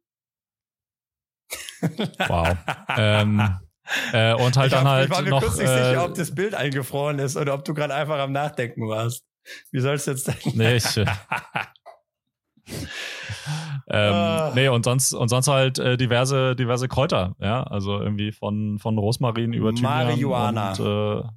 Wow. 1.80 2.58
ähm, 2.98 3.58
äh, 4.12 4.34
und 4.34 4.56
halt 4.56 4.68
ich 4.68 4.72
dann 4.72 4.84
hab, 4.84 4.92
halt. 4.92 5.04
Ich 5.04 5.10
war 5.14 5.22
mir 5.22 5.30
noch, 5.30 5.42
kurz 5.42 5.58
nicht 5.58 5.68
äh, 5.68 5.90
sicher, 5.90 6.04
ob 6.04 6.14
das 6.14 6.34
Bild 6.34 6.54
eingefroren 6.54 7.18
ist 7.18 7.36
oder 7.36 7.54
ob 7.54 7.64
du 7.64 7.74
gerade 7.74 7.94
einfach 7.94 8.18
am 8.18 8.32
Nachdenken 8.32 8.88
warst. 8.88 9.24
Wie 9.70 9.80
soll's 9.80 10.06
jetzt 10.06 10.28
denn? 10.28 10.34
Nee, 10.54 10.76
ich, 10.76 10.96
äh, 10.96 11.06
ähm, 13.88 14.14
ah. 14.14 14.52
Nee, 14.54 14.68
und 14.68 14.84
sonst, 14.84 15.12
und 15.12 15.28
sonst 15.28 15.48
halt 15.48 15.78
äh, 15.78 15.96
diverse, 15.96 16.54
diverse 16.54 16.88
Kräuter, 16.88 17.34
ja. 17.40 17.62
Also 17.62 18.00
irgendwie 18.00 18.32
von, 18.32 18.78
von 18.78 18.98
Rosmarin 18.98 19.52
über 19.52 19.74
Thymian 19.74 20.06
Marihuana. 20.06 20.72
Und, 20.72 21.32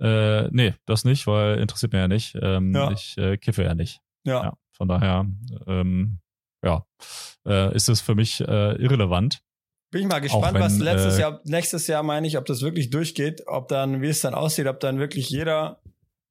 äh, 0.00 0.44
äh, 0.44 0.48
nee, 0.50 0.74
das 0.86 1.04
nicht, 1.04 1.26
weil 1.26 1.58
interessiert 1.58 1.92
mir 1.92 2.00
ja 2.00 2.08
nicht. 2.08 2.36
Ähm, 2.40 2.74
ja. 2.74 2.90
Ich 2.90 3.16
äh, 3.18 3.36
kiffe 3.36 3.62
ja 3.64 3.74
nicht. 3.74 4.00
Ja. 4.24 4.44
ja 4.44 4.52
von 4.72 4.88
daher, 4.88 5.26
ähm, 5.66 6.18
ja, 6.64 6.84
äh, 7.46 7.74
ist 7.74 7.88
es 7.88 8.00
für 8.00 8.14
mich 8.14 8.40
äh, 8.40 8.72
irrelevant. 8.82 9.40
Bin 9.94 10.02
ich 10.02 10.08
mal 10.08 10.18
gespannt, 10.18 10.54
wenn, 10.54 10.60
was 10.60 10.78
letztes 10.80 11.18
äh, 11.18 11.20
Jahr, 11.20 11.40
nächstes 11.44 11.86
Jahr 11.86 12.02
meine 12.02 12.26
ich, 12.26 12.36
ob 12.36 12.46
das 12.46 12.62
wirklich 12.62 12.90
durchgeht, 12.90 13.44
ob 13.46 13.68
dann, 13.68 14.02
wie 14.02 14.08
es 14.08 14.22
dann 14.22 14.34
aussieht, 14.34 14.66
ob 14.66 14.80
dann 14.80 14.98
wirklich 14.98 15.30
jeder, 15.30 15.80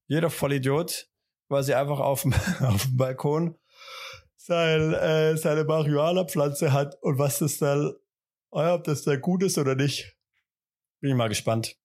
jeder 0.08 0.30
Vollidiot 0.30 1.08
quasi 1.48 1.74
einfach 1.74 2.02
auf 2.02 2.24
dem, 2.24 2.34
auf 2.60 2.84
dem 2.84 2.98
Balkon 2.98 3.56
sein, 4.36 4.94
äh, 4.94 5.38
seine 5.38 5.64
Marihuana-Pflanze 5.64 6.74
hat 6.74 7.02
und 7.02 7.18
was 7.18 7.40
das 7.40 7.58
dann, 7.58 7.94
äh, 8.52 8.68
ob 8.68 8.84
das 8.84 9.04
dann 9.04 9.22
gut 9.22 9.42
ist 9.44 9.58
oder 9.58 9.76
nicht. 9.76 10.14
Bin 11.00 11.12
ich 11.12 11.16
mal 11.16 11.30
gespannt. 11.30 11.78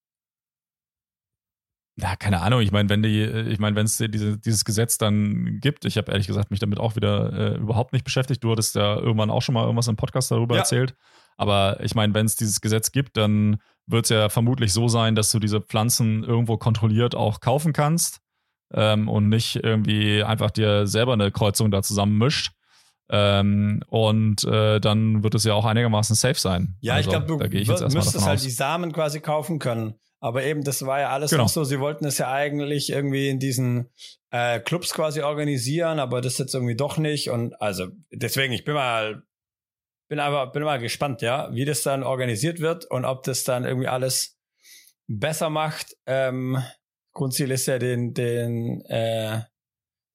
Ja, 1.94 2.16
keine 2.16 2.40
Ahnung. 2.40 2.60
Ich 2.60 2.72
meine, 2.72 2.88
wenn 2.88 3.04
die, 3.04 3.22
ich 3.22 3.60
meine, 3.60 3.76
wenn 3.76 3.86
es 3.86 3.98
diese, 3.98 4.36
dieses 4.36 4.64
Gesetz 4.64 4.98
dann 4.98 5.60
gibt, 5.60 5.84
ich 5.84 5.96
habe 5.96 6.10
ehrlich 6.10 6.26
gesagt 6.26 6.50
mich 6.50 6.58
damit 6.58 6.80
auch 6.80 6.96
wieder 6.96 7.32
äh, 7.32 7.56
überhaupt 7.56 7.92
nicht 7.92 8.04
beschäftigt. 8.04 8.42
Du 8.42 8.50
hattest 8.50 8.74
ja 8.74 8.96
irgendwann 8.96 9.30
auch 9.30 9.42
schon 9.42 9.52
mal 9.54 9.62
irgendwas 9.62 9.86
im 9.86 9.94
Podcast 9.94 10.32
darüber 10.32 10.56
Ja. 10.56 10.62
erzählt. 10.62 10.96
Aber 11.38 11.78
ich 11.82 11.94
meine, 11.94 12.12
wenn 12.12 12.26
es 12.26 12.36
dieses 12.36 12.60
Gesetz 12.60 12.92
gibt, 12.92 13.16
dann 13.16 13.62
wird 13.86 14.04
es 14.04 14.10
ja 14.10 14.28
vermutlich 14.28 14.72
so 14.74 14.88
sein, 14.88 15.14
dass 15.14 15.30
du 15.30 15.38
diese 15.38 15.60
Pflanzen 15.62 16.24
irgendwo 16.24 16.58
kontrolliert 16.58 17.14
auch 17.14 17.40
kaufen 17.40 17.72
kannst 17.72 18.20
ähm, 18.74 19.08
und 19.08 19.30
nicht 19.30 19.56
irgendwie 19.56 20.22
einfach 20.22 20.50
dir 20.50 20.86
selber 20.86 21.14
eine 21.14 21.30
Kreuzung 21.30 21.70
da 21.70 21.82
zusammenmischt. 21.82 22.52
Ähm, 23.10 23.82
und 23.88 24.44
äh, 24.44 24.80
dann 24.80 25.22
wird 25.22 25.34
es 25.34 25.44
ja 25.44 25.54
auch 25.54 25.64
einigermaßen 25.64 26.14
safe 26.14 26.38
sein. 26.38 26.76
Ja, 26.80 26.94
also, 26.94 27.08
ich 27.08 27.16
glaube, 27.16 27.26
du 27.26 27.38
da 27.38 27.46
ich 27.46 27.66
jetzt 27.66 27.94
müsstest 27.94 28.26
halt 28.26 28.36
aus. 28.36 28.42
die 28.42 28.50
Samen 28.50 28.92
quasi 28.92 29.20
kaufen 29.20 29.58
können. 29.58 29.94
Aber 30.20 30.42
eben, 30.42 30.64
das 30.64 30.84
war 30.84 31.00
ja 31.00 31.10
alles 31.10 31.30
Genau. 31.30 31.44
noch 31.44 31.48
so, 31.48 31.64
sie 31.64 31.78
wollten 31.80 32.04
es 32.04 32.18
ja 32.18 32.30
eigentlich 32.30 32.90
irgendwie 32.90 33.28
in 33.28 33.38
diesen 33.38 33.88
äh, 34.30 34.58
Clubs 34.60 34.92
quasi 34.92 35.22
organisieren, 35.22 36.00
aber 36.00 36.20
das 36.20 36.36
jetzt 36.38 36.54
irgendwie 36.54 36.76
doch 36.76 36.98
nicht. 36.98 37.30
Und 37.30 37.60
also 37.62 37.86
deswegen, 38.12 38.52
ich 38.52 38.64
bin 38.64 38.74
mal, 38.74 39.22
bin 40.08 40.20
aber, 40.20 40.50
bin 40.52 40.62
mal 40.62 40.78
gespannt, 40.78 41.22
ja, 41.22 41.52
wie 41.52 41.64
das 41.64 41.82
dann 41.82 42.02
organisiert 42.02 42.60
wird 42.60 42.86
und 42.86 43.04
ob 43.04 43.22
das 43.22 43.44
dann 43.44 43.64
irgendwie 43.64 43.88
alles 43.88 44.38
besser 45.06 45.50
macht. 45.50 45.96
Ähm, 46.06 46.62
Grundziel 47.12 47.50
ist 47.50 47.66
ja 47.66 47.78
den, 47.78 48.14
den, 48.14 48.80
äh, 48.86 49.42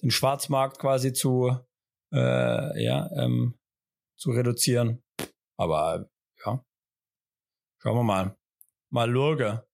den 0.01 0.11
Schwarzmarkt 0.11 0.79
quasi 0.79 1.13
zu, 1.13 1.55
äh, 2.11 2.83
ja, 2.83 3.09
ähm, 3.17 3.59
zu 4.17 4.31
reduzieren. 4.31 5.03
Aber 5.57 6.09
ja, 6.45 6.63
schauen 7.79 7.97
wir 7.97 8.03
mal. 8.03 8.37
Mal 8.89 9.09
Lurge. 9.09 9.65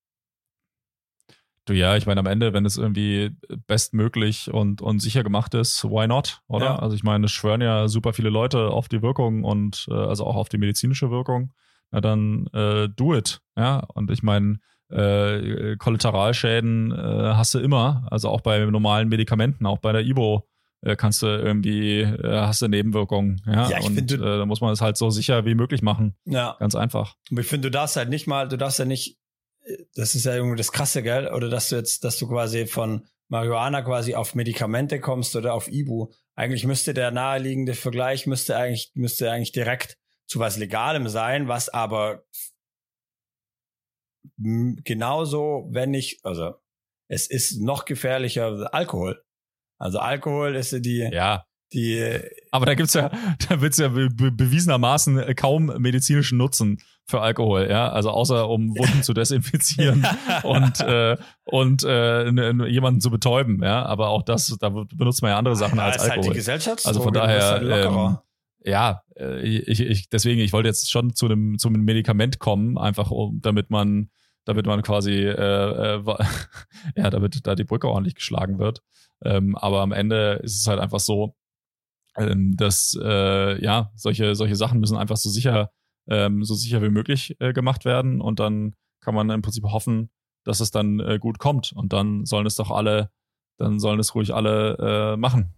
Du 1.69 1.75
ja, 1.75 1.95
ich 1.95 2.07
meine, 2.07 2.19
am 2.19 2.25
Ende, 2.25 2.51
wenn 2.51 2.65
es 2.65 2.77
irgendwie 2.77 3.29
bestmöglich 3.67 4.51
und, 4.51 4.81
und 4.81 4.99
sicher 5.03 5.23
gemacht 5.23 5.53
ist, 5.53 5.83
why 5.85 6.07
not, 6.07 6.41
oder? 6.47 6.65
Ja. 6.65 6.75
Also 6.79 6.95
ich 6.95 7.03
meine, 7.03 7.25
es 7.25 7.31
schwören 7.31 7.61
ja 7.61 7.87
super 7.87 8.11
viele 8.11 8.29
Leute 8.31 8.69
auf 8.69 8.87
die 8.87 9.03
Wirkung 9.03 9.43
und 9.43 9.85
äh, 9.91 9.93
also 9.93 10.25
auch 10.25 10.35
auf 10.35 10.49
die 10.49 10.57
medizinische 10.57 11.11
Wirkung. 11.11 11.53
Na 11.91 12.01
dann 12.01 12.47
äh, 12.53 12.89
do 12.89 13.15
it, 13.15 13.41
ja. 13.55 13.83
Und 13.93 14.09
ich 14.09 14.23
meine, 14.23 14.57
äh, 14.91 15.75
Kollateralschäden 15.77 16.91
äh, 16.91 16.95
hast 17.35 17.53
du 17.53 17.59
immer, 17.59 18.07
also 18.09 18.29
auch 18.29 18.41
bei 18.41 18.65
normalen 18.65 19.07
Medikamenten, 19.07 19.67
auch 19.67 19.77
bei 19.77 19.91
der 19.91 20.01
Ibo 20.01 20.47
äh, 20.81 20.95
kannst 20.95 21.21
du 21.21 21.27
irgendwie, 21.27 21.99
äh, 22.01 22.41
hast 22.41 22.63
du 22.63 22.67
Nebenwirkungen, 22.67 23.41
ja. 23.45 23.69
Ja, 23.69 23.77
ich 23.79 23.85
und 23.85 23.93
find, 23.95 24.11
du- 24.11 24.15
äh, 24.15 24.37
da 24.39 24.45
muss 24.47 24.61
man 24.61 24.71
es 24.73 24.81
halt 24.81 24.97
so 24.97 25.11
sicher 25.11 25.45
wie 25.45 25.53
möglich 25.55 25.83
machen. 25.83 26.15
Ja. 26.25 26.55
Ganz 26.59 26.73
einfach. 26.73 27.13
Aber 27.31 27.41
ich 27.41 27.47
finde, 27.47 27.69
du 27.69 27.71
darfst 27.77 27.95
halt 27.95 28.09
nicht 28.09 28.25
mal, 28.27 28.47
du 28.47 28.57
darfst 28.57 28.79
ja 28.79 28.85
nicht, 28.85 29.17
das 29.95 30.15
ist 30.15 30.25
ja 30.25 30.35
irgendwie 30.35 30.57
das 30.57 30.71
Krasse, 30.71 31.03
gell? 31.03 31.31
Oder 31.33 31.49
dass 31.49 31.69
du 31.69 31.75
jetzt, 31.75 32.03
dass 32.03 32.17
du 32.17 32.27
quasi 32.27 32.67
von 32.67 33.07
Marihuana 33.29 33.81
quasi 33.81 34.15
auf 34.15 34.35
Medikamente 34.35 34.99
kommst 34.99 35.35
oder 35.35 35.53
auf 35.53 35.67
Ibu. 35.67 36.11
Eigentlich 36.35 36.65
müsste 36.65 36.93
der 36.93 37.11
naheliegende 37.11 37.75
Vergleich 37.75 38.25
müsste 38.25 38.57
eigentlich, 38.57 38.91
müsste 38.95 39.31
eigentlich 39.31 39.51
direkt 39.51 39.97
zu 40.27 40.39
was 40.39 40.57
Legalem 40.57 41.07
sein, 41.07 41.47
was 41.47 41.69
aber 41.69 42.23
genauso, 44.37 45.67
wenn 45.71 45.91
nicht, 45.91 46.23
also 46.25 46.53
es 47.07 47.27
ist 47.27 47.59
noch 47.59 47.85
gefährlicher 47.85 48.73
Alkohol. 48.73 49.23
Also 49.79 49.99
Alkohol 49.99 50.55
ist 50.55 50.71
die, 50.85 51.09
Ja, 51.11 51.45
die 51.73 52.19
Aber 52.51 52.65
da 52.65 52.73
gibt's 52.73 52.93
ja, 52.93 53.09
da 53.49 53.61
wird's 53.61 53.77
ja 53.77 53.89
be 53.89 54.09
be 54.09 54.31
bewiesenermaßen 54.31 55.35
kaum 55.35 55.67
medizinischen 55.77 56.37
Nutzen 56.37 56.79
für 57.05 57.21
Alkohol, 57.21 57.67
ja. 57.69 57.89
Also 57.89 58.11
außer 58.11 58.47
um 58.49 58.69
Wunden 58.77 59.03
zu 59.03 59.13
desinfizieren 59.13 60.05
und 60.43 60.79
äh, 60.81 61.17
und 61.45 61.83
äh, 61.83 62.29
jemanden 62.67 63.01
zu 63.01 63.09
betäuben, 63.09 63.61
ja. 63.63 63.85
Aber 63.85 64.09
auch 64.09 64.23
das, 64.23 64.55
da 64.59 64.69
benutzt 64.69 65.21
man 65.21 65.31
ja 65.31 65.37
andere 65.37 65.55
Sachen 65.55 65.77
Ja, 65.77 65.85
als 65.85 65.97
ist 65.97 66.01
halt 66.03 66.11
die 66.11 66.17
Alkohol. 66.17 66.35
Gesellschaftsdroge, 66.35 66.89
Also 66.89 67.01
von 67.01 67.13
daher, 67.13 67.49
halt 67.51 67.63
lockerer. 67.63 68.23
ja, 68.63 69.01
äh, 69.17 69.41
ich, 69.41 69.79
ich 69.79 70.09
deswegen, 70.09 70.41
ich 70.41 70.53
wollte 70.53 70.69
jetzt 70.69 70.91
schon 70.91 71.13
zu 71.15 71.25
einem 71.25 71.57
zu 71.57 71.67
einem 71.67 71.83
Medikament 71.83 72.39
kommen, 72.39 72.77
einfach 72.77 73.11
um, 73.11 73.39
damit 73.41 73.69
man 73.69 74.09
damit 74.45 74.65
man 74.65 74.81
quasi 74.81 75.13
äh, 75.13 75.95
äh, 75.95 76.03
ja, 76.95 77.09
damit 77.09 77.45
da 77.45 77.55
die 77.55 77.63
Brücke 77.63 77.87
ordentlich 77.87 78.15
geschlagen 78.15 78.57
wird. 78.57 78.81
Ähm, 79.23 79.55
aber 79.55 79.81
am 79.81 79.91
Ende 79.91 80.39
ist 80.43 80.59
es 80.59 80.67
halt 80.67 80.79
einfach 80.79 80.99
so, 80.99 81.35
ähm, 82.17 82.55
dass 82.57 82.97
äh, 83.01 83.63
ja 83.63 83.91
solche 83.95 84.35
solche 84.35 84.55
Sachen 84.55 84.79
müssen 84.79 84.97
einfach 84.97 85.17
so 85.17 85.29
sicher 85.29 85.71
ähm, 86.07 86.43
so 86.43 86.55
sicher 86.55 86.81
wie 86.81 86.89
möglich 86.89 87.35
äh, 87.39 87.53
gemacht 87.53 87.85
werden 87.85 88.21
und 88.21 88.39
dann 88.39 88.75
kann 89.01 89.15
man 89.15 89.29
im 89.29 89.41
Prinzip 89.41 89.63
hoffen, 89.65 90.09
dass 90.43 90.59
es 90.59 90.71
dann 90.71 90.99
äh, 90.99 91.19
gut 91.19 91.39
kommt 91.39 91.71
und 91.73 91.93
dann 91.93 92.25
sollen 92.25 92.45
es 92.45 92.55
doch 92.55 92.71
alle, 92.71 93.11
dann 93.57 93.79
sollen 93.79 93.99
es 93.99 94.15
ruhig 94.15 94.33
alle 94.33 95.13
äh, 95.13 95.17
machen. 95.17 95.53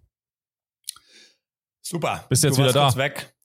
Super. 1.81 2.25
Bist 2.29 2.43
jetzt 2.43 2.57
du 2.57 2.63
wieder 2.63 2.73
da? 2.73 2.95
weg. 2.95 3.35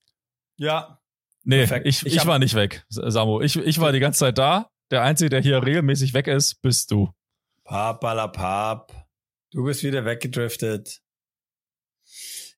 Ja. 0.59 1.01
Nee, 1.45 1.59
Perfekt. 1.59 1.87
ich, 1.87 2.05
Ich 2.05 2.17
ich, 2.17 2.27
war 2.27 2.39
nicht 2.39 2.55
weg, 2.55 2.85
Samu. 2.89 3.41
Ich, 3.41 3.57
ich 3.57 3.81
war 3.81 3.93
die 3.93 4.01
ganze 4.01 4.21
Zeit 4.21 4.39
da. 4.39 4.71
Der 4.91 5.03
Einzige, 5.03 5.31
der 5.31 5.41
hier 5.41 5.65
regelmäßig 5.65 6.15
weg 6.15 6.27
ist, 6.27 6.61
bist 6.63 6.91
du. 6.91 7.11
Papalapap. 7.65 8.93
Du 9.53 9.65
bist 9.65 9.83
wieder 9.83 10.05
weggedriftet. 10.05 11.01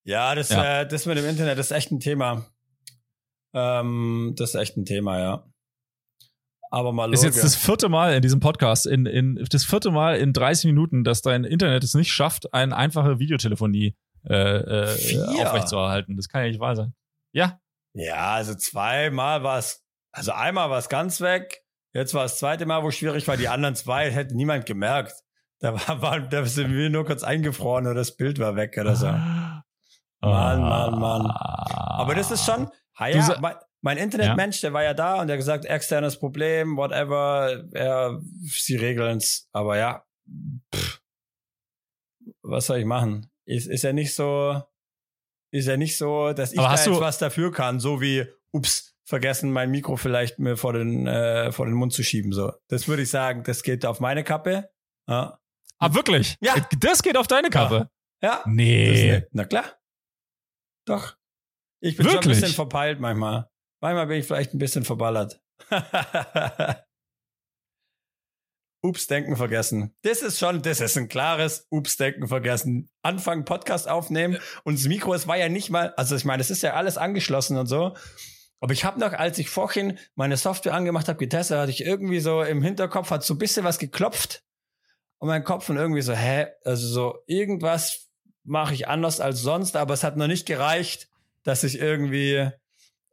Ja, 0.09 0.35
das, 0.35 0.49
Ja. 0.49 0.81
Äh, 0.81 0.89
das 0.89 1.05
mit 1.05 1.19
dem 1.19 1.27
Internet 1.27 1.59
das 1.59 1.67
ist 1.67 1.77
echt 1.77 1.93
ein 1.93 2.01
Thema. 2.01 2.47
Ähm, 3.53 4.35
das 4.39 4.51
ist 4.51 4.55
echt 4.55 4.77
ein 4.79 4.87
Thema, 4.87 5.19
ja. 5.19 5.45
Aber 6.71 6.93
mal 6.93 7.13
Ist 7.13 7.25
jetzt 7.25 7.45
das 7.45 7.57
vierte 7.57 7.91
Mal 7.91 8.15
in 8.15 8.23
diesem 8.23 8.41
Podcast, 8.41 8.87
in, 8.87 9.05
in, 9.05 9.47
das 9.51 9.65
vierte 9.65 9.91
Mal 9.91 10.17
in 10.17 10.33
30 10.33 10.67
Minuten, 10.67 11.05
dass 11.05 11.21
dein 11.21 11.45
Internet 11.45 11.85
es 11.85 11.93
nicht 11.93 12.11
schafft, 12.11 12.55
eine 12.55 12.75
einfache 12.75 13.19
Videotelefonie 13.19 13.97
äh, 14.29 14.35
äh, 14.35 15.19
aufrechtzuerhalten. 15.43 16.17
Das 16.17 16.29
kann 16.29 16.43
ja 16.43 16.49
nicht 16.49 16.61
wahr 16.61 16.75
sein. 16.75 16.95
Ja, 17.33 17.61
Ja, 17.93 18.33
also 18.33 18.55
zweimal 18.55 19.43
war 19.43 19.59
es, 19.59 19.85
also 20.13 20.33
einmal 20.33 20.71
war 20.71 20.79
es 20.79 20.89
ganz 20.89 21.21
weg. 21.21 21.65
Jetzt 21.93 22.15
war 22.15 22.23
das 22.23 22.39
zweite 22.39 22.65
Mal, 22.65 22.83
wo 22.83 22.91
schwierig 22.91 23.29
war. 23.29 23.37
Die 23.37 23.49
anderen 23.49 23.75
zwei 23.75 24.11
hätte 24.11 24.35
niemand 24.35 24.65
gemerkt. 24.65 25.13
Da 25.61 25.75
war, 25.75 26.01
war 26.01 26.21
da 26.21 26.45
sind 26.47 26.73
wir 26.73 26.89
nur 26.89 27.05
kurz 27.05 27.23
eingefroren 27.23 27.87
oder 27.87 27.95
das 27.95 28.17
Bild 28.17 28.39
war 28.39 28.57
weg 28.57 28.77
oder 28.79 28.97
so. 28.97 29.07
Mann, 30.21 30.61
Mann, 30.61 30.99
Mann. 30.99 31.27
Aber 31.31 32.15
das 32.15 32.31
ist 32.31 32.45
schon, 32.45 32.69
ja, 33.17 33.23
sa- 33.23 33.39
mein, 33.41 33.57
Internetmensch, 33.99 34.61
der 34.61 34.73
war 34.73 34.83
ja 34.83 34.95
da 34.95 35.21
und 35.21 35.29
der 35.29 35.35
hat 35.35 35.41
gesagt, 35.41 35.65
externes 35.65 36.19
Problem, 36.19 36.77
whatever, 36.77 37.65
ja, 37.73 38.19
sie 38.47 38.77
regeln's. 38.77 39.49
Aber 39.53 39.77
ja, 39.79 40.05
pff, 40.75 41.01
was 42.43 42.67
soll 42.67 42.79
ich 42.79 42.85
machen? 42.85 43.31
Ist, 43.47 43.67
ist 43.67 43.83
ja 43.83 43.93
nicht 43.93 44.15
so, 44.15 44.61
ist 45.53 45.67
ja 45.67 45.77
nicht 45.77 45.97
so, 45.97 46.33
dass 46.33 46.53
ich 46.53 46.59
da 46.59 46.73
jetzt 46.73 46.87
du- 46.87 47.01
was 47.01 47.19
dafür 47.19 47.53
kann, 47.53 47.79
so 47.81 48.01
wie, 48.01 48.27
ups, 48.53 48.97
vergessen, 49.05 49.51
mein 49.53 49.71
Mikro 49.71 49.97
vielleicht 49.97 50.39
mir 50.39 50.57
vor 50.59 50.73
den, 50.75 51.07
äh, 51.07 51.51
vor 51.53 51.65
den 51.67 51.75
Mund 51.75 51.93
zu 51.95 52.03
schieben, 52.03 52.33
so. 52.33 52.53
Das 52.69 52.89
würde 52.89 53.03
ich 53.05 53.11
sagen, 53.11 53.43
das 53.45 53.63
geht 53.63 53.87
auf 53.87 54.01
meine 54.01 54.23
Kappe. 54.25 54.69
Ja. 55.09 55.39
Ah, 55.79 55.95
wirklich? 55.95 56.37
Ja. 56.41 56.55
Das 56.81 57.03
geht 57.03 57.17
auf 57.17 57.27
deine 57.29 57.49
Kappe. 57.49 57.89
Ja. 58.21 58.39
Das 58.39 58.47
Nee. 58.47 59.23
na 59.33 59.45
klar. 59.45 59.65
Doch. 60.89 61.17
Ich 61.81 61.97
bin 61.97 62.07
schon 62.07 62.17
ein 62.17 62.25
Wirklich? 62.25 62.41
bisschen 62.41 62.55
verpeilt 62.55 63.01
manchmal. 63.01 63.49
Manchmal 63.81 64.07
bin 64.07 64.19
ich 64.19 64.27
vielleicht 64.27 64.55
ein 64.55 64.59
bisschen 64.59 64.85
verballert. 64.85 65.41
Ups, 68.81 69.09
denken 69.09 69.37
vergessen. 69.37 69.95
Das 70.03 70.23
ist 70.23 70.39
schon, 70.39 70.63
das 70.63 70.81
ist 70.81 70.97
ein 70.97 71.09
klares 71.09 71.67
Ups, 71.71 71.97
denken 71.97 72.29
vergessen. 72.29 72.89
Anfangen, 73.03 73.45
Podcast 73.45 73.89
aufnehmen 73.89 74.39
und 74.65 74.79
das 74.79 74.87
Mikro, 74.87 75.15
es 75.15 75.27
war 75.27 75.37
ja 75.37 75.49
nicht 75.49 75.71
mal, 75.71 75.93
also 75.97 76.15
ich 76.15 76.25
meine, 76.25 76.41
es 76.41 76.51
ist 76.51 76.63
ja 76.63 76.75
alles 76.75 76.97
angeschlossen 76.97 77.57
und 77.57 77.67
so. 77.67 77.97
Aber 78.61 78.73
ich 78.73 78.85
habe 78.85 79.01
noch, 79.01 79.13
als 79.13 79.39
ich 79.39 79.51
vorhin 79.51 79.99
meine 80.15 80.37
Software 80.37 80.75
angemacht 80.75 81.09
habe, 81.09 81.19
getestet, 81.19 81.59
hatte 81.59 81.71
ich 81.71 81.85
irgendwie 81.85 82.21
so 82.21 82.43
im 82.43 82.63
Hinterkopf, 82.63 83.11
hat 83.11 83.25
so 83.25 83.35
ein 83.35 83.39
bisschen 83.39 83.65
was 83.65 83.79
geklopft. 83.79 84.45
Und 85.21 85.29
mein 85.29 85.45
Kopf 85.45 85.69
und 85.69 85.77
irgendwie 85.77 86.03
so, 86.03 86.13
hä, 86.13 86.47
also 86.65 86.87
so 86.87 87.19
irgendwas 87.27 88.08
mache 88.49 88.75
ich 88.75 88.89
anders 88.89 89.21
als 89.21 89.41
sonst, 89.41 89.77
aber 89.77 89.95
es 89.95 90.03
hat 90.05 90.17
noch 90.17 90.27
nicht 90.27 90.47
gereicht, 90.47 91.09
dass 91.45 91.65
ich 91.65 91.79
irgendwie 91.79 92.51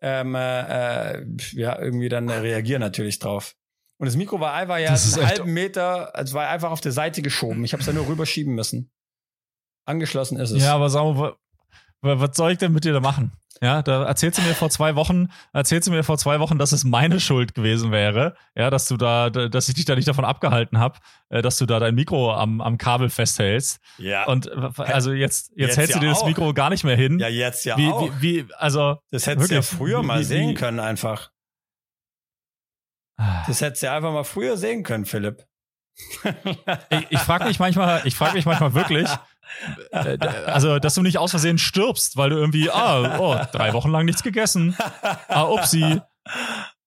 ähm, 0.01 0.35
äh, 0.35 1.13
äh, 1.19 1.25
ja 1.51 1.79
irgendwie 1.79 2.09
dann 2.09 2.29
reagiere 2.29 2.79
natürlich 2.79 3.19
drauf. 3.19 3.55
Und 3.97 4.07
das 4.07 4.15
Mikro 4.17 4.39
war 4.39 4.53
einfach 4.53 4.77
ja 4.77 4.89
einen 4.89 5.25
halben 5.25 5.53
Meter, 5.53 6.11
es 6.15 6.33
war 6.33 6.49
einfach 6.49 6.71
auf 6.71 6.81
der 6.81 6.91
Seite 6.91 7.21
geschoben. 7.21 7.63
Ich 7.63 7.71
habe 7.73 7.81
es 7.81 7.87
ja 7.87 7.93
nur 7.93 8.07
rüberschieben 8.07 8.53
müssen. 8.53 8.91
Angeschlossen 9.85 10.37
ist 10.39 10.51
es. 10.51 10.63
Ja, 10.63 10.75
aber 10.75 10.89
Samu, 10.89 11.17
wa- 11.17 11.37
Was 12.05 12.37
soll 12.37 12.51
ich 12.51 12.57
denn 12.59 12.71
mit 12.71 12.83
dir 12.85 12.93
da 12.93 12.99
machen? 12.99 13.31
Ja, 13.61 13.81
da 13.81 14.03
erzählst 14.03 14.37
du 14.37 14.41
mir 14.41 14.53
vor 14.53 14.69
zwei 14.69 14.95
Wochen, 14.97 15.29
erzählst 15.53 15.87
du 15.87 15.91
mir 15.91 16.03
vor 16.03 16.17
zwei 16.17 16.41
Wochen, 16.41 16.57
dass 16.57 16.73
es 16.73 16.83
meine 16.83 17.21
Schuld 17.21 17.55
gewesen 17.55 17.89
wäre, 17.91 18.35
ja, 18.53 18.69
dass 18.69 18.89
du 18.89 18.97
da, 18.97 19.29
dass 19.29 19.69
ich 19.69 19.75
dich 19.75 19.85
da 19.85 19.95
nicht 19.95 20.09
davon 20.09 20.25
abgehalten 20.25 20.77
habe, 20.77 20.99
äh, 21.29 21.41
dass 21.41 21.57
du 21.57 21.65
da 21.65 21.79
dein 21.79 21.95
Mikro 21.95 22.33
am, 22.33 22.59
am 22.59 22.77
Kabel 22.77 23.09
festhältst. 23.09 23.79
Ja. 23.97 24.25
Und 24.25 24.51
also 24.77 25.13
jetzt, 25.13 25.51
jetzt, 25.55 25.69
Jetzt 25.69 25.77
hältst 25.77 25.93
ja 25.95 25.99
du 26.01 26.05
dir 26.05 26.11
das 26.11 26.21
auch. 26.21 26.27
Mikro 26.27 26.53
gar 26.53 26.69
nicht 26.69 26.83
mehr 26.83 26.97
hin. 26.97 27.17
Ja, 27.17 27.29
jetzt 27.29 27.63
ja 27.63 27.77
wie, 27.77 27.87
auch. 27.87 28.11
wie, 28.19 28.45
wie, 28.45 28.53
also. 28.55 28.97
das 29.11 29.25
hättest 29.25 29.49
du 29.51 29.55
ja 29.55 29.61
früher 29.61 30.03
mal 30.03 30.19
wie- 30.19 30.23
sehen 30.25 30.53
können 30.55 30.81
einfach. 30.81 31.31
Ah. 33.17 33.43
Das 33.47 33.61
hättest 33.61 33.83
du 33.83 33.87
ja 33.87 33.95
einfach 33.95 34.11
mal 34.11 34.25
früher 34.25 34.57
sehen 34.57 34.83
können, 34.83 35.05
Philipp. 35.05 35.45
Ich, 36.89 37.07
ich 37.09 37.19
frage 37.19 37.45
mich 37.45 37.57
manchmal, 37.59 38.01
ich 38.03 38.15
frage 38.15 38.33
mich 38.33 38.45
manchmal 38.45 38.73
wirklich, 38.73 39.07
äh, 39.09 39.17
also, 40.45 40.79
dass 40.79 40.95
du 40.95 41.01
nicht 41.01 41.17
aus 41.17 41.31
Versehen 41.31 41.57
stirbst, 41.57 42.17
weil 42.17 42.29
du 42.29 42.37
irgendwie, 42.37 42.69
ah, 42.69 43.19
oh, 43.19 43.39
drei 43.51 43.73
Wochen 43.73 43.91
lang 43.91 44.05
nichts 44.05 44.23
gegessen. 44.23 44.75
Ah, 45.27 45.43
upsi. 45.43 46.01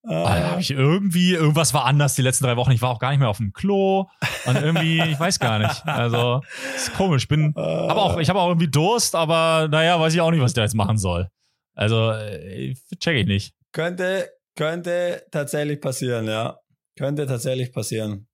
Ah, 0.04 0.52
hab 0.52 0.61
ich 0.61 0.70
irgendwie, 0.70 1.34
irgendwas 1.34 1.74
war 1.74 1.84
anders 1.84 2.14
die 2.14 2.22
letzten 2.22 2.44
drei 2.44 2.56
Wochen. 2.56 2.70
Ich 2.70 2.80
war 2.80 2.90
auch 2.90 2.98
gar 2.98 3.11
nicht 3.11 3.18
mehr 3.18 3.28
auf 3.28 3.36
dem 3.38 3.52
Klo. 3.52 4.06
Und 4.46 4.56
irgendwie, 4.56 5.02
ich 5.02 5.20
weiß 5.20 5.38
gar 5.38 5.59
nicht. 5.59 5.86
Also, 5.86 6.40
ist 6.74 6.94
komisch. 6.94 7.24
Ich 7.24 7.28
bin, 7.28 7.54
aber 7.56 8.02
auch, 8.02 8.18
ich 8.18 8.28
habe 8.28 8.40
auch 8.40 8.48
irgendwie 8.48 8.70
Durst, 8.70 9.14
aber 9.14 9.68
naja, 9.70 10.00
weiß 10.00 10.14
ich 10.14 10.20
auch 10.20 10.30
nicht, 10.30 10.40
was 10.40 10.52
ich 10.52 10.54
da 10.54 10.62
jetzt 10.62 10.74
machen 10.74 10.96
soll. 10.96 11.28
Also, 11.74 12.12
äh, 12.12 12.74
check 12.98 13.16
ich 13.16 13.26
nicht. 13.26 13.54
Könnte, 13.72 14.30
könnte 14.56 15.24
tatsächlich 15.30 15.80
passieren, 15.80 16.26
ja. 16.26 16.59
Könnte 16.96 17.26
tatsächlich 17.26 17.72
passieren. 17.72 18.28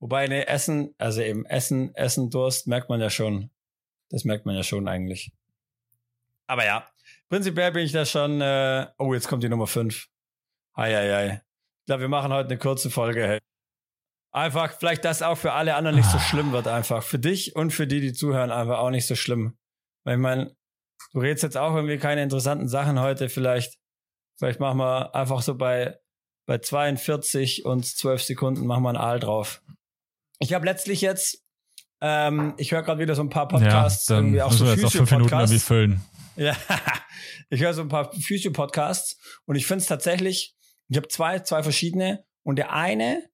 Wobei, 0.00 0.26
ne, 0.26 0.46
Essen, 0.48 0.94
also 0.98 1.22
eben 1.22 1.46
Essen, 1.46 1.94
Essen, 1.94 2.28
Durst 2.28 2.66
merkt 2.66 2.90
man 2.90 3.00
ja 3.00 3.08
schon. 3.08 3.50
Das 4.14 4.24
merkt 4.24 4.46
man 4.46 4.54
ja 4.54 4.62
schon 4.62 4.86
eigentlich. 4.86 5.32
Aber 6.46 6.64
ja, 6.64 6.88
prinzipiell 7.28 7.72
bin 7.72 7.84
ich 7.84 7.90
da 7.90 8.06
schon, 8.06 8.40
äh, 8.40 8.86
oh, 8.96 9.12
jetzt 9.12 9.26
kommt 9.26 9.42
die 9.42 9.48
Nummer 9.48 9.66
5. 9.66 10.06
Ei, 10.74 10.96
ei, 10.96 11.16
ei. 11.16 11.42
Ich 11.80 11.86
glaube, 11.86 12.02
wir 12.02 12.08
machen 12.08 12.32
heute 12.32 12.50
eine 12.50 12.58
kurze 12.58 12.90
Folge. 12.90 13.26
Hey. 13.26 13.40
Einfach, 14.30 14.78
vielleicht, 14.78 15.04
dass 15.04 15.22
auch 15.22 15.36
für 15.36 15.52
alle 15.52 15.74
anderen 15.74 15.96
nicht 15.96 16.08
so 16.08 16.20
schlimm 16.20 16.52
wird, 16.52 16.68
einfach. 16.68 17.02
Für 17.02 17.18
dich 17.18 17.56
und 17.56 17.72
für 17.72 17.88
die, 17.88 18.00
die 18.00 18.12
zuhören, 18.12 18.52
einfach 18.52 18.78
auch 18.78 18.90
nicht 18.90 19.08
so 19.08 19.16
schlimm. 19.16 19.58
Weil 20.04 20.14
ich 20.14 20.20
meine, 20.20 20.56
du 21.12 21.18
redest 21.18 21.42
jetzt 21.42 21.56
auch 21.56 21.74
irgendwie 21.74 21.98
keine 21.98 22.22
interessanten 22.22 22.68
Sachen 22.68 23.00
heute, 23.00 23.28
vielleicht. 23.28 23.80
Vielleicht 24.38 24.60
machen 24.60 24.78
wir 24.78 25.12
einfach 25.16 25.42
so 25.42 25.56
bei, 25.56 25.98
bei 26.46 26.58
42 26.58 27.64
und 27.64 27.84
12 27.84 28.22
Sekunden 28.22 28.66
machen 28.66 28.84
wir 28.84 28.90
ein 28.90 28.96
Aal 28.96 29.18
drauf. 29.18 29.60
Ich 30.38 30.52
habe 30.52 30.66
letztlich 30.66 31.00
jetzt, 31.00 31.43
ähm, 32.06 32.52
ich 32.58 32.70
höre 32.70 32.82
gerade 32.82 33.00
wieder 33.00 33.14
so 33.14 33.22
ein 33.22 33.30
paar 33.30 33.48
Podcasts, 33.48 34.08
ja, 34.08 34.16
irgendwie 34.16 34.42
auch 34.42 34.52
so 34.52 34.66
wir 34.66 34.72
jetzt 34.72 34.82
noch 34.82 34.92
fünf 34.92 35.10
Minuten 35.10 35.32
irgendwie 35.32 35.54
Physio-Podcasts. 35.54 35.66
füllen. 35.66 36.00
Ja, 36.36 36.54
ich 37.48 37.62
höre 37.62 37.72
so 37.72 37.80
ein 37.80 37.88
paar 37.88 38.12
Physio-Podcasts 38.12 39.18
und 39.46 39.56
ich 39.56 39.66
finde 39.66 39.80
es 39.80 39.86
tatsächlich, 39.86 40.54
ich 40.88 40.98
habe 40.98 41.08
zwei, 41.08 41.38
zwei 41.38 41.62
verschiedene 41.62 42.22
und 42.42 42.56
der 42.56 42.74
eine, 42.74 43.24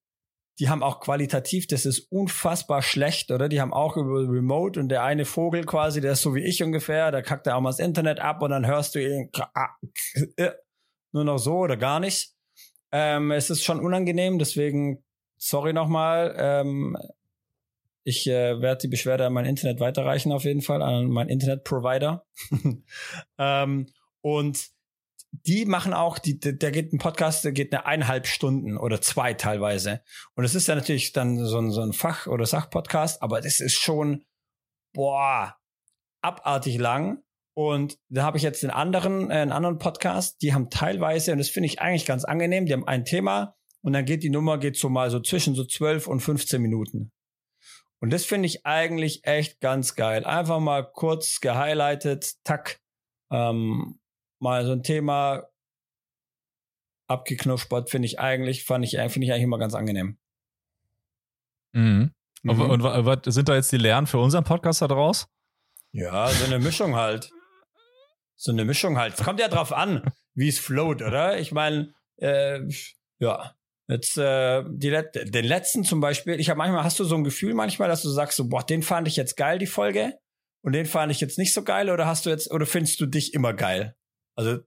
die 0.61 0.68
haben 0.68 0.85
auch 0.85 1.01
qualitativ, 1.01 1.66
das 1.66 1.85
ist 1.85 2.12
unfassbar 2.12 2.83
schlecht, 2.83 3.33
oder? 3.33 3.49
Die 3.49 3.61
haben 3.61 3.73
auch 3.73 3.97
über 3.97 4.21
Remote 4.21 4.79
und 4.79 4.89
der 4.89 5.03
eine 5.03 5.25
Vogel 5.25 5.64
quasi, 5.64 6.01
der 6.01 6.12
ist 6.12 6.23
so 6.23 6.37
wie 6.37 6.45
ich 6.45 6.62
ungefähr, 6.62 7.11
da 7.11 7.23
kackt 7.23 7.49
er 7.49 7.57
auch 7.57 7.61
mal 7.61 7.71
das 7.71 7.81
Internet 7.81 8.21
ab 8.21 8.41
und 8.41 8.51
dann 8.51 8.68
hörst 8.68 8.95
du 8.95 9.03
ihn 9.03 9.31
äh, 10.37 10.53
nur 11.12 11.25
noch 11.25 11.39
so 11.39 11.57
oder 11.57 11.77
gar 11.77 11.99
nicht. 11.99 12.37
Ähm, 12.93 13.33
es 13.33 13.51
ist 13.51 13.64
schon 13.64 13.81
unangenehm, 13.81 14.39
deswegen 14.39 15.03
sorry 15.39 15.73
nochmal. 15.73 16.37
Ähm, 16.39 16.97
ich 18.05 18.27
äh, 18.27 18.61
werde 18.61 18.83
die 18.83 18.89
Beschwerde 18.89 19.27
an 19.27 19.33
mein 19.33 19.47
Internet 19.47 19.81
weiterreichen 19.81 20.33
auf 20.33 20.45
jeden 20.45 20.63
Fall, 20.63 20.83
an 20.83 21.09
meinen 21.09 21.29
Internetprovider. 21.29 22.27
ähm, 23.39 23.87
und 24.23 24.71
die 25.33 25.65
machen 25.65 25.95
auch, 25.95 26.19
die, 26.19 26.41
der 26.41 26.71
geht 26.73 26.93
ein 26.93 26.99
Podcast, 26.99 27.45
der 27.45 27.53
geht 27.53 27.73
eine 27.73 27.87
eineinhalb 27.87 28.27
Stunden 28.27 28.77
oder 28.77 29.01
zwei 29.01 29.35
teilweise. 29.35 30.03
Und 30.35 30.45
es 30.45 30.55
ist 30.55 30.67
ja 30.67 30.75
natürlich 30.75 31.13
dann 31.13 31.45
so 31.45 31.59
ein, 31.59 31.71
so 31.71 31.83
ein 31.83 31.93
Fach- 31.93 32.27
oder 32.27 32.47
Sachpodcast, 32.47 33.23
aber 33.23 33.41
das 33.41 33.61
ist 33.61 33.79
schon, 33.79 34.25
boah, 34.93 35.57
abartig 36.23 36.79
lang. 36.79 37.23
Und 37.55 37.99
da 38.09 38.23
habe 38.23 38.39
ich 38.39 38.43
jetzt 38.43 38.63
den 38.63 38.71
anderen, 38.71 39.31
äh, 39.31 39.35
einen 39.35 39.53
anderen 39.53 39.79
Podcast, 39.79 40.41
die 40.43 40.55
haben 40.55 40.71
teilweise, 40.71 41.33
und 41.33 41.39
das 41.39 41.49
finde 41.49 41.67
ich 41.67 41.81
eigentlich 41.81 42.07
ganz 42.07 42.25
angenehm, 42.25 42.67
die 42.67 42.73
haben 42.73 42.87
ein 42.87 43.05
Thema 43.05 43.57
und 43.83 43.93
dann 43.93 44.05
geht 44.05 44.23
die 44.23 44.31
Nummer, 44.31 44.59
geht 44.59 44.77
so 44.77 44.89
mal 44.89 45.11
so 45.11 45.21
zwischen 45.21 45.55
so 45.55 45.65
12 45.65 46.07
und 46.07 46.21
15 46.21 46.61
Minuten. 46.61 47.13
Und 48.01 48.11
das 48.11 48.25
finde 48.25 48.47
ich 48.47 48.65
eigentlich 48.67 49.25
echt 49.25 49.61
ganz 49.61 49.95
geil. 49.95 50.25
Einfach 50.25 50.59
mal 50.59 50.91
kurz 50.91 51.41
gehighlightet, 51.41 52.43
tack, 52.45 52.81
ähm, 53.31 54.01
mal 54.39 54.65
so 54.65 54.73
ein 54.73 54.83
Thema 54.83 55.47
abgeknuspert, 57.07 57.91
finde 57.91 58.07
ich 58.07 58.19
eigentlich, 58.19 58.65
fand 58.65 58.85
ich, 58.85 58.93
finde 58.93 59.27
ich 59.27 59.33
eigentlich 59.33 59.43
immer 59.43 59.59
ganz 59.59 59.75
angenehm. 59.75 60.19
Mhm. 61.73 62.15
Mhm. 62.43 62.51
Und, 62.51 62.83
und 62.83 62.83
was 62.83 63.35
sind 63.35 63.49
da 63.49 63.55
jetzt 63.55 63.73
die 63.73 63.77
Lehren 63.77 64.07
für 64.07 64.19
unseren 64.19 64.45
Podcast 64.45 64.81
da 64.81 64.89
draus? 64.89 65.29
Ja, 65.93 66.29
so 66.29 66.47
eine 66.47 66.59
Mischung 66.59 66.97
halt. 66.97 67.31
So 68.37 68.53
eine 68.53 68.65
Mischung 68.65 68.97
halt. 68.97 69.15
Es 69.15 69.25
kommt 69.25 69.41
ja 69.41 69.49
drauf 69.49 69.73
an, 69.73 70.11
wie 70.35 70.49
es 70.49 70.59
float, 70.59 71.03
oder? 71.03 71.39
Ich 71.39 71.53
meine, 71.53 71.93
äh, 72.17 72.61
ja. 73.19 73.55
Jetzt 73.91 74.16
äh, 74.16 74.62
die, 74.68 74.91
Let- 74.91 75.34
den 75.34 75.45
letzten 75.45 75.82
zum 75.82 76.01
Beispiel, 76.01 76.38
ich 76.38 76.49
habe 76.49 76.59
manchmal, 76.59 76.84
hast 76.84 77.01
du 77.01 77.05
so 77.05 77.16
ein 77.16 77.24
Gefühl 77.24 77.55
manchmal, 77.55 77.88
dass 77.88 78.03
du 78.03 78.09
sagst, 78.09 78.36
so, 78.36 78.49
boah, 78.49 78.64
den 78.64 78.82
fand 78.82 79.09
ich 79.09 79.16
jetzt 79.16 79.36
geil, 79.36 79.59
die 79.59 79.66
Folge, 79.66 80.14
und 80.62 80.74
den 80.74 80.86
fand 80.86 81.11
ich 81.11 81.20
jetzt 81.20 81.38
nicht 81.38 81.53
so 81.53 81.64
geil, 81.64 81.91
oder 81.91 82.07
hast 82.07 82.24
du 82.24 82.30
jetzt, 82.30 82.53
oder 82.53 82.66
findest 82.66 83.01
du 83.01 83.07
dich 83.07 83.34
immer 83.34 83.53
geil? 83.53 83.97
Also, 84.36 84.59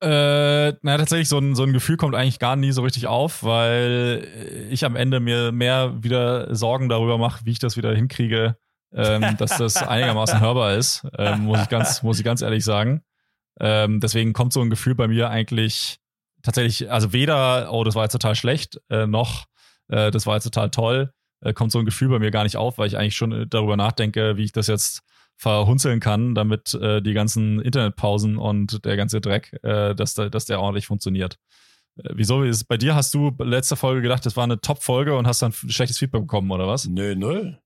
Äh, 0.00 0.72
na, 0.82 0.98
tatsächlich, 0.98 1.28
so 1.28 1.38
ein, 1.38 1.54
so 1.54 1.62
ein 1.62 1.72
Gefühl 1.72 1.96
kommt 1.96 2.16
eigentlich 2.16 2.40
gar 2.40 2.56
nie 2.56 2.72
so 2.72 2.82
richtig 2.82 3.06
auf, 3.06 3.44
weil 3.44 4.26
ich 4.68 4.84
am 4.84 4.96
Ende 4.96 5.20
mir 5.20 5.52
mehr 5.52 6.02
wieder 6.02 6.52
Sorgen 6.54 6.88
darüber 6.88 7.18
mache, 7.18 7.46
wie 7.46 7.52
ich 7.52 7.60
das 7.60 7.76
wieder 7.76 7.94
hinkriege, 7.94 8.56
ähm, 8.92 9.36
dass 9.38 9.58
das 9.58 9.76
einigermaßen 9.76 10.40
hörbar 10.40 10.74
ist, 10.74 11.06
ähm, 11.18 11.42
muss 11.42 11.62
ich 11.62 11.68
ganz, 11.68 12.02
muss 12.02 12.18
ich 12.18 12.24
ganz 12.24 12.42
ehrlich 12.42 12.64
sagen. 12.64 13.02
Ähm, 13.60 14.00
deswegen 14.00 14.32
kommt 14.32 14.52
so 14.52 14.60
ein 14.60 14.70
Gefühl 14.70 14.96
bei 14.96 15.06
mir 15.06 15.30
eigentlich 15.30 15.98
tatsächlich, 16.42 16.90
also 16.90 17.12
weder, 17.12 17.72
oh, 17.72 17.84
das 17.84 17.94
war 17.94 18.04
jetzt 18.04 18.12
total 18.12 18.34
schlecht, 18.34 18.80
äh, 18.90 19.06
noch, 19.06 19.46
äh, 19.88 20.10
das 20.10 20.26
war 20.26 20.34
jetzt 20.34 20.44
total 20.44 20.70
toll, 20.70 21.12
äh, 21.40 21.52
kommt 21.52 21.72
so 21.72 21.78
ein 21.78 21.84
Gefühl 21.84 22.08
bei 22.08 22.18
mir 22.18 22.30
gar 22.30 22.44
nicht 22.44 22.56
auf, 22.56 22.78
weil 22.78 22.86
ich 22.86 22.96
eigentlich 22.96 23.16
schon 23.16 23.32
äh, 23.32 23.46
darüber 23.46 23.76
nachdenke, 23.76 24.36
wie 24.36 24.44
ich 24.44 24.52
das 24.52 24.66
jetzt 24.66 25.02
verhunzeln 25.36 26.00
kann, 26.00 26.34
damit 26.34 26.74
äh, 26.74 27.02
die 27.02 27.14
ganzen 27.14 27.60
Internetpausen 27.60 28.36
und 28.36 28.84
der 28.84 28.96
ganze 28.96 29.20
Dreck, 29.20 29.58
äh, 29.62 29.94
dass, 29.94 30.14
der, 30.14 30.30
dass 30.30 30.44
der 30.44 30.60
ordentlich 30.60 30.86
funktioniert. 30.86 31.38
Äh, 31.96 32.10
wieso 32.14 32.42
ist 32.42 32.64
bei 32.64 32.76
dir 32.76 32.94
hast 32.94 33.12
du 33.14 33.32
letzte 33.38 33.76
Folge 33.76 34.02
gedacht, 34.02 34.24
das 34.24 34.36
war 34.36 34.44
eine 34.44 34.60
Top-Folge 34.60 35.16
und 35.16 35.26
hast 35.26 35.42
dann 35.42 35.52
schlechtes 35.52 35.98
Feedback 35.98 36.22
bekommen, 36.22 36.50
oder 36.50 36.68
was? 36.68 36.86
nö, 36.86 37.14
null. 37.16 37.58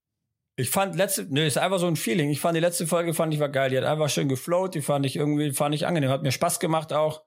Ich 0.59 0.71
fand 0.71 0.95
letzte, 0.95 1.27
nö, 1.29 1.45
ist 1.45 1.59
einfach 1.59 1.77
so 1.77 1.85
ein 1.85 1.95
Feeling. 1.95 2.31
Ich 2.31 2.39
fand 2.39 2.55
die 2.55 2.61
letzte 2.61 2.87
Folge, 2.87 3.13
fand 3.13 3.31
ich 3.31 3.39
war 3.39 3.49
geil. 3.49 3.69
Die 3.69 3.77
hat 3.77 3.83
einfach 3.83 4.09
schön 4.09 4.27
geflowt, 4.27 4.73
die 4.73 4.81
fand 4.81 5.05
ich 5.05 5.15
irgendwie, 5.15 5.51
fand 5.51 5.75
ich 5.75 5.85
angenehm. 5.85 6.09
Hat 6.09 6.23
mir 6.23 6.31
Spaß 6.31 6.59
gemacht 6.59 6.93
auch. 6.93 7.21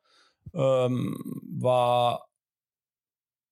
Ähm, 0.55 1.16
war, 1.61 2.26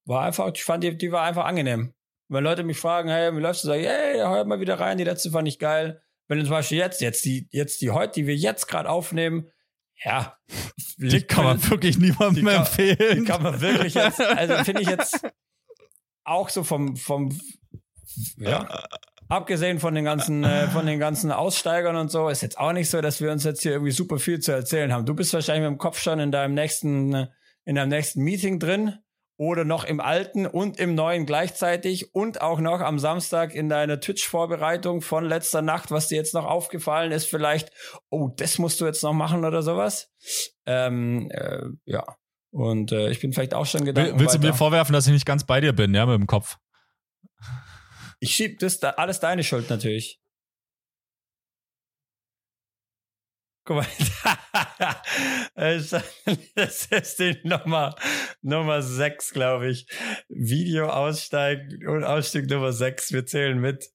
war 0.07 0.25
einfach, 0.25 0.51
ich 0.53 0.65
fand 0.65 0.85
die, 0.85 0.97
die 0.97 1.13
war 1.13 1.23
einfach 1.23 1.45
angenehm. 1.45 1.95
Wenn 2.29 2.45
Leute 2.45 2.63
mich 2.63 2.79
fragen, 2.79 3.09
hey, 3.09 3.35
wie 3.35 3.41
läufst 3.41 3.65
du, 3.65 3.69
sag 3.69 3.79
ich, 3.79 3.87
hey, 3.87 4.17
hör 4.19 4.45
mal 4.45 4.61
wieder 4.61 4.79
rein, 4.81 4.99
die 4.99 5.05
letzte 5.05 5.31
fand 5.31 5.49
ich 5.49 5.59
geil. 5.59 6.03
Wenn 6.27 6.41
zum 6.43 6.51
Beispiel 6.51 6.79
jetzt, 6.79 7.01
jetzt 7.01 7.25
die, 7.25 7.49
jetzt 7.53 7.81
die 7.81 7.91
heute, 7.91 8.13
die 8.21 8.27
wir 8.27 8.37
jetzt 8.37 8.67
gerade 8.69 8.89
aufnehmen, 8.91 9.51
ja, 10.05 10.37
Die 10.99 11.23
kann 11.23 11.45
man 11.45 11.71
wirklich 11.71 11.99
niemandem 11.99 12.35
die 12.35 12.43
kann- 12.53 12.61
empfehlen. 12.61 13.19
die 13.21 13.25
kann 13.25 13.43
man 13.43 13.61
wirklich 13.61 13.95
jetzt, 13.95 14.21
also 14.21 14.55
finde 14.65 14.83
ich 14.83 14.89
jetzt 14.89 15.27
auch 16.25 16.49
so 16.51 16.63
vom, 16.65 16.97
vom, 16.97 17.37
ja, 18.37 18.85
abgesehen 19.29 19.79
von 19.79 19.95
den 19.95 20.05
ganzen, 20.05 20.45
äh, 20.45 20.69
von 20.69 20.87
den 20.87 20.99
ganzen 20.99 21.33
Aussteigern 21.33 21.97
und 21.97 22.11
so, 22.11 22.29
ist 22.29 22.43
jetzt 22.43 22.59
auch 22.59 22.73
nicht 22.73 22.91
so, 22.91 23.01
dass 23.01 23.21
wir 23.21 23.31
uns 23.31 23.45
jetzt 23.45 23.63
hier 23.63 23.73
irgendwie 23.73 23.93
super 23.93 24.19
viel 24.19 24.41
zu 24.41 24.53
erzählen 24.53 24.93
haben. 24.93 25.07
Du 25.07 25.15
bist 25.15 25.33
wahrscheinlich 25.35 25.69
mit 25.69 25.79
dem 25.79 25.79
Kopf 25.79 26.01
schon 26.01 26.19
in 26.21 26.33
deinem 26.33 26.55
nächsten, 26.55 27.29
in 27.65 27.75
deinem 27.75 27.91
nächsten 27.91 28.23
Meeting 28.23 28.59
drin 28.59 28.95
oder 29.37 29.65
noch 29.65 29.85
im 29.85 30.01
alten 30.01 30.47
und 30.47 30.81
im 30.81 30.95
neuen 30.95 31.25
gleichzeitig 31.25 32.15
und 32.15 32.41
auch 32.41 32.59
noch 32.59 32.81
am 32.81 32.99
Samstag 32.99 33.55
in 33.55 33.69
deiner 33.69 34.01
Twitch-Vorbereitung 34.01 35.01
von 35.01 35.25
letzter 35.25 35.63
Nacht, 35.63 35.93
was 35.93 36.09
dir 36.09 36.17
jetzt 36.17 36.35
noch 36.35 36.45
aufgefallen 36.45 37.13
ist, 37.13 37.27
vielleicht, 37.27 37.71
oh, 38.11 38.31
das 38.37 38.59
musst 38.59 38.81
du 38.81 38.87
jetzt 38.87 39.05
noch 39.05 39.13
machen 39.13 39.45
oder 39.45 39.63
sowas. 39.63 40.11
Ähm, 40.67 41.31
äh, 41.31 41.67
ja. 41.85 42.05
Und 42.51 42.91
äh, 42.93 43.11
ich 43.11 43.21
bin 43.21 43.33
vielleicht 43.33 43.55
auch 43.55 43.67
schon 43.67 43.85
gedacht. 43.85 44.07
Will, 44.07 44.19
willst 44.19 44.35
du 44.35 44.41
mir 44.41 44.55
vorwerfen, 44.55 44.93
dass 44.93 45.07
ich 45.07 45.13
nicht 45.13 45.27
ganz 45.27 45.45
bei 45.45 45.61
dir 45.61 45.73
bin, 45.73 45.95
ja, 45.95 46.07
mit 46.07 46.19
dem 46.19 46.27
Kopf? 46.27 46.57
Ich 48.21 48.35
schieb 48.35 48.59
das 48.59 48.81
da 48.81 48.91
alles 48.91 49.21
deine 49.21 49.45
Schuld 49.45 49.71
natürlich. 49.71 50.21
Guck 53.65 53.77
mal, 53.77 53.87
das 56.55 56.87
ist 56.87 57.19
die 57.19 57.39
Nummer, 57.45 57.95
Nummer 58.41 58.81
6, 58.81 59.33
glaube 59.33 59.69
ich. 59.69 59.87
Video 60.29 60.89
aussteigen 60.89 61.87
und 61.87 62.03
Ausstieg 62.03 62.49
Nummer 62.49 62.73
6. 62.73 63.13
Wir 63.13 63.27
zählen 63.27 63.59
mit. 63.59 63.91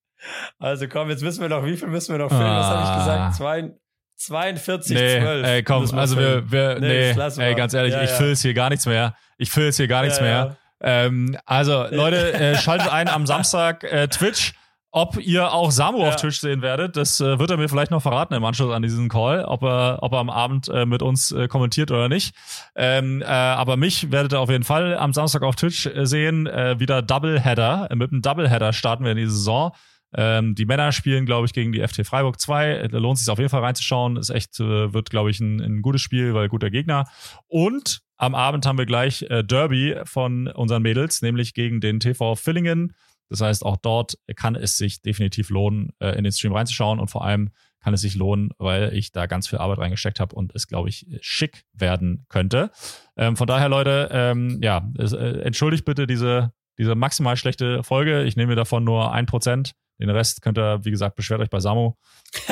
Also 0.60 0.88
komm, 0.88 1.10
jetzt 1.10 1.24
müssen 1.24 1.42
wir 1.42 1.50
noch, 1.50 1.66
wie 1.66 1.76
viel 1.76 1.88
müssen 1.88 2.14
wir 2.14 2.20
noch 2.20 2.30
filmen? 2.30 2.46
Was 2.46 2.68
habe 2.68 2.84
ich 2.84 2.98
gesagt? 3.00 3.36
Zwei, 3.36 3.74
42, 4.18 4.96
nee, 4.96 5.20
12. 5.20 5.48
Ey, 5.48 5.64
komm, 5.64 5.94
also 5.96 6.18
wir, 6.18 6.52
wir 6.52 6.80
nee, 6.80 7.12
lassen 7.14 7.42
ey, 7.42 7.56
ganz 7.56 7.74
ehrlich, 7.74 7.94
Ja, 7.94 8.04
ich 8.04 8.12
ja. 8.12 8.16
fülle 8.16 8.30
jetzt 8.30 8.42
hier 8.42 8.54
gar 8.54 8.70
nichts 8.70 8.86
mehr. 8.86 9.16
Ich 9.38 9.50
fülle 9.50 9.66
jetzt 9.68 9.78
hier 9.78 9.88
gar 9.88 10.04
nichts 10.04 10.20
ja. 10.20 10.24
mehr. 10.24 10.58
Ähm, 10.84 11.38
also, 11.46 11.86
Leute, 11.90 12.34
äh, 12.34 12.58
schaltet 12.62 12.92
ein 12.92 13.08
am 13.08 13.26
Samstag 13.26 13.84
äh, 13.84 14.08
Twitch. 14.08 14.54
Ob 14.96 15.18
ihr 15.18 15.52
auch 15.52 15.72
Samu 15.72 16.04
Ja. 16.04 16.10
auf 16.10 16.18
Twitch 16.18 16.40
sehen 16.40 16.62
werdet, 16.62 16.96
das 16.96 17.20
äh, 17.20 17.40
wird 17.40 17.50
er 17.50 17.58
mir 17.58 17.68
vielleicht 17.68 17.90
noch 17.90 18.04
verraten 18.04 18.36
im 18.36 18.46
Anschluss 18.46 18.72
an 18.72 18.84
diesen 18.84 19.10
Call, 19.10 19.44
ob 19.44 19.64
er, 19.64 19.98
ob 20.04 20.14
er 20.14 20.20
am 20.20 20.30
Abend 20.30 20.70
äh, 20.70 20.86
mit 20.86 21.02
uns 21.02 21.32
äh, 21.32 21.48
kommentiert 21.48 21.90
oder 21.90 22.10
nicht. 22.10 22.36
Ähm, 22.76 23.24
äh, 23.24 23.26
aber 23.26 23.76
mich 23.76 24.12
werdet 24.12 24.34
ihr 24.34 24.40
auf 24.40 24.52
jeden 24.52 24.64
Fall 24.64 24.96
am 24.96 25.12
Samstag 25.12 25.42
auf 25.42 25.56
Twitch 25.56 25.88
äh, 25.88 26.06
sehen. 26.06 26.46
Äh, 26.46 26.80
wieder 26.80 27.02
Doubleheader. 27.02 27.90
Mit 27.96 28.12
einem 28.12 28.22
Doubleheader 28.22 28.72
starten 28.72 29.04
wir 29.04 29.14
in 29.14 29.18
die 29.18 29.26
Saison. 29.26 29.72
Ähm, 30.16 30.56
die 30.56 30.66
Männer 30.66 30.92
spielen, 30.92 31.26
glaube 31.26 31.46
ich, 31.46 31.54
gegen 31.54 31.72
die 31.72 31.86
FT 31.86 32.06
Freiburg 32.06 32.40
2. 32.40 32.88
Da 32.90 32.98
lohnt 32.98 33.18
es 33.18 33.26
sich 33.26 33.32
auf 33.32 33.40
jeden 33.40 33.50
Fall 33.50 33.62
reinzuschauen. 33.64 34.18
Ist 34.18 34.30
echt, 34.30 34.60
äh, 34.60 34.94
wird, 34.94 35.10
glaube 35.10 35.32
ich, 35.32 35.40
ein, 35.40 35.60
ein 35.60 35.82
gutes 35.82 36.02
Spiel, 36.02 36.34
weil 36.34 36.50
guter 36.50 36.70
Gegner. 36.70 37.06
Und 37.48 38.02
am 38.18 38.36
Abend 38.36 38.66
haben 38.66 38.78
wir 38.78 38.86
gleich 38.86 39.24
äh, 39.24 39.44
Derby 39.44 39.96
von 40.06 40.48
unseren 40.48 40.84
Mädels, 40.84 41.22
nämlich 41.22 41.54
gegen 41.54 41.82
den 41.82 42.00
TV 42.00 42.36
Villingen. 42.36 42.94
Das 43.30 43.42
heißt, 43.42 43.66
auch 43.66 43.78
dort 43.78 44.18
kann 44.36 44.56
es 44.56 44.78
sich 44.78 45.02
definitiv 45.02 45.50
lohnen, 45.50 45.92
äh, 46.00 46.18
in 46.18 46.24
den 46.24 46.32
Stream 46.32 46.54
reinzuschauen 46.54 47.00
und 47.00 47.10
vor 47.10 47.26
allem 47.26 47.50
kann 47.84 47.94
es 47.94 48.02
sich 48.02 48.16
lohnen, 48.16 48.52
weil 48.58 48.94
ich 48.94 49.12
da 49.12 49.26
ganz 49.26 49.48
viel 49.48 49.60
Arbeit 49.60 49.80
reingesteckt 49.80 50.20
habe 50.20 50.36
und 50.36 50.56
es, 50.56 50.68
glaube 50.68 50.90
ich, 50.90 51.06
schick 51.20 51.66
werden 51.74 52.26
könnte. 52.30 52.72
Ähm, 53.18 53.36
von 53.36 53.48
daher, 53.48 53.68
Leute, 53.68 54.10
ähm, 54.12 54.60
ja, 54.62 54.90
es, 54.98 55.12
äh, 55.12 55.42
entschuldigt 55.42 55.84
bitte 55.84 56.08
diese, 56.08 56.54
diese 56.78 56.96
maximal 56.96 57.36
schlechte 57.36 57.84
Folge. 57.84 58.24
Ich 58.24 58.38
nehme 58.38 58.52
mir 58.52 58.56
davon 58.56 58.84
nur 58.84 59.12
ein 59.12 59.26
Prozent. 59.26 59.74
Den 60.08 60.16
Rest 60.16 60.42
könnt 60.42 60.58
ihr, 60.58 60.84
wie 60.84 60.92
gesagt, 60.92 61.16
beschwert 61.16 61.42
euch 61.42 61.50
bei 61.50 61.60
Samu. 61.60 61.94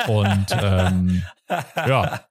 Und 0.08 0.46
ähm, 0.62 1.24
ja, 1.76 2.22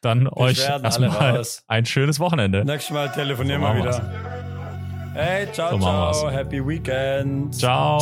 dann 0.00 0.28
euch 0.28 0.56
Beschwerden 0.56 0.86
alle 0.86 1.06
erstmal 1.06 1.42
ein 1.68 1.86
schönes 1.86 2.20
Wochenende. 2.20 2.64
Nächstes 2.64 2.92
Mal 2.94 3.10
telefonieren 3.12 3.60
So 3.60 3.66
wir 3.68 3.76
wieder. 3.76 4.40
Hey, 5.14 5.50
ciao, 5.52 5.72
So 5.72 5.78
ciao. 5.80 6.30
Happy 6.30 6.66
Weekend. 6.66 7.54
Ciao. 7.54 8.00